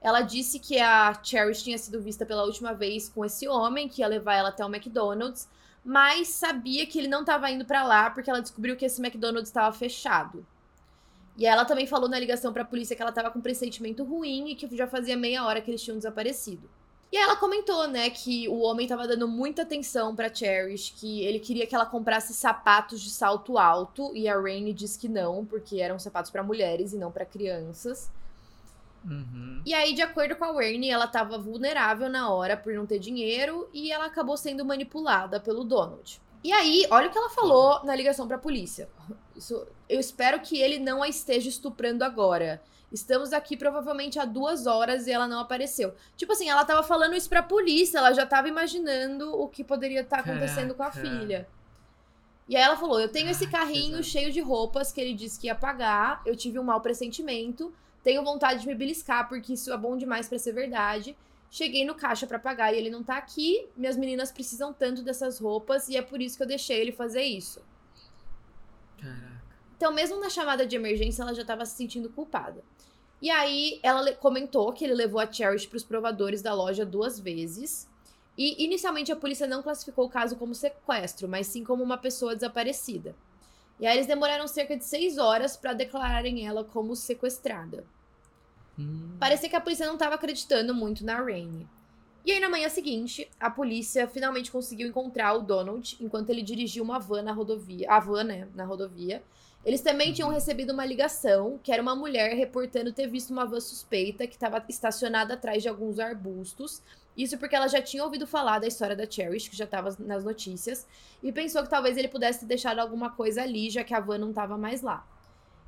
Ela 0.00 0.22
disse 0.22 0.58
que 0.58 0.80
a 0.80 1.12
Cherish 1.22 1.62
tinha 1.62 1.78
sido 1.78 2.00
vista 2.00 2.24
pela 2.24 2.44
última 2.44 2.72
vez 2.72 3.08
com 3.08 3.24
esse 3.24 3.46
homem, 3.46 3.88
que 3.88 4.00
ia 4.00 4.08
levar 4.08 4.34
ela 4.34 4.48
até 4.48 4.64
o 4.64 4.68
McDonald's, 4.68 5.48
mas 5.84 6.28
sabia 6.28 6.86
que 6.86 6.98
ele 6.98 7.06
não 7.08 7.20
estava 7.20 7.50
indo 7.50 7.64
para 7.64 7.84
lá 7.84 8.10
porque 8.10 8.30
ela 8.30 8.40
descobriu 8.40 8.76
que 8.76 8.84
esse 8.84 9.00
McDonald's 9.00 9.48
estava 9.48 9.72
fechado. 9.76 10.44
E 11.36 11.46
ela 11.46 11.64
também 11.64 11.86
falou 11.86 12.08
na 12.08 12.18
ligação 12.18 12.52
pra 12.52 12.64
polícia 12.64 12.94
que 12.94 13.02
ela 13.02 13.12
tava 13.12 13.30
com 13.30 13.38
um 13.38 13.42
pressentimento 13.42 14.04
ruim 14.04 14.50
e 14.50 14.54
que 14.54 14.76
já 14.76 14.86
fazia 14.86 15.16
meia 15.16 15.44
hora 15.44 15.60
que 15.60 15.70
eles 15.70 15.82
tinham 15.82 15.96
desaparecido. 15.96 16.68
E 17.12 17.16
ela 17.16 17.34
comentou, 17.34 17.88
né, 17.88 18.08
que 18.08 18.48
o 18.48 18.60
homem 18.60 18.86
tava 18.86 19.06
dando 19.08 19.26
muita 19.26 19.62
atenção 19.62 20.14
pra 20.14 20.32
Cherish, 20.32 20.94
que 20.96 21.24
ele 21.24 21.40
queria 21.40 21.66
que 21.66 21.74
ela 21.74 21.86
comprasse 21.86 22.32
sapatos 22.32 23.00
de 23.00 23.10
salto 23.10 23.58
alto, 23.58 24.12
e 24.14 24.28
a 24.28 24.40
Rainy 24.40 24.72
disse 24.72 24.96
que 24.96 25.08
não, 25.08 25.44
porque 25.44 25.80
eram 25.80 25.98
sapatos 25.98 26.30
para 26.30 26.42
mulheres 26.42 26.92
e 26.92 26.96
não 26.96 27.10
para 27.10 27.24
crianças. 27.24 28.08
Uhum. 29.04 29.60
E 29.66 29.74
aí, 29.74 29.92
de 29.92 30.02
acordo 30.02 30.36
com 30.36 30.44
a 30.44 30.52
Rainy, 30.52 30.88
ela 30.88 31.08
tava 31.08 31.36
vulnerável 31.36 32.08
na 32.08 32.30
hora 32.30 32.56
por 32.56 32.72
não 32.74 32.86
ter 32.86 33.00
dinheiro 33.00 33.68
e 33.72 33.90
ela 33.90 34.06
acabou 34.06 34.36
sendo 34.36 34.64
manipulada 34.64 35.40
pelo 35.40 35.64
Donald. 35.64 36.20
E 36.42 36.52
aí, 36.52 36.86
olha 36.90 37.08
o 37.08 37.10
que 37.10 37.18
ela 37.18 37.30
falou 37.30 37.84
na 37.84 37.94
ligação 37.94 38.26
pra 38.26 38.38
polícia. 38.38 38.88
Isso, 39.36 39.66
eu 39.88 40.00
espero 40.00 40.40
que 40.40 40.58
ele 40.58 40.78
não 40.78 41.02
a 41.02 41.08
esteja 41.08 41.48
estuprando 41.48 42.02
agora. 42.02 42.62
Estamos 42.90 43.32
aqui 43.32 43.56
provavelmente 43.56 44.18
há 44.18 44.24
duas 44.24 44.66
horas 44.66 45.06
e 45.06 45.12
ela 45.12 45.28
não 45.28 45.38
apareceu. 45.38 45.94
Tipo 46.16 46.32
assim, 46.32 46.48
ela 46.48 46.64
tava 46.64 46.82
falando 46.82 47.14
isso 47.14 47.28
pra 47.28 47.42
polícia, 47.42 47.98
ela 47.98 48.12
já 48.12 48.26
tava 48.26 48.48
imaginando 48.48 49.32
o 49.38 49.48
que 49.48 49.62
poderia 49.62 50.00
estar 50.00 50.22
tá 50.22 50.30
acontecendo 50.30 50.74
com 50.74 50.82
a 50.82 50.90
filha. 50.90 51.46
E 52.48 52.56
aí 52.56 52.62
ela 52.62 52.76
falou: 52.76 52.98
Eu 52.98 53.08
tenho 53.08 53.30
esse 53.30 53.46
carrinho 53.46 54.02
cheio 54.02 54.32
de 54.32 54.40
roupas 54.40 54.90
que 54.90 55.00
ele 55.00 55.14
disse 55.14 55.38
que 55.38 55.46
ia 55.46 55.54
pagar, 55.54 56.20
eu 56.26 56.34
tive 56.34 56.58
um 56.58 56.64
mau 56.64 56.80
pressentimento, 56.80 57.72
tenho 58.02 58.24
vontade 58.24 58.62
de 58.62 58.66
me 58.66 58.74
beliscar 58.74 59.28
porque 59.28 59.52
isso 59.52 59.72
é 59.72 59.76
bom 59.76 59.96
demais 59.96 60.28
para 60.28 60.38
ser 60.38 60.52
verdade. 60.52 61.16
Cheguei 61.50 61.84
no 61.84 61.96
caixa 61.96 62.28
para 62.28 62.38
pagar 62.38 62.72
e 62.72 62.78
ele 62.78 62.90
não 62.90 63.02
tá 63.02 63.16
aqui. 63.16 63.68
Minhas 63.76 63.96
meninas 63.96 64.30
precisam 64.30 64.72
tanto 64.72 65.02
dessas 65.02 65.40
roupas 65.40 65.88
e 65.88 65.96
é 65.96 66.02
por 66.02 66.22
isso 66.22 66.36
que 66.36 66.44
eu 66.44 66.46
deixei 66.46 66.80
ele 66.80 66.92
fazer 66.92 67.22
isso. 67.22 67.60
Caraca. 68.96 69.42
Então, 69.76 69.92
mesmo 69.92 70.20
na 70.20 70.30
chamada 70.30 70.64
de 70.64 70.76
emergência, 70.76 71.22
ela 71.22 71.34
já 71.34 71.44
tava 71.44 71.66
se 71.66 71.76
sentindo 71.76 72.08
culpada. 72.08 72.62
E 73.20 73.30
aí, 73.30 73.80
ela 73.82 74.12
comentou 74.12 74.72
que 74.72 74.84
ele 74.84 74.94
levou 74.94 75.20
a 75.20 75.30
Cherish 75.30 75.66
para 75.66 75.76
os 75.76 75.84
provadores 75.84 76.40
da 76.40 76.54
loja 76.54 76.86
duas 76.86 77.18
vezes. 77.18 77.88
E 78.38 78.64
inicialmente 78.64 79.10
a 79.10 79.16
polícia 79.16 79.46
não 79.46 79.62
classificou 79.62 80.06
o 80.06 80.10
caso 80.10 80.36
como 80.36 80.54
sequestro, 80.54 81.28
mas 81.28 81.48
sim 81.48 81.64
como 81.64 81.82
uma 81.82 81.98
pessoa 81.98 82.34
desaparecida. 82.34 83.14
E 83.80 83.86
aí 83.86 83.96
eles 83.96 84.06
demoraram 84.06 84.46
cerca 84.46 84.76
de 84.76 84.84
seis 84.84 85.18
horas 85.18 85.56
para 85.56 85.72
declararem 85.72 86.46
ela 86.46 86.62
como 86.62 86.94
sequestrada. 86.94 87.84
Hum. 88.80 89.16
Parecia 89.18 89.48
que 89.48 89.56
a 89.56 89.60
polícia 89.60 89.86
não 89.86 89.94
estava 89.94 90.14
acreditando 90.14 90.74
muito 90.74 91.04
na 91.04 91.16
Rainey. 91.16 91.66
E 92.24 92.32
aí, 92.32 92.40
na 92.40 92.50
manhã 92.50 92.68
seguinte, 92.68 93.30
a 93.38 93.50
polícia 93.50 94.06
finalmente 94.06 94.50
conseguiu 94.50 94.86
encontrar 94.86 95.34
o 95.34 95.42
Donald 95.42 95.96
enquanto 96.00 96.30
ele 96.30 96.42
dirigia 96.42 96.82
uma 96.82 96.98
van 96.98 97.22
na 97.22 97.32
rodovia. 97.32 97.90
A 97.90 97.98
van, 97.98 98.24
né? 98.24 98.48
Na 98.54 98.64
rodovia. 98.64 99.22
Eles 99.64 99.80
também 99.80 100.12
tinham 100.12 100.30
recebido 100.30 100.72
uma 100.72 100.86
ligação, 100.86 101.58
que 101.62 101.70
era 101.70 101.82
uma 101.82 101.94
mulher 101.94 102.34
reportando 102.34 102.92
ter 102.92 103.06
visto 103.06 103.30
uma 103.30 103.44
van 103.44 103.60
suspeita 103.60 104.26
que 104.26 104.34
estava 104.34 104.62
estacionada 104.68 105.34
atrás 105.34 105.62
de 105.62 105.68
alguns 105.68 105.98
arbustos. 105.98 106.82
Isso 107.16 107.36
porque 107.36 107.56
ela 107.56 107.68
já 107.68 107.82
tinha 107.82 108.04
ouvido 108.04 108.26
falar 108.26 108.58
da 108.58 108.66
história 108.66 108.96
da 108.96 109.10
Cherish, 109.10 109.48
que 109.48 109.56
já 109.56 109.64
estava 109.64 109.94
nas 109.98 110.24
notícias, 110.24 110.86
e 111.22 111.30
pensou 111.30 111.62
que 111.62 111.68
talvez 111.68 111.96
ele 111.96 112.08
pudesse 112.08 112.40
ter 112.40 112.46
deixado 112.46 112.78
alguma 112.78 113.10
coisa 113.10 113.42
ali, 113.42 113.68
já 113.68 113.84
que 113.84 113.92
a 113.92 114.00
van 114.00 114.18
não 114.18 114.30
estava 114.30 114.56
mais 114.56 114.80
lá. 114.80 115.06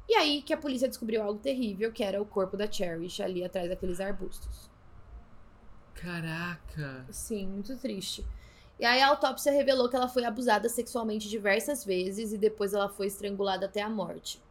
E 0.08 0.14
aí 0.14 0.42
que 0.42 0.52
a 0.52 0.56
polícia 0.56 0.88
descobriu 0.88 1.22
algo 1.22 1.38
terrível, 1.38 1.92
que 1.92 2.02
era 2.02 2.20
o 2.20 2.26
corpo 2.26 2.56
da 2.56 2.70
Cherish 2.70 3.20
ali 3.22 3.44
atrás 3.44 3.68
daqueles 3.68 4.00
arbustos. 4.00 4.70
Caraca. 5.94 7.06
Sim, 7.10 7.46
muito 7.46 7.76
triste. 7.76 8.24
E 8.78 8.84
aí 8.84 9.00
a 9.00 9.08
autópsia 9.08 9.52
revelou 9.52 9.88
que 9.88 9.94
ela 9.94 10.08
foi 10.08 10.24
abusada 10.24 10.68
sexualmente 10.68 11.28
diversas 11.28 11.84
vezes 11.84 12.32
e 12.32 12.38
depois 12.38 12.74
ela 12.74 12.88
foi 12.88 13.06
estrangulada 13.06 13.66
até 13.66 13.80
a 13.80 13.88
morte. 13.88 14.42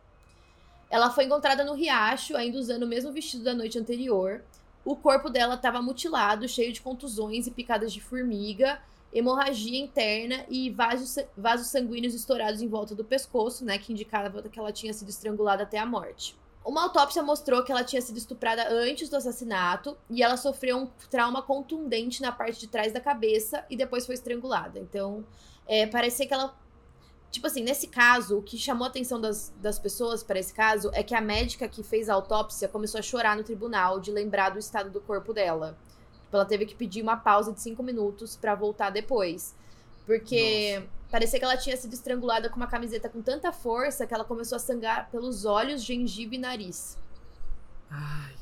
Ela 0.90 1.10
foi 1.10 1.26
encontrada 1.26 1.64
no 1.64 1.74
riacho, 1.74 2.36
ainda 2.36 2.58
usando 2.58 2.84
o 2.84 2.88
mesmo 2.88 3.12
vestido 3.12 3.44
da 3.44 3.54
noite 3.54 3.78
anterior. 3.78 4.44
O 4.84 4.96
corpo 4.96 5.30
dela 5.30 5.56
estava 5.56 5.82
mutilado, 5.82 6.48
cheio 6.48 6.72
de 6.72 6.82
contusões 6.82 7.48
e 7.48 7.52
picadas 7.52 7.94
de 7.94 8.02
formiga, 8.02 8.82
hemorragia 9.14 9.80
interna 9.80 10.46
e 10.50 10.70
vasos, 10.70 11.18
vasos 11.36 11.68
sanguíneos 11.68 12.14
estourados 12.14 12.62
em 12.62 12.68
volta 12.68 12.96
do 12.96 13.04
pescoço, 13.04 13.66
né, 13.66 13.78
que 13.78 13.92
indicava 13.92 14.42
que 14.44 14.60
ela 14.60 14.72
tinha 14.72 14.94
sido 14.94 15.10
estrangulada 15.10 15.64
até 15.64 15.78
a 15.78 15.86
morte. 15.86 16.36
Uma 16.64 16.84
autópsia 16.84 17.24
mostrou 17.24 17.64
que 17.64 17.72
ela 17.72 17.84
tinha 17.84 18.02
sido 18.02 18.18
estuprada 18.18 18.70
antes 18.70 19.10
do 19.10 19.16
assassinato 19.16 19.98
e 20.10 20.22
ela 20.22 20.38
sofreu 20.38 20.78
um 20.78 20.88
trauma 21.10 21.42
contundente 21.42 22.22
na 22.22 22.32
parte 22.32 22.60
de 22.60 22.68
trás 22.68 22.94
da 22.94 23.00
cabeça 23.00 23.66
e 23.68 23.76
depois 23.76 24.06
foi 24.06 24.14
estrangulada. 24.14 24.80
Então, 24.80 25.26
é, 25.68 25.88
parecia 25.88 26.28
que 26.28 26.34
ela. 26.34 26.56
Tipo 27.32 27.48
assim, 27.48 27.64
nesse 27.64 27.88
caso, 27.88 28.38
o 28.38 28.44
que 28.44 28.58
chamou 28.58 28.86
a 28.86 28.90
atenção 28.90 29.20
das, 29.20 29.52
das 29.58 29.80
pessoas 29.80 30.22
para 30.22 30.38
esse 30.38 30.54
caso 30.54 30.92
é 30.94 31.02
que 31.02 31.16
a 31.16 31.22
médica 31.22 31.68
que 31.68 31.82
fez 31.82 32.10
a 32.10 32.14
autópsia 32.14 32.68
começou 32.68 33.00
a 33.00 33.02
chorar 33.02 33.38
no 33.38 33.44
tribunal 33.44 34.00
de 34.00 34.12
lembrar 34.12 34.50
do 34.50 34.60
estado 34.60 34.92
do 34.92 35.02
corpo 35.02 35.34
dela. 35.34 35.78
Tipo, 36.32 36.38
ela 36.38 36.46
teve 36.46 36.66
que 36.66 36.74
pedir 36.74 37.02
uma 37.02 37.18
pausa 37.18 37.52
de 37.52 37.60
cinco 37.60 37.84
minutos 37.84 38.38
para 38.38 38.56
voltar 38.56 38.90
depois. 38.90 39.54
Porque. 40.06 40.78
Nossa 40.80 41.02
Parecia 41.12 41.38
que 41.38 41.44
ela 41.44 41.58
tinha 41.58 41.76
sido 41.76 41.94
estrangulada 41.94 42.50
com 42.50 42.56
uma 42.56 42.68
camiseta 42.68 43.10
com 43.10 43.22
tanta 43.22 43.52
força 43.52 44.08
que 44.08 44.14
ela 44.14 44.24
começou 44.24 44.56
a 44.56 44.60
sangrar 44.60 45.12
pelos 45.12 45.44
olhos, 45.44 45.84
gengiva 45.84 46.36
e 46.36 46.38
nariz. 46.38 46.98
Ai. 47.90 48.34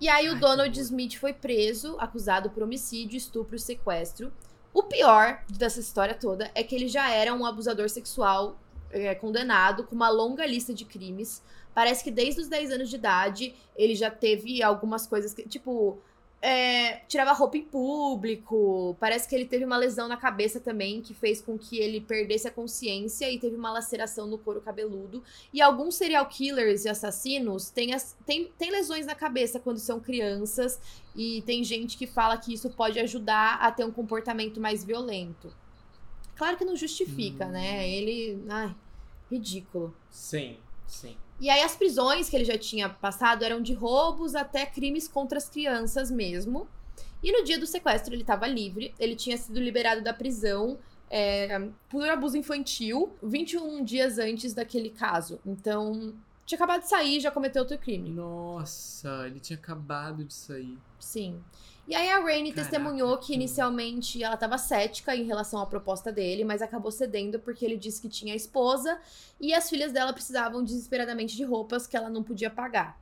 E 0.00 0.08
aí 0.08 0.30
o 0.30 0.32
Ai, 0.32 0.38
Donald 0.40 0.70
que 0.74 0.80
Smith 0.80 1.16
foi 1.16 1.34
preso, 1.34 1.96
acusado 1.98 2.48
por 2.48 2.62
homicídio, 2.62 3.18
estupro 3.18 3.56
e 3.56 3.60
sequestro. 3.60 4.32
O 4.72 4.84
pior 4.84 5.44
dessa 5.50 5.80
história 5.80 6.14
toda 6.14 6.50
é 6.54 6.64
que 6.64 6.74
ele 6.74 6.88
já 6.88 7.10
era 7.10 7.34
um 7.34 7.44
abusador 7.44 7.90
sexual 7.90 8.56
é, 8.90 9.14
condenado 9.14 9.84
com 9.84 9.94
uma 9.94 10.08
longa 10.08 10.46
lista 10.46 10.72
de 10.72 10.86
crimes. 10.86 11.42
Parece 11.74 12.02
que 12.02 12.10
desde 12.10 12.40
os 12.40 12.48
10 12.48 12.70
anos 12.70 12.88
de 12.88 12.96
idade 12.96 13.54
ele 13.76 13.94
já 13.94 14.10
teve 14.10 14.62
algumas 14.62 15.06
coisas 15.06 15.34
que, 15.34 15.46
tipo, 15.46 15.98
é, 16.42 16.96
tirava 17.06 17.32
roupa 17.32 17.56
em 17.58 17.64
público. 17.64 18.96
Parece 18.98 19.28
que 19.28 19.34
ele 19.34 19.44
teve 19.44 19.64
uma 19.64 19.76
lesão 19.76 20.08
na 20.08 20.16
cabeça 20.16 20.58
também, 20.58 21.02
que 21.02 21.12
fez 21.12 21.40
com 21.40 21.58
que 21.58 21.78
ele 21.78 22.00
perdesse 22.00 22.48
a 22.48 22.50
consciência 22.50 23.30
e 23.30 23.38
teve 23.38 23.56
uma 23.56 23.70
laceração 23.70 24.26
no 24.26 24.38
couro 24.38 24.60
cabeludo. 24.60 25.22
E 25.52 25.60
alguns 25.60 25.96
serial 25.96 26.26
killers 26.26 26.84
e 26.84 26.88
assassinos 26.88 27.68
têm, 27.70 27.92
as, 27.92 28.16
têm, 28.24 28.50
têm 28.58 28.70
lesões 28.70 29.06
na 29.06 29.14
cabeça 29.14 29.60
quando 29.60 29.78
são 29.78 30.00
crianças. 30.00 30.80
E 31.14 31.42
tem 31.42 31.62
gente 31.62 31.96
que 31.98 32.06
fala 32.06 32.38
que 32.38 32.54
isso 32.54 32.70
pode 32.70 32.98
ajudar 32.98 33.58
a 33.60 33.70
ter 33.70 33.84
um 33.84 33.92
comportamento 33.92 34.60
mais 34.60 34.82
violento. 34.84 35.52
Claro 36.36 36.56
que 36.56 36.64
não 36.64 36.74
justifica, 36.76 37.46
Hum. 37.46 37.50
né? 37.50 37.86
Ele. 37.86 38.42
Ai, 38.48 38.74
ridículo. 39.30 39.94
Sim, 40.08 40.56
sim. 40.86 41.16
E 41.40 41.48
aí 41.48 41.62
as 41.62 41.74
prisões 41.74 42.28
que 42.28 42.36
ele 42.36 42.44
já 42.44 42.58
tinha 42.58 42.88
passado 42.88 43.42
eram 43.42 43.62
de 43.62 43.72
roubos 43.72 44.34
até 44.34 44.66
crimes 44.66 45.08
contra 45.08 45.38
as 45.38 45.48
crianças 45.48 46.10
mesmo. 46.10 46.68
E 47.22 47.32
no 47.32 47.44
dia 47.44 47.58
do 47.58 47.66
sequestro 47.66 48.14
ele 48.14 48.22
estava 48.22 48.46
livre, 48.46 48.94
ele 48.98 49.16
tinha 49.16 49.36
sido 49.36 49.58
liberado 49.58 50.02
da 50.02 50.12
prisão 50.12 50.78
é, 51.10 51.68
por 51.88 52.08
abuso 52.08 52.36
infantil 52.36 53.12
21 53.22 53.82
dias 53.82 54.18
antes 54.18 54.54
daquele 54.54 54.90
caso. 54.90 55.40
Então, 55.44 56.14
tinha 56.46 56.56
acabado 56.56 56.82
de 56.82 56.88
sair 56.88 57.20
já 57.20 57.30
cometeu 57.30 57.62
outro 57.62 57.78
crime. 57.78 58.10
Nossa, 58.10 59.26
ele 59.26 59.40
tinha 59.40 59.58
acabado 59.58 60.24
de 60.24 60.34
sair. 60.34 60.78
Sim. 60.98 61.40
E 61.90 61.94
aí 61.96 62.08
a 62.08 62.22
Caraca, 62.22 62.54
testemunhou 62.54 63.18
que 63.18 63.34
inicialmente 63.34 64.22
ela 64.22 64.34
estava 64.34 64.56
cética 64.56 65.16
em 65.16 65.24
relação 65.24 65.60
à 65.60 65.66
proposta 65.66 66.12
dele, 66.12 66.44
mas 66.44 66.62
acabou 66.62 66.92
cedendo 66.92 67.40
porque 67.40 67.64
ele 67.64 67.76
disse 67.76 68.00
que 68.00 68.08
tinha 68.08 68.32
esposa 68.32 69.00
e 69.40 69.52
as 69.52 69.68
filhas 69.68 69.90
dela 69.90 70.12
precisavam 70.12 70.62
desesperadamente 70.62 71.36
de 71.36 71.42
roupas 71.42 71.88
que 71.88 71.96
ela 71.96 72.08
não 72.08 72.22
podia 72.22 72.48
pagar. 72.48 72.96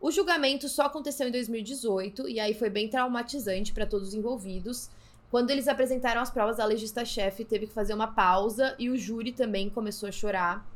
O 0.00 0.10
julgamento 0.10 0.70
só 0.70 0.84
aconteceu 0.84 1.28
em 1.28 1.30
2018 1.30 2.30
e 2.30 2.40
aí 2.40 2.54
foi 2.54 2.70
bem 2.70 2.88
traumatizante 2.88 3.74
para 3.74 3.84
todos 3.84 4.08
os 4.08 4.14
envolvidos. 4.14 4.88
Quando 5.30 5.50
eles 5.50 5.68
apresentaram 5.68 6.22
as 6.22 6.30
provas, 6.30 6.58
a 6.58 6.64
legista-chefe 6.64 7.44
teve 7.44 7.66
que 7.66 7.74
fazer 7.74 7.92
uma 7.92 8.08
pausa 8.08 8.74
e 8.78 8.88
o 8.88 8.96
júri 8.96 9.32
também 9.32 9.68
começou 9.68 10.08
a 10.08 10.12
chorar. 10.12 10.66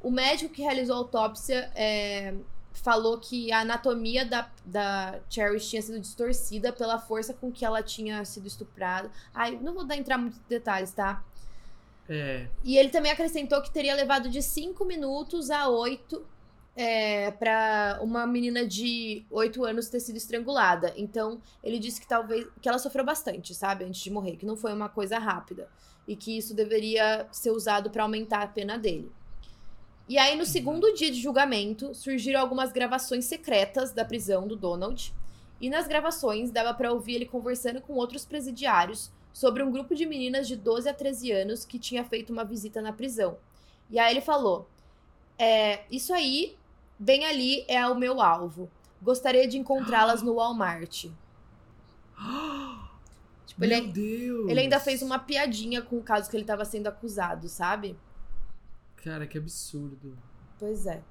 O 0.00 0.08
médico 0.08 0.54
que 0.54 0.62
realizou 0.62 0.94
a 0.94 0.98
autópsia 0.98 1.68
é, 1.74 2.32
falou 2.80 3.18
que 3.18 3.52
a 3.52 3.60
anatomia 3.60 4.24
da, 4.24 4.50
da 4.64 5.20
Cherish 5.30 5.70
tinha 5.70 5.82
sido 5.82 6.00
distorcida 6.00 6.72
pela 6.72 6.98
força 6.98 7.32
com 7.32 7.50
que 7.50 7.64
ela 7.64 7.82
tinha 7.82 8.24
sido 8.24 8.46
estuprada. 8.46 9.10
Ai, 9.32 9.58
não 9.60 9.74
vou 9.74 9.84
dar 9.84 9.96
entrar 9.96 10.18
muitos 10.18 10.40
detalhes, 10.48 10.92
tá? 10.92 11.24
É. 12.08 12.46
E 12.62 12.76
ele 12.76 12.90
também 12.90 13.10
acrescentou 13.10 13.62
que 13.62 13.70
teria 13.70 13.94
levado 13.94 14.28
de 14.28 14.42
5 14.42 14.84
minutos 14.84 15.50
a 15.50 15.68
8 15.68 16.24
é, 16.76 17.30
para 17.30 17.98
uma 18.02 18.26
menina 18.26 18.66
de 18.66 19.24
8 19.30 19.64
anos 19.64 19.88
ter 19.88 20.00
sido 20.00 20.16
estrangulada. 20.16 20.92
Então, 20.96 21.40
ele 21.62 21.78
disse 21.78 22.00
que 22.00 22.06
talvez 22.06 22.46
que 22.60 22.68
ela 22.68 22.78
sofreu 22.78 23.04
bastante, 23.04 23.54
sabe, 23.54 23.84
antes 23.84 24.02
de 24.02 24.10
morrer, 24.10 24.36
que 24.36 24.46
não 24.46 24.56
foi 24.56 24.72
uma 24.72 24.88
coisa 24.88 25.18
rápida 25.18 25.68
e 26.06 26.14
que 26.16 26.36
isso 26.36 26.54
deveria 26.54 27.26
ser 27.32 27.50
usado 27.50 27.90
para 27.90 28.02
aumentar 28.02 28.42
a 28.42 28.48
pena 28.48 28.76
dele. 28.76 29.10
E 30.06 30.18
aí, 30.18 30.36
no 30.36 30.44
segundo 30.44 30.92
dia 30.92 31.10
de 31.10 31.20
julgamento, 31.20 31.94
surgiram 31.94 32.40
algumas 32.40 32.72
gravações 32.72 33.24
secretas 33.24 33.92
da 33.92 34.04
prisão 34.04 34.46
do 34.46 34.54
Donald. 34.54 35.14
E 35.60 35.70
nas 35.70 35.88
gravações 35.88 36.50
dava 36.50 36.74
para 36.74 36.92
ouvir 36.92 37.14
ele 37.14 37.26
conversando 37.26 37.80
com 37.80 37.94
outros 37.94 38.24
presidiários 38.24 39.10
sobre 39.32 39.62
um 39.62 39.70
grupo 39.70 39.94
de 39.94 40.04
meninas 40.04 40.46
de 40.46 40.56
12 40.56 40.88
a 40.88 40.94
13 40.94 41.32
anos 41.32 41.64
que 41.64 41.78
tinha 41.78 42.04
feito 42.04 42.32
uma 42.32 42.44
visita 42.44 42.82
na 42.82 42.92
prisão. 42.92 43.38
E 43.90 43.98
aí 43.98 44.12
ele 44.12 44.20
falou: 44.20 44.68
é, 45.38 45.84
Isso 45.90 46.12
aí, 46.12 46.56
bem 46.98 47.24
ali, 47.24 47.64
é 47.66 47.86
o 47.86 47.94
meu 47.94 48.20
alvo. 48.20 48.70
Gostaria 49.02 49.48
de 49.48 49.58
encontrá-las 49.58 50.22
no 50.22 50.34
Walmart. 50.34 51.06
Tipo, 53.46 53.62
ele, 53.62 53.80
Meu 53.82 53.92
Deus! 53.92 54.50
ele 54.50 54.60
ainda 54.60 54.80
fez 54.80 55.02
uma 55.02 55.18
piadinha 55.18 55.82
com 55.82 55.98
o 55.98 56.02
caso 56.02 56.30
que 56.30 56.36
ele 56.36 56.44
estava 56.44 56.64
sendo 56.64 56.86
acusado, 56.86 57.46
sabe? 57.48 57.94
Cara, 59.04 59.26
que 59.26 59.36
absurdo. 59.38 60.16
Pois 60.58 60.86
é. 60.86 61.02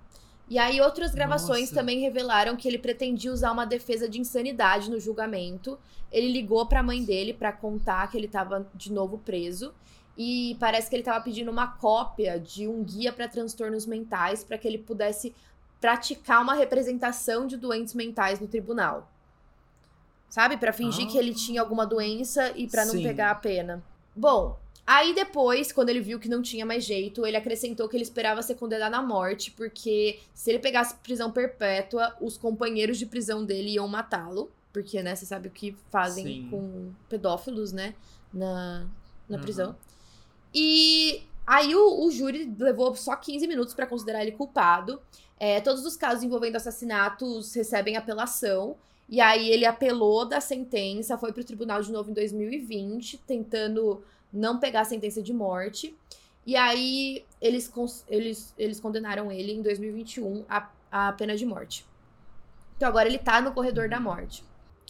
E 0.49 0.57
aí, 0.57 0.81
outras 0.81 1.13
gravações 1.15 1.69
Nossa. 1.69 1.75
também 1.75 1.99
revelaram 2.01 2.55
que 2.57 2.67
ele 2.67 2.77
pretendia 2.77 3.31
usar 3.31 3.51
uma 3.51 3.65
defesa 3.65 4.09
de 4.09 4.19
insanidade 4.19 4.89
no 4.91 4.99
julgamento. 4.99 5.79
Ele 6.11 6.31
ligou 6.31 6.65
pra 6.65 6.83
mãe 6.83 7.03
dele 7.03 7.33
pra 7.33 7.51
contar 7.51 8.09
que 8.09 8.17
ele 8.17 8.27
tava 8.27 8.67
de 8.75 8.91
novo 8.91 9.17
preso. 9.19 9.73
E 10.17 10.57
parece 10.59 10.89
que 10.89 10.95
ele 10.95 11.03
tava 11.03 11.23
pedindo 11.23 11.49
uma 11.49 11.67
cópia 11.67 12.39
de 12.39 12.67
um 12.67 12.83
guia 12.83 13.11
pra 13.13 13.27
transtornos 13.27 13.85
mentais 13.85 14.43
pra 14.43 14.57
que 14.57 14.67
ele 14.67 14.77
pudesse 14.77 15.33
praticar 15.79 16.41
uma 16.41 16.53
representação 16.53 17.47
de 17.47 17.57
doentes 17.57 17.93
mentais 17.93 18.39
no 18.39 18.47
tribunal. 18.47 19.09
Sabe? 20.29 20.57
Pra 20.57 20.73
fingir 20.73 21.07
Ah. 21.07 21.11
que 21.11 21.17
ele 21.17 21.33
tinha 21.33 21.61
alguma 21.61 21.85
doença 21.85 22.51
e 22.55 22.67
pra 22.67 22.85
não 22.85 22.93
pegar 23.01 23.31
a 23.31 23.35
pena. 23.35 23.83
Bom, 24.15 24.59
Aí 24.85 25.15
depois, 25.15 25.71
quando 25.71 25.89
ele 25.89 26.01
viu 26.01 26.19
que 26.19 26.27
não 26.27 26.41
tinha 26.41 26.65
mais 26.65 26.83
jeito, 26.83 27.25
ele 27.25 27.37
acrescentou 27.37 27.87
que 27.87 27.95
ele 27.95 28.03
esperava 28.03 28.41
ser 28.41 28.55
condenado 28.55 28.93
à 28.93 29.01
morte, 29.01 29.49
porque 29.51 30.19
se 30.33 30.49
ele 30.51 30.59
pegasse 30.59 30.95
prisão 30.95 31.31
perpétua, 31.31 32.15
os 32.19 32.37
companheiros 32.37 32.97
de 32.99 33.05
prisão 33.05 33.45
dele 33.45 33.71
iam 33.71 33.87
matá-lo. 33.87 34.51
Porque, 34.73 35.01
né, 35.01 35.15
você 35.15 35.25
sabe 35.25 35.47
o 35.47 35.51
que 35.51 35.77
fazem 35.89 36.25
Sim. 36.25 36.47
com 36.49 36.91
pedófilos, 37.07 37.71
né, 37.71 37.93
na, 38.33 38.87
na 39.29 39.37
Aham. 39.37 39.41
prisão. 39.41 39.75
E 40.53 41.23
aí 41.47 41.73
o, 41.75 42.05
o 42.05 42.11
júri 42.11 42.53
levou 42.59 42.93
só 42.95 43.15
15 43.15 43.47
minutos 43.47 43.73
pra 43.73 43.87
considerar 43.87 44.21
ele 44.21 44.31
culpado. 44.31 45.01
É, 45.39 45.61
todos 45.61 45.85
os 45.85 45.95
casos 45.95 46.23
envolvendo 46.23 46.55
assassinatos 46.55 47.53
recebem 47.53 47.95
apelação. 47.95 48.75
E 49.07 49.21
aí 49.21 49.49
ele 49.49 49.65
apelou 49.65 50.25
da 50.25 50.41
sentença, 50.41 51.17
foi 51.17 51.31
pro 51.31 51.43
tribunal 51.43 51.81
de 51.81 51.91
novo 51.91 52.09
em 52.09 52.13
2020, 52.13 53.19
tentando 53.19 54.03
não 54.33 54.59
pegar 54.59 54.81
a 54.81 54.85
sentença 54.85 55.21
de 55.21 55.31
morte. 55.31 55.95
E 56.45 56.55
aí 56.55 57.23
eles, 57.39 57.71
eles, 58.07 58.53
eles 58.57 58.79
condenaram 58.79 59.31
ele 59.31 59.53
em 59.53 59.61
2021 59.61 60.43
a, 60.49 60.69
a 60.91 61.13
pena 61.13 61.35
de 61.35 61.45
morte. 61.45 61.85
Então 62.75 62.87
agora 62.89 63.07
ele 63.07 63.19
tá 63.19 63.39
no 63.39 63.53
corredor 63.53 63.87
da 63.87 63.99
morte. 63.99 64.43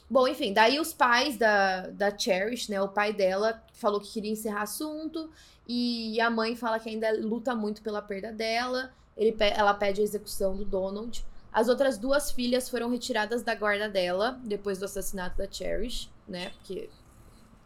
Bom, 0.10 0.28
enfim, 0.28 0.54
daí 0.54 0.80
os 0.80 0.94
pais 0.94 1.38
da, 1.38 1.88
da 1.88 2.16
Cherish, 2.16 2.70
né? 2.70 2.82
O 2.82 2.88
pai 2.88 3.14
dela 3.14 3.62
falou 3.74 4.00
que 4.00 4.12
queria 4.12 4.32
encerrar 4.32 4.64
assunto. 4.64 5.30
E 5.68 6.20
a 6.20 6.30
mãe 6.30 6.56
fala 6.56 6.80
que 6.80 6.90
ainda 6.90 7.12
luta 7.20 7.56
muito 7.56 7.82
pela 7.82 8.02
perda 8.02 8.32
dela. 8.32 8.92
Ele, 9.16 9.36
ela 9.40 9.74
pede 9.74 10.02
a 10.02 10.04
execução 10.04 10.56
do 10.56 10.66
Donald. 10.66 11.26
As 11.52 11.68
outras 11.70 11.98
duas 11.98 12.32
filhas 12.32 12.68
foram 12.68 12.90
retiradas 12.90 13.44
da 13.44 13.54
guarda 13.54 13.88
dela 13.88 14.40
depois 14.44 14.80
do 14.80 14.86
assassinato 14.86 15.38
da 15.38 15.50
Cherish, 15.50 16.10
né? 16.28 16.50
Porque 16.50 16.90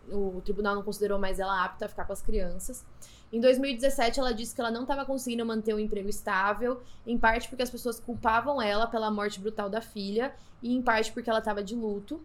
o 0.09 0.41
tribunal 0.41 0.75
não 0.75 0.83
considerou 0.83 1.19
mais 1.19 1.39
ela 1.39 1.63
apta 1.63 1.85
a 1.85 1.89
ficar 1.89 2.05
com 2.05 2.13
as 2.13 2.21
crianças. 2.21 2.85
Em 3.31 3.41
2017, 3.41 4.19
ela 4.19 4.33
disse 4.33 4.55
que 4.55 4.61
ela 4.61 4.71
não 4.71 4.83
estava 4.83 5.05
conseguindo 5.05 5.45
manter 5.45 5.73
um 5.73 5.79
emprego 5.79 6.07
estável, 6.07 6.81
em 7.05 7.17
parte 7.17 7.49
porque 7.49 7.63
as 7.63 7.69
pessoas 7.69 7.99
culpavam 7.99 8.61
ela 8.61 8.87
pela 8.87 9.11
morte 9.11 9.39
brutal 9.39 9.69
da 9.69 9.81
filha, 9.81 10.33
e 10.61 10.73
em 10.73 10.81
parte 10.81 11.11
porque 11.11 11.29
ela 11.29 11.39
estava 11.39 11.61
de 11.61 11.75
luto. 11.75 12.21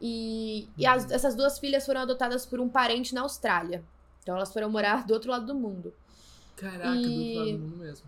E, 0.00 0.68
e 0.76 0.86
as, 0.86 1.10
essas 1.10 1.34
duas 1.34 1.58
filhas 1.58 1.84
foram 1.84 2.02
adotadas 2.02 2.46
por 2.46 2.60
um 2.60 2.68
parente 2.68 3.14
na 3.14 3.22
Austrália. 3.22 3.84
Então 4.22 4.36
elas 4.36 4.52
foram 4.52 4.70
morar 4.70 5.06
do 5.06 5.12
outro 5.12 5.30
lado 5.30 5.46
do 5.46 5.54
mundo. 5.54 5.92
Caraca, 6.56 6.96
e... 6.96 7.02
do 7.02 7.10
outro 7.10 7.38
lado 7.38 7.52
do 7.52 7.58
mundo 7.58 7.76
mesmo. 7.76 8.06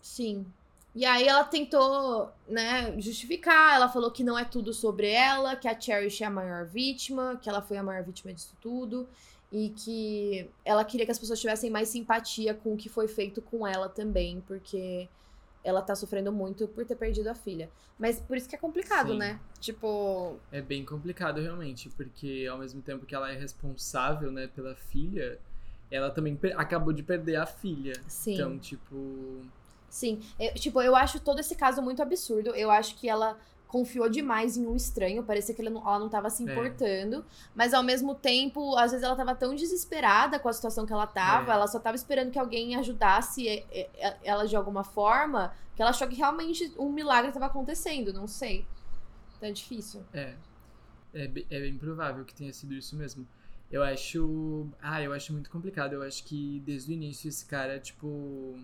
Sim. 0.00 0.46
E 0.94 1.04
aí 1.04 1.26
ela 1.26 1.42
tentou, 1.44 2.32
né, 2.48 2.94
justificar. 3.00 3.74
Ela 3.74 3.88
falou 3.88 4.10
que 4.10 4.22
não 4.22 4.38
é 4.38 4.44
tudo 4.44 4.72
sobre 4.72 5.10
ela, 5.10 5.56
que 5.56 5.66
a 5.66 5.78
Cherish 5.78 6.22
é 6.22 6.26
a 6.26 6.30
maior 6.30 6.64
vítima, 6.64 7.38
que 7.42 7.48
ela 7.48 7.60
foi 7.60 7.76
a 7.76 7.82
maior 7.82 8.04
vítima 8.04 8.32
disso 8.32 8.54
tudo. 8.60 9.08
E 9.50 9.70
que 9.70 10.48
ela 10.64 10.84
queria 10.84 11.04
que 11.04 11.12
as 11.12 11.18
pessoas 11.18 11.40
tivessem 11.40 11.70
mais 11.70 11.88
simpatia 11.88 12.54
com 12.54 12.74
o 12.74 12.76
que 12.76 12.88
foi 12.88 13.08
feito 13.08 13.42
com 13.42 13.66
ela 13.66 13.88
também, 13.88 14.40
porque 14.46 15.08
ela 15.64 15.82
tá 15.82 15.96
sofrendo 15.96 16.30
muito 16.30 16.68
por 16.68 16.84
ter 16.84 16.94
perdido 16.94 17.28
a 17.28 17.34
filha. 17.34 17.68
Mas 17.98 18.20
por 18.20 18.36
isso 18.36 18.48
que 18.48 18.54
é 18.54 18.58
complicado, 18.58 19.12
Sim. 19.12 19.18
né? 19.18 19.40
Tipo. 19.60 20.38
É 20.52 20.60
bem 20.60 20.84
complicado, 20.84 21.40
realmente, 21.40 21.88
porque 21.90 22.46
ao 22.50 22.58
mesmo 22.58 22.82
tempo 22.82 23.04
que 23.06 23.14
ela 23.14 23.32
é 23.32 23.36
responsável, 23.36 24.30
né, 24.30 24.48
pela 24.48 24.74
filha, 24.74 25.38
ela 25.90 26.10
também 26.10 26.38
acabou 26.56 26.92
de 26.92 27.02
perder 27.02 27.36
a 27.36 27.46
filha. 27.46 27.94
Sim. 28.06 28.34
Então, 28.34 28.58
tipo 28.58 29.42
Sim. 29.94 30.20
Eu, 30.40 30.52
tipo, 30.54 30.82
eu 30.82 30.96
acho 30.96 31.20
todo 31.20 31.38
esse 31.38 31.54
caso 31.54 31.80
muito 31.80 32.02
absurdo. 32.02 32.48
Eu 32.50 32.68
acho 32.68 32.96
que 32.96 33.08
ela 33.08 33.38
confiou 33.68 34.08
demais 34.08 34.56
em 34.56 34.66
um 34.66 34.74
estranho, 34.74 35.22
parecia 35.22 35.54
que 35.54 35.60
ela 35.60 35.70
não, 35.70 35.80
ela 35.80 36.00
não 36.00 36.08
tava 36.08 36.28
se 36.30 36.42
é. 36.42 36.50
importando, 36.50 37.18
é. 37.18 37.22
mas 37.54 37.72
ao 37.72 37.82
mesmo 37.82 38.12
tempo, 38.12 38.76
às 38.76 38.90
vezes 38.90 39.04
ela 39.04 39.14
tava 39.14 39.36
tão 39.36 39.54
desesperada 39.54 40.40
com 40.40 40.48
a 40.48 40.52
situação 40.52 40.84
que 40.84 40.92
ela 40.92 41.06
tava, 41.06 41.52
é. 41.52 41.54
ela 41.54 41.68
só 41.68 41.78
tava 41.78 41.94
esperando 41.94 42.32
que 42.32 42.38
alguém 42.38 42.74
ajudasse 42.74 43.64
ela 44.24 44.48
de 44.48 44.56
alguma 44.56 44.82
forma, 44.82 45.54
que 45.76 45.82
ela 45.82 45.92
achou 45.92 46.08
que 46.08 46.16
realmente 46.16 46.72
um 46.76 46.90
milagre 46.90 47.30
tava 47.30 47.46
acontecendo, 47.46 48.12
não 48.12 48.26
sei. 48.26 48.66
Então 49.36 49.48
é 49.48 49.52
difícil. 49.52 50.02
É. 50.12 50.34
É, 51.14 51.30
é 51.50 51.60
bem 51.60 51.78
provável 51.78 52.24
que 52.24 52.34
tenha 52.34 52.52
sido 52.52 52.74
isso 52.74 52.96
mesmo. 52.96 53.24
Eu 53.70 53.84
acho. 53.84 54.66
Ah, 54.82 55.00
eu 55.00 55.12
acho 55.12 55.32
muito 55.32 55.48
complicado. 55.50 55.92
Eu 55.92 56.02
acho 56.02 56.24
que 56.24 56.60
desde 56.66 56.90
o 56.90 56.92
início 56.92 57.28
esse 57.28 57.44
cara, 57.46 57.78
tipo 57.78 58.58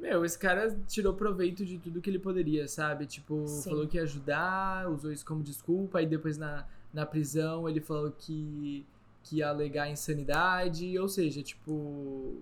meu, 0.00 0.24
esse 0.24 0.38
cara 0.38 0.76
tirou 0.88 1.14
proveito 1.14 1.64
de 1.64 1.78
tudo 1.78 2.00
que 2.00 2.08
ele 2.08 2.18
poderia, 2.18 2.66
sabe? 2.66 3.06
Tipo, 3.06 3.46
Sim. 3.46 3.70
falou 3.70 3.86
que 3.86 3.96
ia 3.96 4.02
ajudar, 4.02 4.90
usou 4.90 5.12
isso 5.12 5.24
como 5.24 5.42
desculpa, 5.42 5.98
aí 5.98 6.06
depois 6.06 6.38
na, 6.38 6.66
na 6.92 7.04
prisão 7.04 7.68
ele 7.68 7.80
falou 7.80 8.10
que, 8.10 8.84
que 9.22 9.36
ia 9.36 9.48
alegar 9.48 9.90
insanidade, 9.90 10.98
ou 10.98 11.08
seja, 11.08 11.42
tipo. 11.42 12.36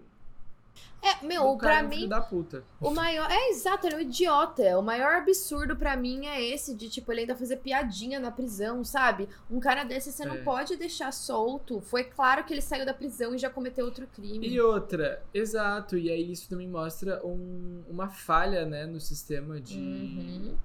É, 1.00 1.24
meu, 1.24 1.46
o 1.46 1.56
pra 1.56 1.78
é 1.78 1.84
um 1.84 1.88
mim. 1.88 2.08
Da 2.08 2.20
puta. 2.20 2.64
O 2.80 2.90
maior. 2.90 3.30
É 3.30 3.50
exato, 3.50 3.86
ele 3.86 3.94
é 3.94 3.98
um 3.98 4.00
idiota. 4.00 4.78
O 4.78 4.82
maior 4.82 5.14
absurdo 5.14 5.76
para 5.76 5.96
mim 5.96 6.26
é 6.26 6.42
esse 6.42 6.74
de, 6.74 6.88
tipo, 6.88 7.12
ele 7.12 7.20
ainda 7.20 7.36
fazer 7.36 7.58
piadinha 7.58 8.18
na 8.18 8.32
prisão, 8.32 8.82
sabe? 8.84 9.28
Um 9.48 9.60
cara 9.60 9.84
desse 9.84 10.10
você 10.10 10.24
é. 10.24 10.26
não 10.26 10.42
pode 10.42 10.76
deixar 10.76 11.12
solto. 11.12 11.80
Foi 11.80 12.02
claro 12.04 12.44
que 12.44 12.52
ele 12.52 12.60
saiu 12.60 12.84
da 12.84 12.92
prisão 12.92 13.34
e 13.34 13.38
já 13.38 13.48
cometeu 13.48 13.84
outro 13.84 14.08
crime. 14.08 14.48
E 14.48 14.60
outra, 14.60 15.22
exato. 15.32 15.96
E 15.96 16.10
aí 16.10 16.32
isso 16.32 16.48
também 16.48 16.68
mostra 16.68 17.24
um, 17.24 17.84
uma 17.88 18.08
falha, 18.08 18.66
né, 18.66 18.84
no 18.84 19.00
sistema 19.00 19.60
de. 19.60 19.78
Uhum. 19.78 20.56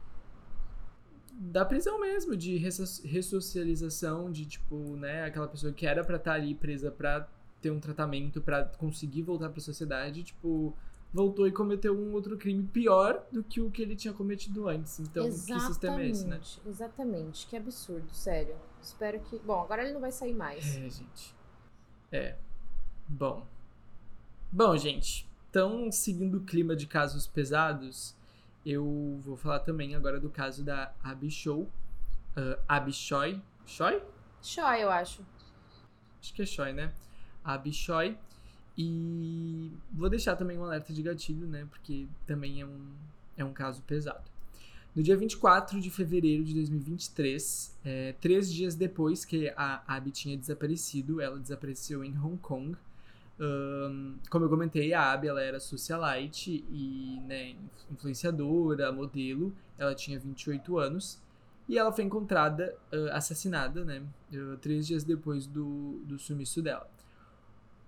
Da 1.36 1.66
prisão 1.66 2.00
mesmo, 2.00 2.36
de 2.36 2.58
ressocialização, 2.58 4.32
de 4.32 4.46
tipo, 4.46 4.96
né, 4.96 5.26
aquela 5.26 5.48
pessoa 5.48 5.74
que 5.74 5.86
era 5.86 6.04
pra 6.04 6.16
estar 6.16 6.32
tá 6.32 6.38
ali 6.38 6.56
presa 6.56 6.90
pra 6.90 7.28
ter 7.64 7.72
um 7.72 7.80
tratamento 7.80 8.42
para 8.42 8.66
conseguir 8.66 9.22
voltar 9.22 9.50
para 9.50 9.60
a 9.60 9.64
sociedade, 9.64 10.22
tipo, 10.22 10.76
voltou 11.14 11.48
e 11.48 11.52
cometeu 11.52 11.98
um 11.98 12.12
outro 12.12 12.38
crime 12.38 12.62
pior 12.68 13.26
do 13.32 13.42
que 13.42 13.62
o 13.62 13.72
que 13.72 13.82
ele 13.82 13.96
tinha 13.96 14.14
cometido 14.14 14.68
antes. 14.68 15.00
Então, 15.00 15.26
Exatamente. 15.26 15.62
que 15.62 15.68
sistema 15.68 16.02
é 16.02 16.10
esse, 16.10 16.28
né? 16.28 16.42
Exatamente, 16.68 17.48
que 17.48 17.56
absurdo, 17.56 18.14
sério. 18.14 18.54
Espero 18.82 19.18
que. 19.22 19.40
Bom, 19.40 19.62
agora 19.62 19.82
ele 19.82 19.94
não 19.94 20.02
vai 20.02 20.12
sair 20.12 20.34
mais. 20.34 20.76
É, 20.76 20.90
gente. 20.90 21.36
É. 22.12 22.36
Bom. 23.08 23.48
Bom, 24.52 24.76
gente. 24.76 25.26
Então, 25.50 25.90
seguindo 25.90 26.40
o 26.40 26.44
clima 26.44 26.76
de 26.76 26.86
casos 26.86 27.26
pesados, 27.26 28.14
eu 28.66 29.20
vou 29.24 29.38
falar 29.38 29.60
também 29.60 29.96
agora 29.96 30.20
do 30.20 30.30
caso 30.30 30.66
da 30.66 30.94
Abby 31.02 31.32
Show. 31.32 31.70
Uh, 32.36 32.92
Choi. 32.92 33.42
Choi? 33.66 34.04
Choi, 34.42 34.84
eu 34.84 34.92
acho. 34.92 35.22
Acho 36.20 36.34
que 36.34 36.42
é 36.42 36.46
Choi, 36.46 36.74
né? 36.74 36.92
A 37.44 37.58
Bichoy. 37.58 38.18
E 38.78 39.72
vou 39.92 40.10
deixar 40.10 40.36
também 40.36 40.58
um 40.58 40.64
alerta 40.64 40.92
de 40.92 41.02
gatilho, 41.02 41.46
né? 41.48 41.68
Porque 41.70 42.08
também 42.26 42.62
é 42.62 42.66
um, 42.66 42.88
é 43.38 43.46
um 43.46 43.54
caso 43.54 43.82
pesado. 43.84 44.34
No 44.96 45.02
dia 45.02 45.18
24 45.18 45.82
de 45.82 45.90
fevereiro 45.90 46.44
de 46.44 46.54
2023, 46.54 47.76
é, 47.84 48.14
três 48.22 48.52
dias 48.52 48.76
depois 48.76 49.26
que 49.26 49.52
a 49.58 49.82
Abby 49.88 50.12
tinha 50.12 50.38
desaparecido, 50.38 51.20
ela 51.20 51.40
desapareceu 51.40 52.04
em 52.04 52.16
Hong 52.18 52.38
Kong. 52.38 52.76
Um, 53.40 54.16
como 54.30 54.46
eu 54.46 54.50
comentei, 54.50 54.94
a 54.94 55.12
Abby 55.12 55.28
ela 55.28 55.42
era 55.42 55.60
socialite 55.60 56.64
e 56.70 57.20
né, 57.26 57.56
influenciadora, 57.92 58.92
modelo. 58.92 59.52
Ela 59.80 59.96
tinha 59.96 60.20
28 60.20 60.78
anos. 60.78 61.20
E 61.68 61.78
ela 61.78 61.92
foi 61.92 62.04
encontrada 62.04 62.76
uh, 62.92 63.14
assassinada, 63.14 63.84
né? 63.84 64.04
Uh, 64.32 64.58
três 64.58 64.86
dias 64.86 65.04
depois 65.04 65.48
do, 65.48 66.02
do 66.06 66.20
sumiço 66.20 66.62
dela. 66.62 66.88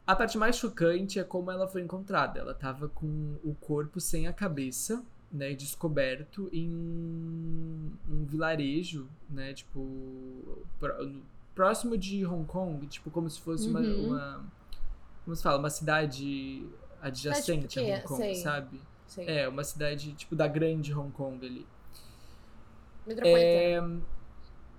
A 0.08 0.16
parte 0.16 0.38
mais 0.38 0.56
chocante 0.56 1.20
é 1.20 1.24
como 1.24 1.50
ela 1.50 1.68
foi 1.68 1.82
encontrada. 1.82 2.40
Ela 2.40 2.52
estava 2.52 2.88
com 2.90 3.38
o 3.44 3.56
corpo 3.56 4.00
sem 4.00 4.28
a 4.28 4.34
cabeça, 4.34 5.04
né, 5.32 5.54
descoberto 5.54 6.50
em 6.54 6.70
um, 6.72 8.26
vilarejo, 8.26 9.10
né, 9.30 9.54
tipo 9.54 10.64
próximo 11.56 11.98
de 11.98 12.26
Hong 12.26 12.46
Kong, 12.46 12.86
tipo 12.88 13.10
como 13.10 13.30
se 13.30 13.42
fosse 13.42 13.68
uma, 13.68 13.80
uhum. 13.80 14.08
uma 14.08 14.46
como 15.24 15.36
se 15.36 15.42
fala, 15.42 15.58
uma 15.58 15.70
cidade 15.70 16.68
adjacente 17.02 17.80
a 17.80 17.84
Hong 17.84 18.02
Kong, 18.04 18.22
sei. 18.22 18.36
sabe? 18.36 18.82
Sei. 19.08 19.26
É, 19.28 19.48
uma 19.48 19.64
cidade 19.64 20.14
tipo 20.14 20.36
da 20.36 20.48
grande 20.48 20.94
Hong 20.94 21.12
Kong 21.12 21.44
ali. 21.46 21.66
Metropolitana. 23.08 24.02
É, 24.02 24.16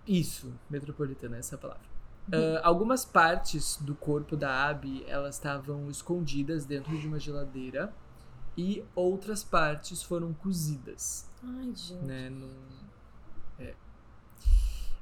isso, 0.06 0.52
metropolitana, 0.70 1.36
essa 1.36 1.54
é 1.54 1.56
a 1.56 1.58
palavra. 1.58 1.95
Uh, 2.28 2.58
algumas 2.64 3.04
partes 3.04 3.78
do 3.80 3.94
corpo 3.94 4.36
da 4.36 4.68
Abby 4.68 5.04
elas 5.06 5.36
estavam 5.36 5.88
escondidas 5.88 6.66
dentro 6.66 6.98
de 6.98 7.06
uma 7.06 7.20
geladeira 7.20 7.94
e 8.58 8.82
outras 8.96 9.44
partes 9.44 10.02
foram 10.02 10.32
cozidas. 10.34 11.30
Ai, 11.40 11.72
gente. 11.72 12.04
Né, 12.04 12.28
num... 12.28 12.50
é. 13.60 13.74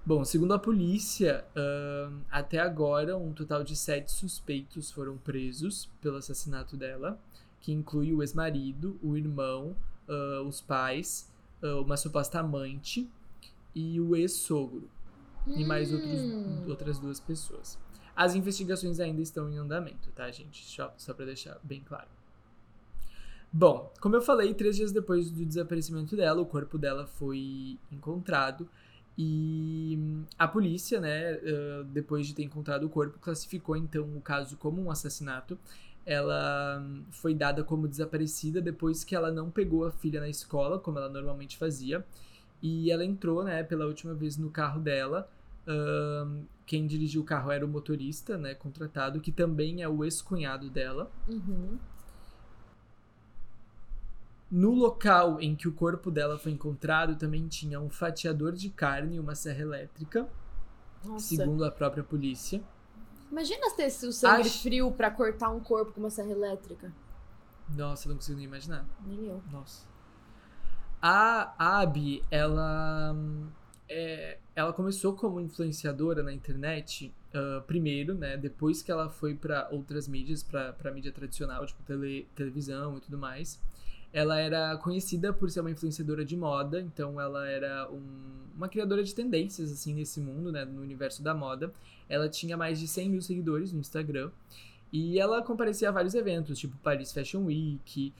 Bom, 0.04 0.22
segundo 0.22 0.52
a 0.52 0.58
polícia, 0.58 1.46
uh, 1.56 2.14
até 2.30 2.58
agora 2.58 3.16
um 3.16 3.32
total 3.32 3.64
de 3.64 3.74
sete 3.74 4.12
suspeitos 4.12 4.90
foram 4.90 5.16
presos 5.16 5.88
pelo 6.02 6.18
assassinato 6.18 6.76
dela, 6.76 7.18
que 7.58 7.72
inclui 7.72 8.12
o 8.12 8.22
ex-marido, 8.22 8.98
o 9.02 9.16
irmão, 9.16 9.74
uh, 10.06 10.46
os 10.46 10.60
pais, 10.60 11.32
uma 11.82 11.96
suposta 11.96 12.40
amante 12.40 13.10
e 13.74 13.98
o 13.98 14.14
ex-sogro 14.14 14.90
e 15.46 15.64
mais 15.64 15.92
outros, 15.92 16.20
hum. 16.20 16.64
outras 16.68 16.98
duas 16.98 17.20
pessoas. 17.20 17.78
As 18.16 18.34
investigações 18.34 19.00
ainda 19.00 19.20
estão 19.20 19.50
em 19.50 19.56
andamento, 19.56 20.10
tá, 20.12 20.30
gente? 20.30 20.64
Só, 20.64 20.94
só 20.96 21.12
para 21.12 21.26
deixar 21.26 21.58
bem 21.62 21.80
claro. 21.80 22.08
Bom, 23.52 23.92
como 24.00 24.16
eu 24.16 24.22
falei, 24.22 24.52
três 24.54 24.76
dias 24.76 24.92
depois 24.92 25.30
do 25.30 25.44
desaparecimento 25.44 26.16
dela, 26.16 26.40
o 26.40 26.46
corpo 26.46 26.76
dela 26.76 27.06
foi 27.06 27.78
encontrado 27.90 28.68
e 29.16 29.96
a 30.36 30.48
polícia, 30.48 31.00
né, 31.00 31.38
depois 31.92 32.26
de 32.26 32.34
ter 32.34 32.42
encontrado 32.42 32.84
o 32.84 32.88
corpo, 32.88 33.18
classificou 33.20 33.76
então 33.76 34.04
o 34.16 34.20
caso 34.20 34.56
como 34.56 34.82
um 34.82 34.90
assassinato. 34.90 35.56
Ela 36.04 36.84
foi 37.12 37.32
dada 37.34 37.62
como 37.64 37.88
desaparecida 37.88 38.60
depois 38.60 39.04
que 39.04 39.14
ela 39.14 39.30
não 39.30 39.50
pegou 39.50 39.86
a 39.86 39.92
filha 39.92 40.20
na 40.20 40.28
escola, 40.28 40.78
como 40.78 40.98
ela 40.98 41.08
normalmente 41.08 41.56
fazia, 41.56 42.04
e 42.60 42.90
ela 42.90 43.04
entrou, 43.04 43.44
né, 43.44 43.62
pela 43.62 43.86
última 43.86 44.14
vez 44.14 44.36
no 44.36 44.50
carro 44.50 44.80
dela 44.80 45.30
Quem 46.66 46.86
dirigiu 46.86 47.22
o 47.22 47.24
carro 47.24 47.50
era 47.50 47.64
o 47.64 47.68
motorista, 47.68 48.36
né, 48.38 48.54
contratado, 48.54 49.20
que 49.20 49.30
também 49.32 49.82
é 49.82 49.88
o 49.88 50.04
ex-cunhado 50.04 50.68
dela. 50.70 51.10
Uhum. 51.28 51.78
No 54.50 54.72
local 54.72 55.40
em 55.40 55.56
que 55.56 55.66
o 55.66 55.72
corpo 55.72 56.10
dela 56.10 56.38
foi 56.38 56.52
encontrado, 56.52 57.16
também 57.16 57.48
tinha 57.48 57.80
um 57.80 57.88
fatiador 57.90 58.52
de 58.52 58.70
carne 58.70 59.16
e 59.16 59.20
uma 59.20 59.34
serra 59.34 59.60
elétrica, 59.62 60.28
Nossa. 61.04 61.26
segundo 61.26 61.64
a 61.64 61.70
própria 61.70 62.04
polícia. 62.04 62.62
Imagina 63.30 63.68
ter 63.74 63.86
o 64.06 64.12
sangue 64.12 64.42
Acho- 64.42 64.62
frio 64.62 64.92
pra 64.92 65.10
cortar 65.10 65.50
um 65.50 65.58
corpo 65.58 65.92
com 65.92 66.00
uma 66.00 66.10
serra 66.10 66.30
elétrica. 66.30 66.92
Nossa, 67.68 68.06
eu 68.06 68.10
não 68.10 68.16
consigo 68.16 68.36
nem 68.36 68.46
imaginar. 68.46 68.84
Nem 69.04 69.26
eu. 69.26 69.42
Nossa. 69.50 69.86
A 71.02 71.80
Abby, 71.80 72.22
ela. 72.30 73.14
É, 73.88 74.38
ela 74.54 74.72
começou 74.72 75.14
como 75.14 75.40
influenciadora 75.40 76.22
na 76.22 76.32
internet, 76.32 77.12
ah, 77.32 77.62
primeiro, 77.66 78.14
né? 78.14 78.36
Depois 78.36 78.82
que 78.82 78.90
ela 78.90 79.08
foi 79.10 79.34
pra 79.34 79.68
outras 79.70 80.08
mídias, 80.08 80.42
pra 80.42 80.90
mídia 80.92 81.12
tradicional, 81.12 81.66
tipo 81.66 81.82
tele, 81.82 82.26
televisão 82.34 82.96
e 82.96 83.00
tudo 83.00 83.18
mais. 83.18 83.60
Ela 84.12 84.38
era 84.38 84.76
conhecida 84.78 85.32
por 85.32 85.50
ser 85.50 85.60
uma 85.60 85.70
influenciadora 85.72 86.24
de 86.24 86.36
moda, 86.36 86.80
então 86.80 87.20
ela 87.20 87.48
era 87.48 87.90
um- 87.90 88.44
uma 88.56 88.68
criadora 88.68 89.02
de 89.02 89.12
tendências, 89.12 89.72
assim, 89.72 89.92
nesse 89.92 90.20
mundo, 90.20 90.52
né? 90.52 90.64
No 90.64 90.80
universo 90.82 91.20
da 91.22 91.34
moda. 91.34 91.72
Ela 92.08 92.28
tinha 92.28 92.56
mais 92.56 92.78
de 92.78 92.86
100 92.86 93.10
mil 93.10 93.20
seguidores 93.20 93.72
no 93.72 93.80
Instagram. 93.80 94.30
E 94.94 95.18
ela 95.18 95.42
comparecia 95.42 95.88
a 95.88 95.92
vários 95.92 96.14
eventos, 96.14 96.56
tipo 96.56 96.76
Paris 96.76 97.12
Fashion 97.12 97.46
Week, 97.46 98.14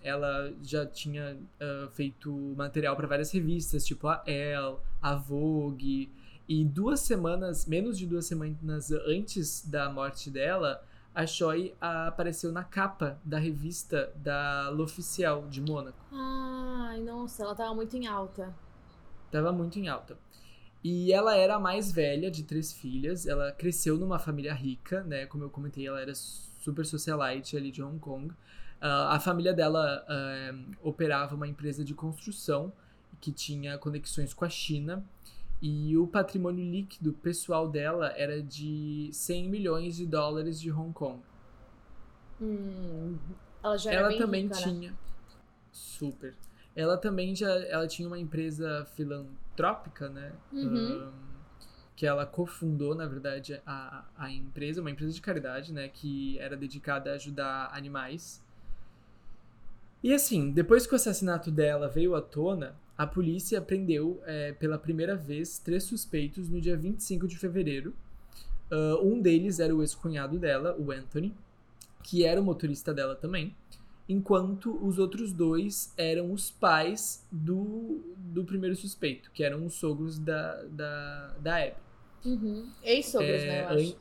ela 0.00 0.54
já 0.62 0.86
tinha 0.86 1.36
ah, 1.60 1.88
feito 1.90 2.30
material 2.56 2.94
para 2.94 3.08
várias 3.08 3.32
revistas, 3.32 3.84
tipo 3.84 4.06
a 4.06 4.22
Elle, 4.28 4.76
a 5.02 5.16
Vogue. 5.16 6.08
E 6.48 6.64
duas 6.64 7.00
semanas, 7.00 7.66
menos 7.66 7.98
de 7.98 8.06
duas 8.06 8.26
semanas 8.26 8.92
antes 8.92 9.68
da 9.68 9.90
morte 9.90 10.30
dela, 10.30 10.80
a 11.12 11.26
Choi 11.26 11.74
apareceu 11.80 12.52
na 12.52 12.62
capa 12.62 13.18
da 13.24 13.36
revista 13.36 14.12
da 14.14 14.68
L'Officiel 14.68 15.48
de 15.48 15.60
Mônaco. 15.60 15.98
Ai, 16.12 17.00
nossa, 17.00 17.42
ela 17.42 17.56
tava 17.56 17.74
muito 17.74 17.96
em 17.96 18.06
alta. 18.06 18.54
Tava 19.32 19.50
muito 19.50 19.80
em 19.80 19.88
alta. 19.88 20.16
E 20.88 21.12
ela 21.12 21.36
era 21.36 21.56
a 21.56 21.58
mais 21.58 21.90
velha 21.90 22.30
de 22.30 22.44
três 22.44 22.72
filhas. 22.72 23.26
Ela 23.26 23.50
cresceu 23.50 23.98
numa 23.98 24.20
família 24.20 24.54
rica, 24.54 25.02
né? 25.02 25.26
Como 25.26 25.42
eu 25.42 25.50
comentei, 25.50 25.84
ela 25.84 26.00
era 26.00 26.14
super 26.14 26.86
socialite 26.86 27.56
ali 27.56 27.72
de 27.72 27.82
Hong 27.82 27.98
Kong. 27.98 28.32
Ah, 28.80 29.16
a 29.16 29.18
família 29.18 29.52
dela 29.52 30.04
ah, 30.08 30.54
operava 30.80 31.34
uma 31.34 31.48
empresa 31.48 31.84
de 31.84 31.92
construção 31.92 32.72
que 33.20 33.32
tinha 33.32 33.76
conexões 33.78 34.32
com 34.32 34.44
a 34.44 34.48
China. 34.48 35.04
E 35.60 35.96
o 35.96 36.06
patrimônio 36.06 36.64
líquido 36.64 37.12
pessoal 37.14 37.68
dela 37.68 38.12
era 38.16 38.40
de 38.40 39.10
100 39.12 39.48
milhões 39.48 39.96
de 39.96 40.06
dólares 40.06 40.60
de 40.60 40.70
Hong 40.70 40.92
Kong. 40.92 41.20
Hum, 42.40 43.18
ela 43.60 43.76
já 43.76 43.90
era 43.90 44.00
ela 44.02 44.08
bem 44.10 44.18
também 44.18 44.42
rica, 44.44 44.54
né? 44.54 44.62
tinha 44.62 44.94
super 45.72 46.32
ela 46.76 46.96
também 46.96 47.34
já 47.34 47.50
ela 47.50 47.88
tinha 47.88 48.06
uma 48.06 48.18
empresa 48.18 48.86
filantrópica 48.94 50.08
né? 50.08 50.32
Uhum. 50.52 51.02
Ahn, 51.02 51.12
que 51.96 52.06
ela 52.06 52.26
cofundou 52.26 52.94
na 52.94 53.06
verdade 53.06 53.60
a, 53.66 54.04
a 54.16 54.30
empresa 54.30 54.80
uma 54.80 54.90
empresa 54.90 55.12
de 55.12 55.20
caridade 55.20 55.72
né? 55.72 55.88
Que 55.88 56.38
era 56.38 56.56
dedicada 56.56 57.10
a 57.10 57.14
ajudar 57.14 57.70
animais. 57.72 58.44
E 60.02 60.12
assim 60.12 60.52
depois 60.52 60.86
que 60.86 60.92
o 60.92 60.96
assassinato 60.96 61.50
dela 61.50 61.88
veio 61.88 62.14
à 62.14 62.20
tona 62.20 62.76
a 62.96 63.06
polícia 63.06 63.60
prendeu 63.60 64.22
é, 64.24 64.52
pela 64.52 64.78
primeira 64.78 65.16
vez 65.16 65.58
três 65.58 65.84
suspeitos 65.84 66.48
no 66.48 66.60
dia 66.60 66.76
25 66.76 67.26
de 67.26 67.38
fevereiro. 67.38 67.94
Ah, 68.70 68.98
um 69.02 69.20
deles 69.20 69.58
era 69.60 69.74
o 69.74 69.82
ex-cunhado 69.82 70.38
dela 70.38 70.76
o 70.78 70.92
Anthony 70.92 71.34
que 72.06 72.24
era 72.24 72.40
o 72.40 72.44
motorista 72.44 72.94
dela 72.94 73.16
também, 73.16 73.52
enquanto 74.08 74.76
os 74.86 74.98
outros 74.98 75.32
dois 75.32 75.92
eram 75.96 76.32
os 76.32 76.50
pais 76.50 77.26
do, 77.30 78.02
do 78.16 78.44
primeiro 78.44 78.76
suspeito, 78.76 79.30
que 79.32 79.42
eram 79.42 79.64
os 79.66 79.74
sogros 79.74 80.18
da, 80.18 80.62
da, 80.64 81.36
da 81.40 81.56
Abby. 81.64 81.76
Uhum. 82.24 82.72
Ex-sogros, 82.82 83.42
É, 83.42 83.46
né? 83.46 83.64
Eu 83.64 83.68
an- 83.68 83.74
acho. 83.74 83.96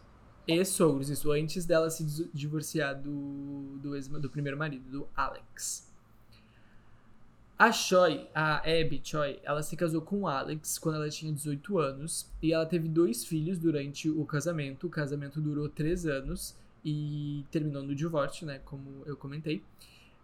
Ex-sogros, 0.48 1.10
isso, 1.10 1.32
antes 1.32 1.66
dela 1.66 1.90
se 1.90 2.04
divorciar 2.34 3.02
do, 3.02 3.78
do, 3.82 3.96
ex, 3.96 4.08
do 4.08 4.30
primeiro 4.30 4.58
marido, 4.58 4.90
do 4.90 5.08
Alex. 5.16 5.92
A 7.58 7.72
Choi, 7.72 8.28
a 8.36 8.58
Abby 8.58 9.00
Choi, 9.04 9.40
ela 9.44 9.64
se 9.64 9.78
casou 9.78 10.02
com 10.02 10.22
o 10.22 10.28
Alex 10.28 10.78
quando 10.78 10.96
ela 10.96 11.10
tinha 11.10 11.32
18 11.32 11.78
anos 11.80 12.30
e 12.42 12.52
ela 12.52 12.66
teve 12.66 12.90
dois 12.90 13.24
filhos 13.26 13.58
durante 13.58 14.10
o 14.10 14.26
casamento. 14.26 14.88
O 14.88 14.90
casamento 14.90 15.40
durou 15.40 15.70
três 15.70 16.06
anos 16.06 16.56
e 16.84 17.46
terminou 17.50 17.82
no 17.82 17.96
divórcio, 17.96 18.46
né? 18.46 18.60
Como 18.66 19.04
eu 19.06 19.16
comentei. 19.16 19.64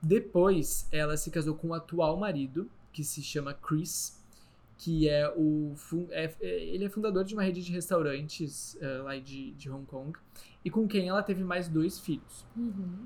Depois, 0.01 0.87
ela 0.91 1.15
se 1.15 1.29
casou 1.29 1.55
com 1.55 1.69
o 1.69 1.73
atual 1.73 2.17
marido, 2.17 2.69
que 2.91 3.03
se 3.03 3.21
chama 3.21 3.53
Chris, 3.53 4.19
que 4.77 5.07
é 5.07 5.29
o. 5.29 5.75
é- 6.09 6.33
é- 6.41 6.63
ele 6.63 6.85
é 6.85 6.89
fundador 6.89 7.23
de 7.23 7.35
uma 7.35 7.43
rede 7.43 7.63
de 7.63 7.71
restaurantes 7.71 8.75
eh, 8.81 8.97
lá 8.97 9.15
de, 9.17 9.51
de 9.51 9.69
Hong 9.69 9.85
Kong, 9.85 10.17
e 10.65 10.71
com 10.71 10.87
quem 10.87 11.07
ela 11.07 11.21
teve 11.21 11.43
mais 11.43 11.67
dois 11.67 11.99
filhos. 11.99 12.45
Uhum. 12.57 13.05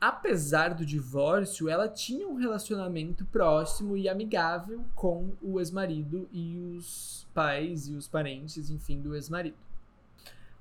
Apesar 0.00 0.74
do 0.74 0.84
divórcio, 0.84 1.68
ela 1.68 1.88
tinha 1.88 2.26
um 2.28 2.34
relacionamento 2.34 3.24
próximo 3.26 3.96
e 3.96 4.08
amigável 4.08 4.84
com 4.94 5.32
o 5.42 5.58
ex-marido 5.58 6.28
e 6.32 6.56
os 6.58 7.26
pais 7.34 7.88
e 7.88 7.94
os 7.94 8.06
parentes, 8.06 8.70
enfim, 8.70 9.00
do 9.00 9.14
ex-marido. 9.14 9.56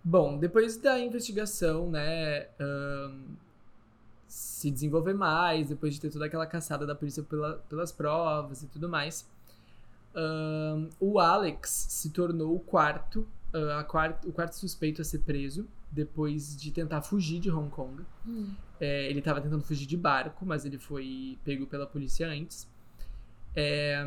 Bom, 0.03 0.37
depois 0.39 0.77
da 0.77 0.97
investigação, 0.99 1.89
né, 1.89 2.47
se 4.27 4.69
desenvolver 4.69 5.13
mais, 5.13 5.69
depois 5.69 5.93
de 5.93 6.01
ter 6.01 6.09
toda 6.09 6.25
aquela 6.25 6.45
caçada 6.45 6.85
da 6.85 6.93
polícia 6.95 7.23
pela- 7.23 7.57
pelas 7.69 7.91
provas 7.91 8.63
e 8.63 8.67
tudo 8.67 8.89
mais, 8.89 9.27
ahn, 10.15 10.89
o 10.99 11.19
Alex 11.19 11.87
se 11.89 12.09
tornou 12.09 12.55
o 12.55 12.59
quarto, 12.59 13.27
ah, 13.53 13.79
a 13.79 13.83
quarto, 13.83 14.27
o 14.27 14.31
quarto 14.33 14.53
suspeito 14.55 15.01
a 15.01 15.05
ser 15.05 15.19
preso 15.19 15.67
depois 15.91 16.55
de 16.55 16.71
tentar 16.71 17.01
fugir 17.01 17.39
de 17.39 17.49
Hong 17.49 17.69
Kong. 17.69 18.03
Hum. 18.27 18.53
É, 18.79 19.09
ele 19.09 19.19
estava 19.19 19.39
tentando 19.41 19.63
fugir 19.63 19.85
de 19.85 19.97
barco, 19.97 20.45
mas 20.45 20.65
ele 20.65 20.77
foi 20.77 21.37
pego 21.43 21.65
pela 21.65 21.87
polícia 21.87 22.27
antes. 22.27 22.67
É, 23.55 24.05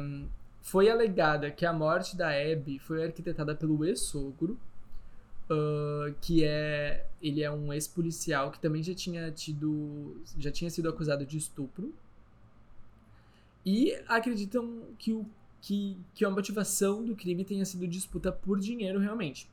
foi 0.61 0.91
alegada 0.91 1.51
que 1.51 1.65
a 1.65 1.73
morte 1.73 2.17
da 2.17 2.29
Abby 2.29 2.79
foi 2.79 3.05
arquitetada 3.05 3.55
pelo 3.55 3.85
ex-sogro, 3.85 4.59
ah, 5.51 6.15
que 6.21 6.45
é 6.45 7.07
ele 7.21 7.43
é 7.43 7.51
um 7.51 7.73
ex-policial 7.73 8.51
que 8.53 8.61
também 8.61 8.83
já 8.83 8.95
tinha 8.95 9.31
tido 9.33 10.17
já 10.39 10.51
tinha 10.51 10.71
sido 10.71 10.89
acusado 10.89 11.27
de 11.27 11.37
estupro. 11.37 11.93
E 13.67 13.93
acreditam 14.09 14.85
que, 14.99 15.13
o, 15.13 15.27
que, 15.61 15.97
que 16.15 16.25
a 16.25 16.31
motivação 16.31 17.05
do 17.05 17.15
crime 17.15 17.45
tenha 17.45 17.65
sido 17.67 17.87
disputa 17.87 18.33
por 18.33 18.59
dinheiro 18.59 18.99
realmente. 18.99 19.49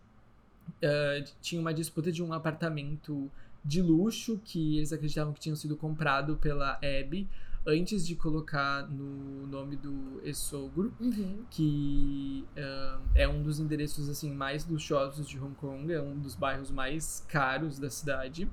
Ah, 0.83 1.23
tinha 1.41 1.59
uma 1.59 1.73
disputa 1.73 2.11
de 2.11 2.23
um 2.23 2.31
apartamento 2.31 3.29
de 3.65 3.81
luxo 3.81 4.39
que 4.45 4.77
eles 4.77 4.93
acreditavam 4.93 5.33
que 5.33 5.39
tinham 5.39 5.55
sido 5.55 5.75
comprado 5.75 6.37
pela 6.37 6.73
Abby 6.75 7.27
antes 7.67 8.07
de 8.07 8.15
colocar 8.15 8.87
no 8.89 9.45
nome 9.47 9.75
do 9.75 10.21
ex-sogro, 10.23 10.93
Uhum. 10.99 11.43
que 11.51 12.45
ah, 12.57 12.99
é 13.13 13.27
um 13.27 13.43
dos 13.43 13.59
endereços 13.59 14.07
assim 14.09 14.31
mais 14.33 14.65
luxuosos 14.65 15.27
de 15.27 15.37
Hong 15.39 15.53
Kong, 15.55 15.91
é 15.91 16.01
um 16.01 16.17
dos 16.17 16.33
bairros 16.35 16.71
mais 16.71 17.25
caros 17.27 17.77
da 17.77 17.89
cidade. 17.89 18.49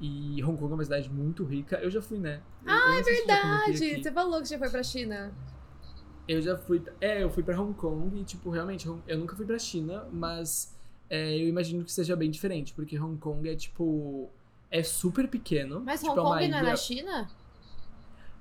E 0.00 0.42
Hong 0.42 0.58
Kong 0.58 0.72
é 0.72 0.74
uma 0.74 0.84
cidade 0.84 1.10
muito 1.10 1.44
rica. 1.44 1.76
Eu 1.76 1.90
já 1.90 2.00
fui, 2.02 2.18
né? 2.18 2.40
Ah, 2.66 2.96
é 2.98 3.02
Verdade! 3.02 4.02
Você 4.02 4.10
falou 4.10 4.40
que 4.42 4.48
já 4.48 4.58
foi 4.58 4.70
pra 4.70 4.82
China. 4.82 5.32
Eu 6.26 6.40
já 6.40 6.56
fui. 6.56 6.82
É, 7.00 7.22
eu 7.22 7.28
fui 7.30 7.42
pra 7.42 7.60
Hong 7.60 7.74
Kong 7.74 8.18
e, 8.18 8.24
tipo, 8.24 8.48
realmente, 8.50 8.88
Hong- 8.88 9.02
eu 9.06 9.18
nunca 9.18 9.36
fui 9.36 9.44
pra 9.44 9.58
China, 9.58 10.06
mas 10.12 10.74
é, 11.10 11.36
eu 11.36 11.46
imagino 11.48 11.84
que 11.84 11.92
seja 11.92 12.16
bem 12.16 12.30
diferente, 12.30 12.72
porque 12.72 12.98
Hong 12.98 13.18
Kong 13.18 13.48
é, 13.48 13.54
tipo. 13.54 14.30
É 14.70 14.82
super 14.84 15.26
pequeno. 15.28 15.80
Mas 15.84 16.00
tipo, 16.00 16.12
Hong 16.12 16.18
é 16.20 16.22
uma 16.22 16.38
Kong 16.38 16.48
não 16.48 16.58
é 16.58 16.62
na 16.62 16.76
China? 16.76 17.28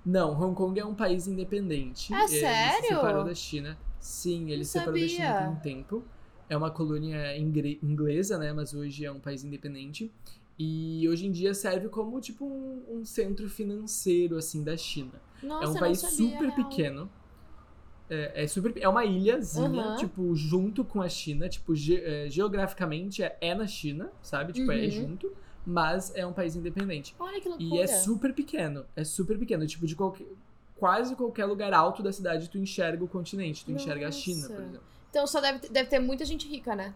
Não, 0.06 0.32
Hong 0.39 0.56
Kong 0.56 0.80
é 0.80 0.86
um 0.86 0.95
país 0.95 1.28
independente. 1.28 2.14
É 2.14 2.18
Ele 2.18 2.28
se 2.28 2.39
sério? 2.39 2.88
separou 2.88 3.24
da 3.24 3.36
China. 3.36 3.78
Sim, 4.00 4.50
ele 4.52 4.64
se 4.64 4.72
separou 4.72 5.00
da 5.00 5.08
China 5.08 5.34
por 5.34 5.47
um 5.47 5.56
tempo. 5.56 6.04
É 6.47 6.58
uma 6.58 6.72
colônia 6.72 7.38
inglesa, 7.38 8.38
né? 8.38 8.52
Mas 8.54 8.74
hoje 8.74 9.06
é 9.06 9.12
um 9.12 9.20
país 9.20 9.43
independente. 9.43 10.12
E 10.58 11.08
hoje 11.08 11.26
em 11.28 11.32
dia 11.32 11.54
serve 11.54 11.88
como, 11.89 12.20
tipo, 12.20 12.45
um, 12.45 12.84
um 13.00 13.06
centro 13.06 13.47
financeiro, 13.50 14.36
assim, 14.38 14.64
da 14.64 14.76
China. 14.76 15.14
Nossa, 15.43 15.66
é 15.66 15.68
um 15.70 15.76
país 15.76 16.00
sabia, 16.00 16.16
super 16.16 16.45
real. 16.50 16.56
pequeno. 16.56 17.10
É, 18.10 18.43
é 18.43 18.47
super, 18.47 18.74
é 18.78 18.89
uma 18.89 19.06
ilhazinha, 19.06 19.84
Aham. 19.84 19.95
tipo, 19.95 20.36
junto 20.36 20.84
com 20.84 21.02
a 21.02 21.08
China. 21.08 21.47
Tipo, 21.47 21.76
ge- 21.76 22.02
é, 22.04 22.30
geograficamente 22.30 23.22
é, 23.22 23.38
é 23.39 23.54
na 23.54 23.68
China, 23.68 24.10
sabe? 24.22 24.54
Tipo, 24.54 24.72
é 24.72 24.86
Uhum. 24.86 24.91
junto. 24.91 25.32
Mas 25.66 26.12
é 26.16 26.26
um 26.26 26.34
país 26.34 26.55
independente. 26.55 27.16
Olha 27.20 27.39
que 27.39 27.47
loucura. 27.47 27.76
E 27.76 27.80
é 27.80 27.88
super 27.88 28.34
pequeno. 28.34 28.86
É 28.95 29.03
super 29.03 29.38
pequeno. 29.38 29.66
Tipo, 29.68 29.86
de 29.86 29.95
qualquer. 29.95 30.28
Quase 30.78 31.16
qualquer 31.16 31.45
lugar 31.45 31.74
alto 31.74 32.01
da 32.01 32.12
cidade 32.12 32.49
tu 32.49 32.57
enxerga 32.57 33.03
o 33.03 33.07
continente. 33.07 33.66
Tu 33.66 33.72
enxerga 33.72 34.07
a 34.07 34.12
China, 34.12 34.47
por 34.47 34.49
Nossa. 34.51 34.64
exemplo. 34.64 34.82
Então 35.10 35.28
só 35.28 35.41
deve, 35.41 35.60
ter- 35.60 35.70
deve 35.70 35.89
ter 35.89 35.99
muita 35.99 36.24
gente 36.26 36.47
rica, 36.47 36.76
né? 36.76 36.93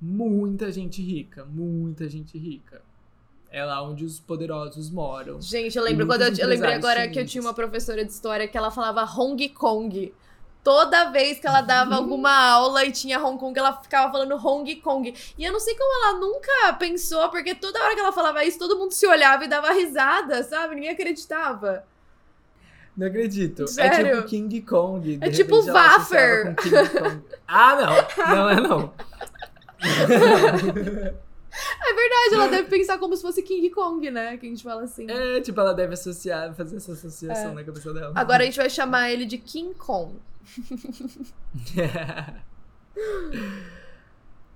Muita 0.00 0.70
gente 0.70 1.02
rica, 1.02 1.44
muita 1.44 2.08
gente 2.08 2.38
rica. 2.38 2.82
É 3.50 3.64
lá 3.64 3.82
onde 3.82 4.04
os 4.04 4.20
poderosos 4.20 4.90
moram. 4.90 5.40
Gente, 5.40 5.76
eu 5.76 5.82
lembro 5.82 6.06
quando 6.06 6.22
eu, 6.22 6.34
eu 6.36 6.46
lembrei 6.46 6.74
agora 6.74 7.02
que 7.02 7.08
eu 7.08 7.12
chineses. 7.14 7.32
tinha 7.32 7.42
uma 7.42 7.54
professora 7.54 8.04
de 8.04 8.10
história 8.12 8.46
que 8.46 8.56
ela 8.58 8.70
falava 8.70 9.02
Hong 9.04 9.48
Kong. 9.50 10.12
Toda 10.68 11.08
vez 11.08 11.40
que 11.40 11.46
ela 11.46 11.62
dava 11.62 11.94
alguma 11.94 12.30
aula 12.30 12.84
e 12.84 12.92
tinha 12.92 13.18
Hong 13.18 13.38
Kong, 13.38 13.58
ela 13.58 13.72
ficava 13.80 14.12
falando 14.12 14.36
Hong 14.36 14.76
Kong. 14.82 15.14
E 15.38 15.42
eu 15.42 15.50
não 15.50 15.58
sei 15.58 15.74
como 15.74 16.04
ela 16.04 16.20
nunca 16.20 16.74
pensou, 16.74 17.26
porque 17.30 17.54
toda 17.54 17.82
hora 17.82 17.94
que 17.94 18.00
ela 18.00 18.12
falava 18.12 18.44
isso, 18.44 18.58
todo 18.58 18.78
mundo 18.78 18.92
se 18.92 19.06
olhava 19.06 19.46
e 19.46 19.48
dava 19.48 19.72
risada, 19.72 20.42
sabe? 20.42 20.74
Ninguém 20.74 20.90
acreditava. 20.90 21.84
Não 22.94 23.06
acredito. 23.06 23.62
É 23.62 23.66
Sério? 23.66 24.16
tipo 24.16 24.28
King 24.28 24.60
Kong. 24.60 25.18
É 25.22 25.30
tipo 25.30 25.62
Waffer. 25.62 26.54
Ah, 27.48 27.74
não. 27.74 28.36
Não 28.36 28.50
é 28.50 28.60
não. 28.60 28.92
É 32.28 32.30
verdade, 32.30 32.54
ela 32.54 32.62
deve 32.62 32.68
pensar 32.78 32.98
como 32.98 33.16
se 33.16 33.22
fosse 33.22 33.42
King 33.42 33.70
Kong, 33.70 34.10
né? 34.10 34.36
Que 34.36 34.46
a 34.46 34.48
gente 34.48 34.62
fala 34.62 34.82
assim. 34.82 35.10
É, 35.10 35.40
tipo, 35.40 35.58
ela 35.60 35.72
deve 35.72 35.94
associar, 35.94 36.54
fazer 36.54 36.76
essa 36.76 36.92
associação 36.92 37.50
É. 37.50 37.54
na 37.54 37.64
cabeça 37.64 37.92
dela. 37.92 38.12
Agora 38.14 38.42
a 38.42 38.46
gente 38.46 38.56
vai 38.56 38.70
chamar 38.70 39.10
ele 39.10 39.26
de 39.26 39.38
King 39.38 39.74
Kong. 39.74 40.14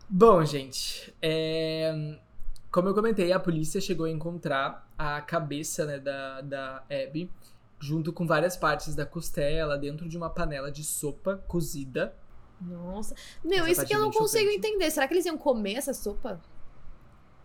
Bom, 0.08 0.44
gente, 0.44 1.14
é, 1.22 2.18
como 2.70 2.88
eu 2.88 2.94
comentei, 2.94 3.32
a 3.32 3.40
polícia 3.40 3.80
chegou 3.80 4.06
a 4.06 4.10
encontrar 4.10 4.86
a 4.98 5.20
cabeça 5.20 5.86
né, 5.86 5.98
da, 5.98 6.40
da 6.42 6.84
Abby 6.90 7.30
junto 7.80 8.12
com 8.12 8.26
várias 8.26 8.56
partes 8.56 8.94
da 8.94 9.06
costela 9.06 9.76
dentro 9.76 10.08
de 10.08 10.16
uma 10.16 10.30
panela 10.30 10.70
de 10.70 10.84
sopa 10.84 11.42
cozida. 11.48 12.14
Nossa. 12.60 13.14
Meu, 13.42 13.64
Essa 13.64 13.70
isso 13.70 13.86
que 13.86 13.94
eu 13.94 13.98
é 13.98 14.02
não 14.02 14.12
consigo 14.12 14.48
entender. 14.50 14.90
Será 14.90 15.08
que 15.08 15.14
eles 15.14 15.26
iam 15.26 15.36
comer 15.36 15.74
essa 15.74 15.92
sopa? 15.92 16.40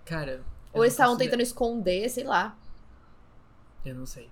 Cara. 0.07 0.43
Ou 0.73 0.83
eles 0.83 0.93
estavam 0.93 1.17
tentando 1.17 1.41
esconder, 1.41 2.09
sei 2.09 2.23
lá. 2.23 2.57
Eu 3.85 3.95
não 3.95 4.05
sei. 4.05 4.29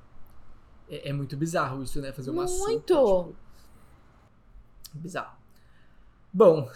É, 0.90 1.10
é 1.10 1.14
muito 1.14 1.36
bizarro 1.36 1.82
isso, 1.84 2.00
né? 2.02 2.12
Fazer 2.12 2.30
uma 2.32 2.48
sopa. 2.48 2.72
Muito! 2.72 2.86
tipo, 2.94 3.36
bizarro. 4.94 5.38
Bom, 6.32 6.70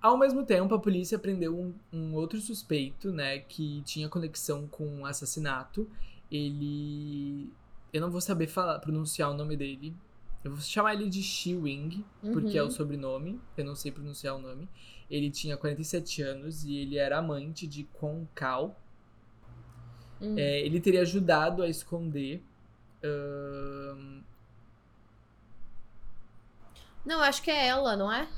ao 0.00 0.16
mesmo 0.16 0.44
tempo, 0.44 0.74
a 0.74 0.78
polícia 0.78 1.18
prendeu 1.18 1.56
um, 1.58 1.74
um 1.92 2.14
outro 2.14 2.40
suspeito, 2.40 3.12
né? 3.12 3.38
Que 3.40 3.82
tinha 3.82 4.08
conexão 4.08 4.66
com 4.66 5.02
o 5.02 5.06
assassinato. 5.06 5.88
Ele. 6.30 7.50
Eu 7.92 8.00
não 8.00 8.10
vou 8.10 8.20
saber 8.20 8.46
falar, 8.46 8.78
pronunciar 8.80 9.30
o 9.30 9.34
nome 9.34 9.56
dele. 9.56 9.94
Eu 10.44 10.52
vou 10.52 10.60
chamar 10.60 10.94
ele 10.94 11.08
de 11.08 11.22
Shi 11.22 11.56
Wing, 11.56 12.04
porque 12.32 12.56
é 12.56 12.62
o 12.62 12.66
Uhum. 12.66 12.70
sobrenome. 12.70 13.40
Eu 13.56 13.64
não 13.64 13.74
sei 13.74 13.90
pronunciar 13.90 14.36
o 14.36 14.38
nome. 14.38 14.68
Ele 15.10 15.30
tinha 15.30 15.56
47 15.56 16.22
anos 16.22 16.64
e 16.64 16.76
ele 16.76 16.98
era 16.98 17.18
amante 17.18 17.66
de 17.66 17.88
Kao. 18.34 18.76
Hum. 20.20 20.34
É, 20.36 20.60
ele 20.60 20.80
teria 20.80 21.00
ajudado 21.02 21.62
a 21.62 21.68
esconder. 21.68 22.42
ahn, 23.02 24.22
Não, 27.04 27.20
acho 27.22 27.42
que 27.42 27.50
é 27.50 27.66
ela, 27.68 27.96
não 27.96 28.12
é? 28.12 28.28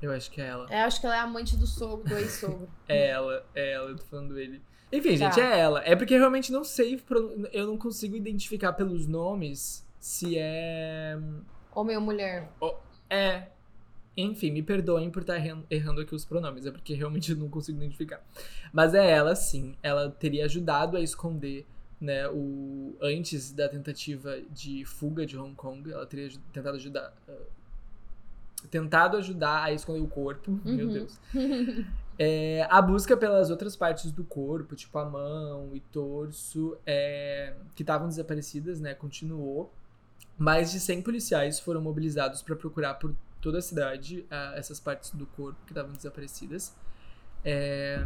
eu 0.00 0.12
acho 0.12 0.30
que 0.30 0.40
é 0.40 0.46
ela. 0.46 0.66
Eu 0.70 0.78
acho 0.86 1.00
que 1.00 1.06
ela 1.06 1.16
é 1.16 1.20
amante 1.20 1.56
do 1.56 1.66
sogro, 1.66 2.08
do 2.08 2.16
ex-sogro. 2.16 2.68
É 2.88 3.08
ela, 3.08 3.44
é 3.54 3.72
ela, 3.72 3.90
eu 3.90 3.96
tô 3.96 4.04
falando 4.04 4.32
dele. 4.34 4.62
Enfim, 4.92 5.18
Tá. 5.18 5.30
gente, 5.30 5.40
é 5.40 5.58
ela. 5.58 5.82
É 5.84 5.94
porque 5.96 6.14
eu 6.14 6.18
realmente 6.18 6.50
não 6.52 6.64
sei, 6.64 7.02
eu 7.52 7.66
não 7.66 7.76
consigo 7.76 8.16
identificar 8.16 8.72
pelos 8.72 9.06
nomes 9.06 9.86
se 10.00 10.38
é. 10.38 11.18
Homem 11.74 11.96
ou 11.96 12.02
mulher? 12.02 12.50
É. 13.10 13.48
Enfim, 14.22 14.50
me 14.50 14.62
perdoem 14.62 15.10
por 15.10 15.22
estar 15.22 15.36
erran- 15.36 15.62
errando 15.70 16.00
aqui 16.00 16.14
os 16.14 16.24
pronomes, 16.24 16.66
é 16.66 16.70
porque 16.70 16.94
realmente 16.94 17.30
eu 17.32 17.38
não 17.38 17.48
consigo 17.48 17.78
identificar. 17.78 18.20
Mas 18.72 18.94
é 18.94 19.10
ela, 19.10 19.34
sim. 19.36 19.74
Ela 19.82 20.10
teria 20.10 20.44
ajudado 20.44 20.96
a 20.96 21.00
esconder, 21.00 21.66
né, 22.00 22.28
o 22.28 22.94
antes 23.00 23.52
da 23.52 23.68
tentativa 23.68 24.38
de 24.50 24.84
fuga 24.84 25.24
de 25.26 25.36
Hong 25.38 25.54
Kong, 25.54 25.90
ela 25.92 26.06
teria 26.06 26.30
tentado 26.52 26.76
ajudar 26.76 27.12
ah, 27.28 27.32
tentado 28.70 29.16
ajudar 29.16 29.64
a 29.64 29.72
esconder 29.72 30.00
o 30.02 30.08
corpo, 30.08 30.50
meu 30.64 30.86
Uhum. 30.86 30.92
Deus. 30.92 31.18
É, 32.20 32.66
a 32.68 32.82
busca 32.82 33.16
pelas 33.16 33.48
outras 33.48 33.76
partes 33.76 34.10
do 34.10 34.24
corpo, 34.24 34.74
tipo 34.74 34.98
a 34.98 35.04
mão 35.04 35.70
e 35.72 35.78
torso, 35.78 36.76
é, 36.84 37.54
que 37.76 37.84
estavam 37.84 38.08
desaparecidas, 38.08 38.80
né, 38.80 38.92
continuou. 38.92 39.72
Mais 40.36 40.72
de 40.72 40.80
100 40.80 41.00
policiais 41.00 41.60
foram 41.60 41.80
mobilizados 41.80 42.42
para 42.42 42.56
procurar 42.56 42.94
por 42.94 43.14
toda 43.40 43.58
a 43.58 43.62
cidade 43.62 44.26
ah, 44.30 44.52
essas 44.56 44.80
partes 44.80 45.10
do 45.10 45.26
corpo 45.26 45.58
que 45.64 45.72
estavam 45.72 45.92
desaparecidas. 45.92 46.74
É, 47.44 48.04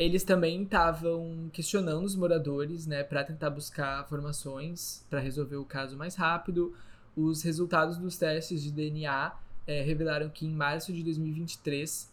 eles 0.00 0.24
também 0.24 0.62
estavam 0.62 1.50
questionando 1.52 2.04
os 2.04 2.16
moradores, 2.16 2.86
né, 2.86 3.04
para 3.04 3.22
tentar 3.22 3.50
buscar 3.50 4.02
informações 4.02 5.06
para 5.10 5.20
resolver 5.20 5.56
o 5.56 5.64
caso 5.64 5.94
mais 5.94 6.14
rápido. 6.14 6.74
Os 7.14 7.42
resultados 7.42 7.98
dos 7.98 8.16
testes 8.16 8.62
de 8.62 8.70
DNA 8.70 9.34
eh, 9.66 9.82
revelaram 9.82 10.30
que 10.30 10.46
em 10.46 10.54
março 10.54 10.90
de 10.90 11.02
2023 11.02 12.10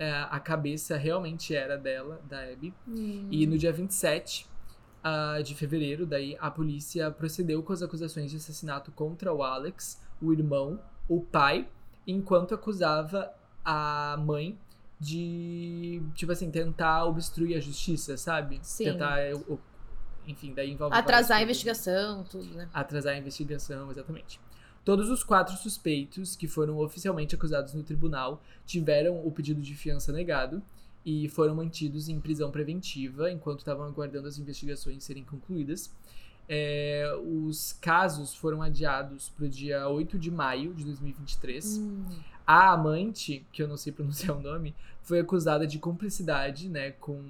eh, 0.00 0.26
a 0.28 0.40
cabeça 0.40 0.96
realmente 0.96 1.54
era 1.54 1.78
dela, 1.78 2.20
da 2.28 2.42
Abby. 2.42 2.74
Hum. 2.88 3.28
E 3.30 3.46
no 3.46 3.56
dia 3.56 3.72
27 3.72 4.44
ah, 5.04 5.40
de 5.40 5.54
fevereiro, 5.54 6.04
daí, 6.04 6.36
a 6.40 6.50
polícia 6.50 7.08
procedeu 7.08 7.62
com 7.62 7.72
as 7.72 7.82
acusações 7.82 8.32
de 8.32 8.38
assassinato 8.38 8.90
contra 8.90 9.32
o 9.32 9.44
Alex, 9.44 10.02
o 10.20 10.32
irmão, 10.32 10.80
o 11.08 11.20
pai, 11.20 11.66
enquanto 12.06 12.54
acusava 12.54 13.32
a 13.64 14.16
mãe 14.18 14.58
de, 15.00 16.02
tipo 16.14 16.32
assim, 16.32 16.50
tentar 16.50 17.04
obstruir 17.04 17.56
a 17.56 17.60
justiça, 17.60 18.16
sabe? 18.16 18.58
Sim. 18.62 18.84
Tentar, 18.84 19.20
eh, 19.20 19.32
enfim, 20.26 20.52
daí 20.52 20.72
envolve 20.72 20.94
Atrasar 20.94 21.38
a 21.38 21.42
investigação, 21.42 22.24
tudo, 22.24 22.54
né? 22.54 22.68
atrasar 22.72 23.14
a 23.14 23.18
investigação, 23.18 23.90
exatamente. 23.90 24.40
Todos 24.84 25.10
os 25.10 25.22
quatro 25.22 25.56
suspeitos 25.56 26.34
que 26.34 26.48
foram 26.48 26.78
oficialmente 26.78 27.34
acusados 27.34 27.74
no 27.74 27.82
tribunal 27.82 28.42
tiveram 28.66 29.24
o 29.26 29.30
pedido 29.30 29.60
de 29.60 29.74
fiança 29.74 30.12
negado 30.12 30.62
e 31.04 31.28
foram 31.28 31.54
mantidos 31.54 32.08
em 32.08 32.18
prisão 32.20 32.50
preventiva 32.50 33.30
enquanto 33.30 33.60
estavam 33.60 33.86
aguardando 33.86 34.28
as 34.28 34.38
investigações 34.38 35.04
serem 35.04 35.24
concluídas. 35.24 35.92
É, 36.48 37.12
os 37.22 37.74
casos 37.74 38.34
foram 38.34 38.62
adiados 38.62 39.28
para 39.28 39.44
o 39.44 39.48
dia 39.48 39.86
8 39.88 40.18
de 40.18 40.30
maio 40.30 40.72
de 40.72 40.84
2023. 40.84 41.78
Hum. 41.78 42.04
A 42.46 42.72
amante, 42.72 43.46
que 43.52 43.62
eu 43.62 43.68
não 43.68 43.76
sei 43.76 43.92
pronunciar 43.92 44.36
o 44.36 44.40
nome, 44.40 44.74
foi 45.02 45.20
acusada 45.20 45.66
de 45.66 45.78
cumplicidade, 45.78 46.68
né, 46.68 46.92
com, 46.92 47.22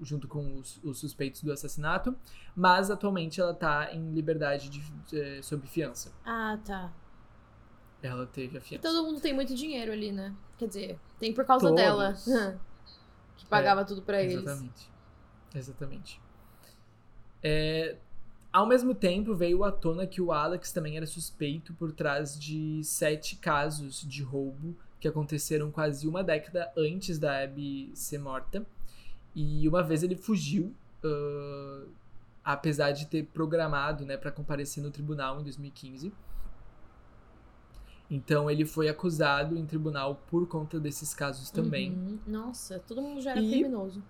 junto 0.00 0.28
com 0.28 0.58
os, 0.58 0.78
os 0.84 0.98
suspeitos 0.98 1.42
do 1.42 1.52
assassinato, 1.52 2.14
mas 2.54 2.90
atualmente 2.90 3.40
ela 3.40 3.54
tá 3.54 3.92
em 3.92 4.12
liberdade 4.12 4.68
de, 4.68 4.82
eh, 5.12 5.40
sob 5.42 5.66
fiança. 5.66 6.12
Ah, 6.24 6.58
tá. 6.64 6.92
Ela 8.02 8.26
teve 8.26 8.56
a 8.56 8.60
E 8.60 8.62
fiança. 8.62 8.82
todo 8.82 9.04
mundo 9.06 9.20
tem 9.20 9.32
muito 9.32 9.54
dinheiro 9.54 9.92
ali, 9.92 10.10
né? 10.12 10.34
Quer 10.58 10.66
dizer, 10.68 10.98
tem 11.18 11.32
por 11.32 11.44
causa 11.44 11.66
Todos. 11.68 11.80
dela. 11.80 12.14
que 13.36 13.46
pagava 13.46 13.84
tudo 13.84 14.02
pra 14.02 14.22
eles. 14.22 14.34
Exatamente. 14.36 14.90
Exatamente. 15.54 16.20
É, 17.42 17.96
ao 18.52 18.66
mesmo 18.66 18.94
tempo, 18.94 19.34
veio 19.34 19.64
à 19.64 19.72
tona 19.72 20.06
que 20.06 20.20
o 20.20 20.30
Alex 20.32 20.72
também 20.72 20.96
era 20.96 21.06
suspeito 21.06 21.72
por 21.74 21.92
trás 21.92 22.38
de 22.38 22.82
sete 22.84 23.36
casos 23.36 24.02
de 24.06 24.22
roubo 24.22 24.76
que 25.00 25.08
aconteceram 25.08 25.70
quase 25.70 26.06
uma 26.06 26.22
década 26.22 26.70
antes 26.76 27.18
da 27.18 27.42
Abby 27.42 27.90
ser 27.94 28.18
morta. 28.18 28.64
E 29.34 29.66
uma 29.66 29.82
vez 29.82 30.02
ele 30.02 30.14
fugiu, 30.14 30.74
ah, 31.02 31.84
apesar 32.44 32.92
de 32.92 33.06
ter 33.06 33.24
programado 33.26 34.04
né, 34.04 34.16
para 34.16 34.30
comparecer 34.30 34.82
no 34.82 34.90
tribunal 34.90 35.40
em 35.40 35.44
2015. 35.44 36.12
Então 38.10 38.50
ele 38.50 38.66
foi 38.66 38.88
acusado 38.88 39.56
em 39.56 39.64
tribunal 39.64 40.20
por 40.30 40.46
conta 40.46 40.78
desses 40.78 41.14
casos 41.14 41.50
também. 41.50 41.92
Uhum. 41.92 42.18
Nossa, 42.26 42.78
todo 42.78 43.00
mundo 43.00 43.20
já 43.22 43.30
era 43.30 43.40
E- 43.40 43.48
criminoso. 43.50 44.02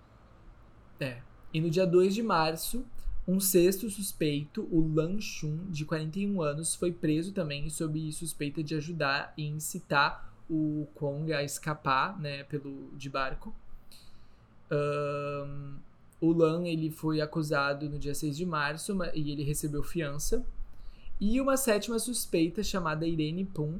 É. 0.99 1.21
E 1.53 1.61
no 1.61 1.69
dia 1.69 1.87
2 1.87 2.13
de 2.13 2.21
março, 2.21 2.85
um 3.27 3.39
sexto 3.39 3.89
suspeito, 3.89 4.67
o 4.69 4.85
Lan 4.93 5.19
Shun, 5.21 5.69
de 5.69 5.85
41 5.85 6.41
anos, 6.41 6.75
foi 6.75 6.91
preso 6.91 7.31
também 7.31 7.69
sob 7.69 8.11
suspeita 8.11 8.61
de 8.61 8.75
ajudar 8.75 9.33
e 9.37 9.45
incitar 9.45 10.33
o 10.49 10.85
Kong 10.93 11.31
a 11.31 11.41
escapar, 11.41 12.19
né, 12.19 12.43
pelo 12.43 12.91
de 12.97 13.09
barco. 13.09 13.55
Ahn, 14.69 15.77
o 16.19 16.31
Lan, 16.33 16.65
ele 16.67 16.89
foi 16.89 17.21
acusado 17.21 17.89
no 17.89 17.97
dia 17.97 18.15
6 18.15 18.35
de 18.35 18.45
março 18.45 18.95
ma- 18.95 19.11
e 19.13 19.31
ele 19.31 19.43
recebeu 19.43 19.83
fiança. 19.83 20.45
E 21.19 21.39
uma 21.39 21.55
sétima 21.57 21.99
suspeita 21.99 22.63
chamada 22.63 23.07
Irene 23.07 23.45
Pun, 23.45 23.79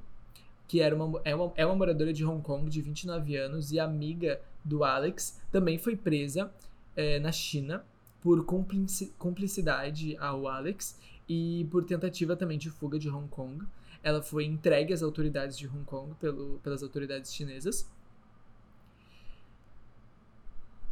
que 0.67 0.79
era 0.79 0.95
uma, 0.95 1.21
é, 1.25 1.35
uma, 1.35 1.51
é 1.55 1.65
uma 1.65 1.75
moradora 1.75 2.13
de 2.13 2.23
Hong 2.25 2.41
Kong 2.41 2.69
de 2.69 2.81
29 2.81 3.35
anos 3.35 3.71
e 3.71 3.79
amiga 3.79 4.39
do 4.63 4.83
Alex, 4.83 5.41
também 5.51 5.77
foi 5.77 5.95
presa 5.95 6.51
é, 6.95 7.19
na 7.19 7.31
China 7.31 7.83
por 8.23 8.43
cumplici- 8.45 9.13
cumplicidade 9.19 10.15
ao 10.17 10.47
Alex 10.47 10.97
e 11.27 11.67
por 11.69 11.83
tentativa 11.83 12.35
também 12.35 12.57
de 12.57 12.69
fuga 12.69 12.97
de 12.97 13.09
Hong 13.09 13.27
Kong. 13.27 13.65
ela 14.01 14.21
foi 14.21 14.45
entregue 14.45 14.93
às 14.93 15.01
autoridades 15.01 15.57
de 15.57 15.67
Hong 15.67 15.85
Kong 15.85 16.13
pelo, 16.19 16.59
pelas 16.63 16.83
autoridades 16.83 17.33
chinesas. 17.33 17.87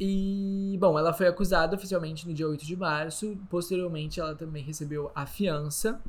E, 0.00 0.76
bom, 0.80 0.98
ela 0.98 1.12
foi 1.12 1.28
acusada 1.28 1.76
oficialmente 1.76 2.26
no 2.26 2.34
dia 2.34 2.48
8 2.48 2.64
de 2.64 2.76
março. 2.76 3.36
Posteriormente, 3.50 4.18
ela 4.18 4.34
também 4.34 4.62
recebeu 4.64 5.10
a 5.14 5.26
fiança. 5.26 6.00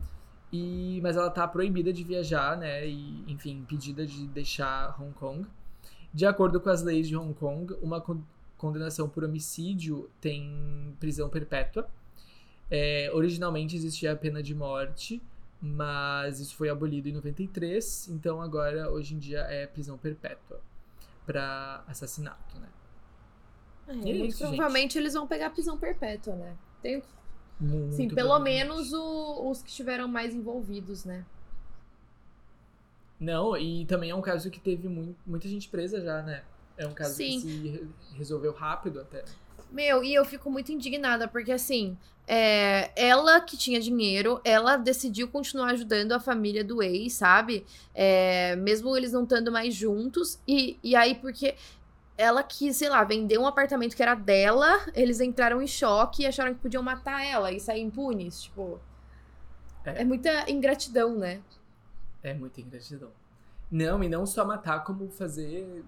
E, 0.52 1.00
mas 1.04 1.16
ela 1.18 1.30
tá 1.30 1.48
proibida 1.48 1.92
de 1.92 2.04
viajar, 2.04 2.58
né? 2.58 2.88
E, 2.88 3.24
enfim, 3.28 3.60
impedida 3.60 4.06
de 4.06 4.26
deixar 4.28 5.00
Hong 5.02 5.14
Kong. 5.14 5.46
De 6.14 6.26
acordo 6.26 6.60
com 6.60 6.70
as 6.70 6.82
leis 6.84 7.08
de 7.08 7.16
Hong 7.18 7.34
Kong, 7.34 7.76
uma 7.82 8.00
condenação 8.64 9.10
por 9.10 9.26
homicídio 9.26 10.10
tem 10.22 10.96
prisão 10.98 11.28
perpétua. 11.28 11.86
É, 12.72 13.12
originalmente 13.14 13.76
existia 13.76 14.14
a 14.14 14.16
pena 14.16 14.42
de 14.42 14.56
morte, 14.56 15.22
mas 15.62 16.40
isso 16.40 16.56
foi 16.56 16.70
abolido 16.70 17.10
em 17.10 17.12
93, 17.12 18.08
então 18.08 18.42
agora, 18.42 18.90
hoje 18.90 19.16
em 19.16 19.20
dia, 19.20 19.40
é 19.42 19.68
prisão 19.68 19.98
perpétua 19.98 20.62
para 21.26 21.84
assassinato, 21.88 22.58
né? 22.58 22.70
É, 23.90 24.10
é 24.10 24.16
isso, 24.28 24.40
provavelmente 24.40 24.94
gente. 24.94 24.98
eles 25.00 25.14
vão 25.14 25.28
pegar 25.28 25.50
prisão 25.50 25.78
perpétua, 25.78 26.34
né? 26.36 26.56
Tem... 26.82 27.04
Muito 27.60 27.96
Sim, 27.96 28.08
pelo 28.08 28.40
menos 28.40 28.94
o, 28.94 29.50
os 29.50 29.62
que 29.62 29.70
estiveram 29.70 30.08
mais 30.08 30.34
envolvidos, 30.34 31.04
né? 31.04 31.26
Não, 33.20 33.56
e 33.56 33.86
também 33.86 34.10
é 34.10 34.16
um 34.16 34.22
caso 34.22 34.50
que 34.50 34.60
teve 34.60 34.88
muito, 34.88 35.18
muita 35.26 35.48
gente 35.48 35.70
presa 35.70 36.02
já, 36.02 36.22
né? 36.22 36.44
É 36.78 36.88
um 36.88 36.94
caso 36.94 37.16
Sim. 37.16 37.40
que 37.40 37.42
se 37.42 37.88
resolveu 38.18 38.52
rápido 38.52 39.00
até. 39.00 39.24
Meu, 39.72 40.04
e 40.04 40.14
eu 40.14 40.24
fico 40.26 40.52
muito 40.52 40.72
indignada, 40.72 41.28
porque 41.28 41.52
assim, 41.52 41.98
é, 42.28 42.92
ela 42.96 43.42
que 43.42 43.58
tinha 43.58 43.80
dinheiro, 43.80 44.40
ela 44.44 44.78
decidiu 44.78 45.28
continuar 45.28 45.72
ajudando 45.72 46.14
a 46.14 46.20
família 46.20 46.64
do 46.64 46.82
ex, 46.82 47.14
sabe? 47.14 47.66
É, 47.94 48.56
mesmo 48.56 48.96
eles 48.96 49.12
não 49.12 49.24
estando 49.24 49.52
mais 49.52 49.74
juntos. 49.74 50.40
E, 50.48 50.80
e 50.84 50.96
aí, 50.96 51.16
porque 51.16 51.56
ela 52.18 52.44
quis, 52.44 52.78
sei 52.78 52.90
lá, 52.90 53.04
vender 53.04 53.38
um 53.38 53.48
apartamento 53.48 53.96
que 53.96 54.04
era 54.04 54.16
dela, 54.16 54.86
eles 54.94 55.20
entraram 55.20 55.62
em 55.62 55.68
choque 55.68 56.24
e 56.24 56.28
acharam 56.28 56.54
que 56.54 56.62
podiam 56.62 56.84
matar 56.84 57.26
ela 57.26 57.52
e 57.52 57.60
sair 57.60 57.82
impunes. 57.82 58.44
Tipo. 58.44 58.80
É, 59.84 60.02
é 60.02 60.06
muita 60.06 60.50
ingratidão, 60.50 61.16
né? 61.18 61.42
É 62.22 62.34
muita 62.34 62.62
ingratidão. 62.62 63.12
Não, 63.70 64.04
e 64.04 64.08
não 64.08 64.26
só 64.26 64.46
matar, 64.46 64.84
como 64.84 65.10
fazer. 65.10 65.84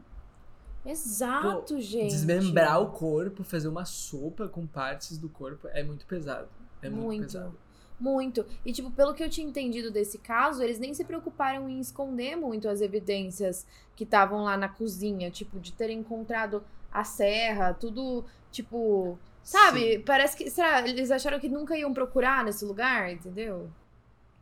Exato, 0.86 1.74
Pô, 1.74 1.80
gente. 1.80 2.12
Desmembrar 2.12 2.82
o 2.82 2.92
corpo, 2.92 3.44
fazer 3.44 3.68
uma 3.68 3.86
sopa 3.86 4.48
com 4.48 4.68
partes 4.68 5.18
do 5.18 5.28
corpo 5.28 5.68
é 5.70 5.84
muito 5.84 6.06
pesado. 6.06 6.48
É 6.82 6.90
muito, 6.90 7.06
muito 7.06 7.24
pesado. 7.24 7.58
Muito. 8.00 8.46
E, 8.66 8.72
tipo, 8.72 8.92
pelo 8.92 9.14
que 9.14 9.24
eu 9.24 9.30
tinha 9.30 9.48
entendido 9.48 9.90
desse 9.90 10.18
caso, 10.18 10.62
eles 10.62 10.78
nem 10.78 10.94
se 10.94 11.04
preocuparam 11.04 11.68
em 11.70 11.80
esconder 11.80 12.36
muito 12.36 12.68
as 12.68 12.82
evidências 12.82 13.66
que 13.96 14.04
estavam 14.04 14.44
lá 14.44 14.58
na 14.58 14.68
cozinha. 14.70 15.32
Tipo, 15.32 15.60
de 15.60 15.72
terem 15.72 16.00
encontrado 16.00 16.64
a 16.92 17.04
serra, 17.04 17.74
tudo, 17.74 18.26
tipo. 18.52 19.18
Sabe? 19.44 19.94
Sim. 19.94 20.02
Parece 20.02 20.38
que. 20.38 20.50
Será? 20.50 20.88
Eles 20.88 21.10
acharam 21.10 21.40
que 21.40 21.50
nunca 21.50 21.78
iam 21.78 21.94
procurar 21.94 22.44
nesse 22.44 22.66
lugar, 22.66 23.12
entendeu? 23.12 23.72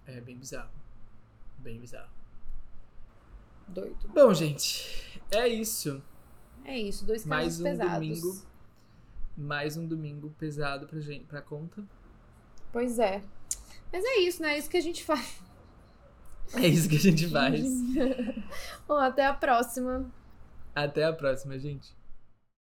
É 0.05 0.19
bem 0.19 0.35
bizarro. 0.35 0.71
Bem 1.59 1.79
bizarro. 1.79 2.09
Doido. 3.67 4.09
Bom, 4.09 4.33
gente. 4.33 5.21
É 5.31 5.47
isso. 5.47 6.01
É 6.65 6.77
isso. 6.77 7.05
Dois 7.05 7.25
mais 7.25 7.59
um 7.59 7.63
pesados. 7.63 8.21
Domingo, 8.21 8.41
mais 9.37 9.77
um 9.77 9.85
domingo 9.87 10.29
pesado 10.37 10.87
pra 10.87 10.99
gente, 10.99 11.25
pra 11.25 11.41
conta. 11.41 11.83
Pois 12.71 12.99
é. 12.99 13.21
Mas 13.91 14.03
é 14.03 14.19
isso, 14.19 14.41
né? 14.41 14.53
É 14.53 14.57
isso 14.57 14.69
que 14.69 14.77
a 14.77 14.81
gente 14.81 15.03
faz. 15.03 15.41
É 16.55 16.67
isso 16.67 16.89
que 16.89 16.95
a 16.95 16.99
gente 16.99 17.27
faz. 17.29 17.61
Bom, 18.87 18.97
até 18.97 19.25
a 19.25 19.33
próxima. 19.33 20.11
Até 20.73 21.03
a 21.03 21.13
próxima, 21.13 21.57
gente. 21.59 21.95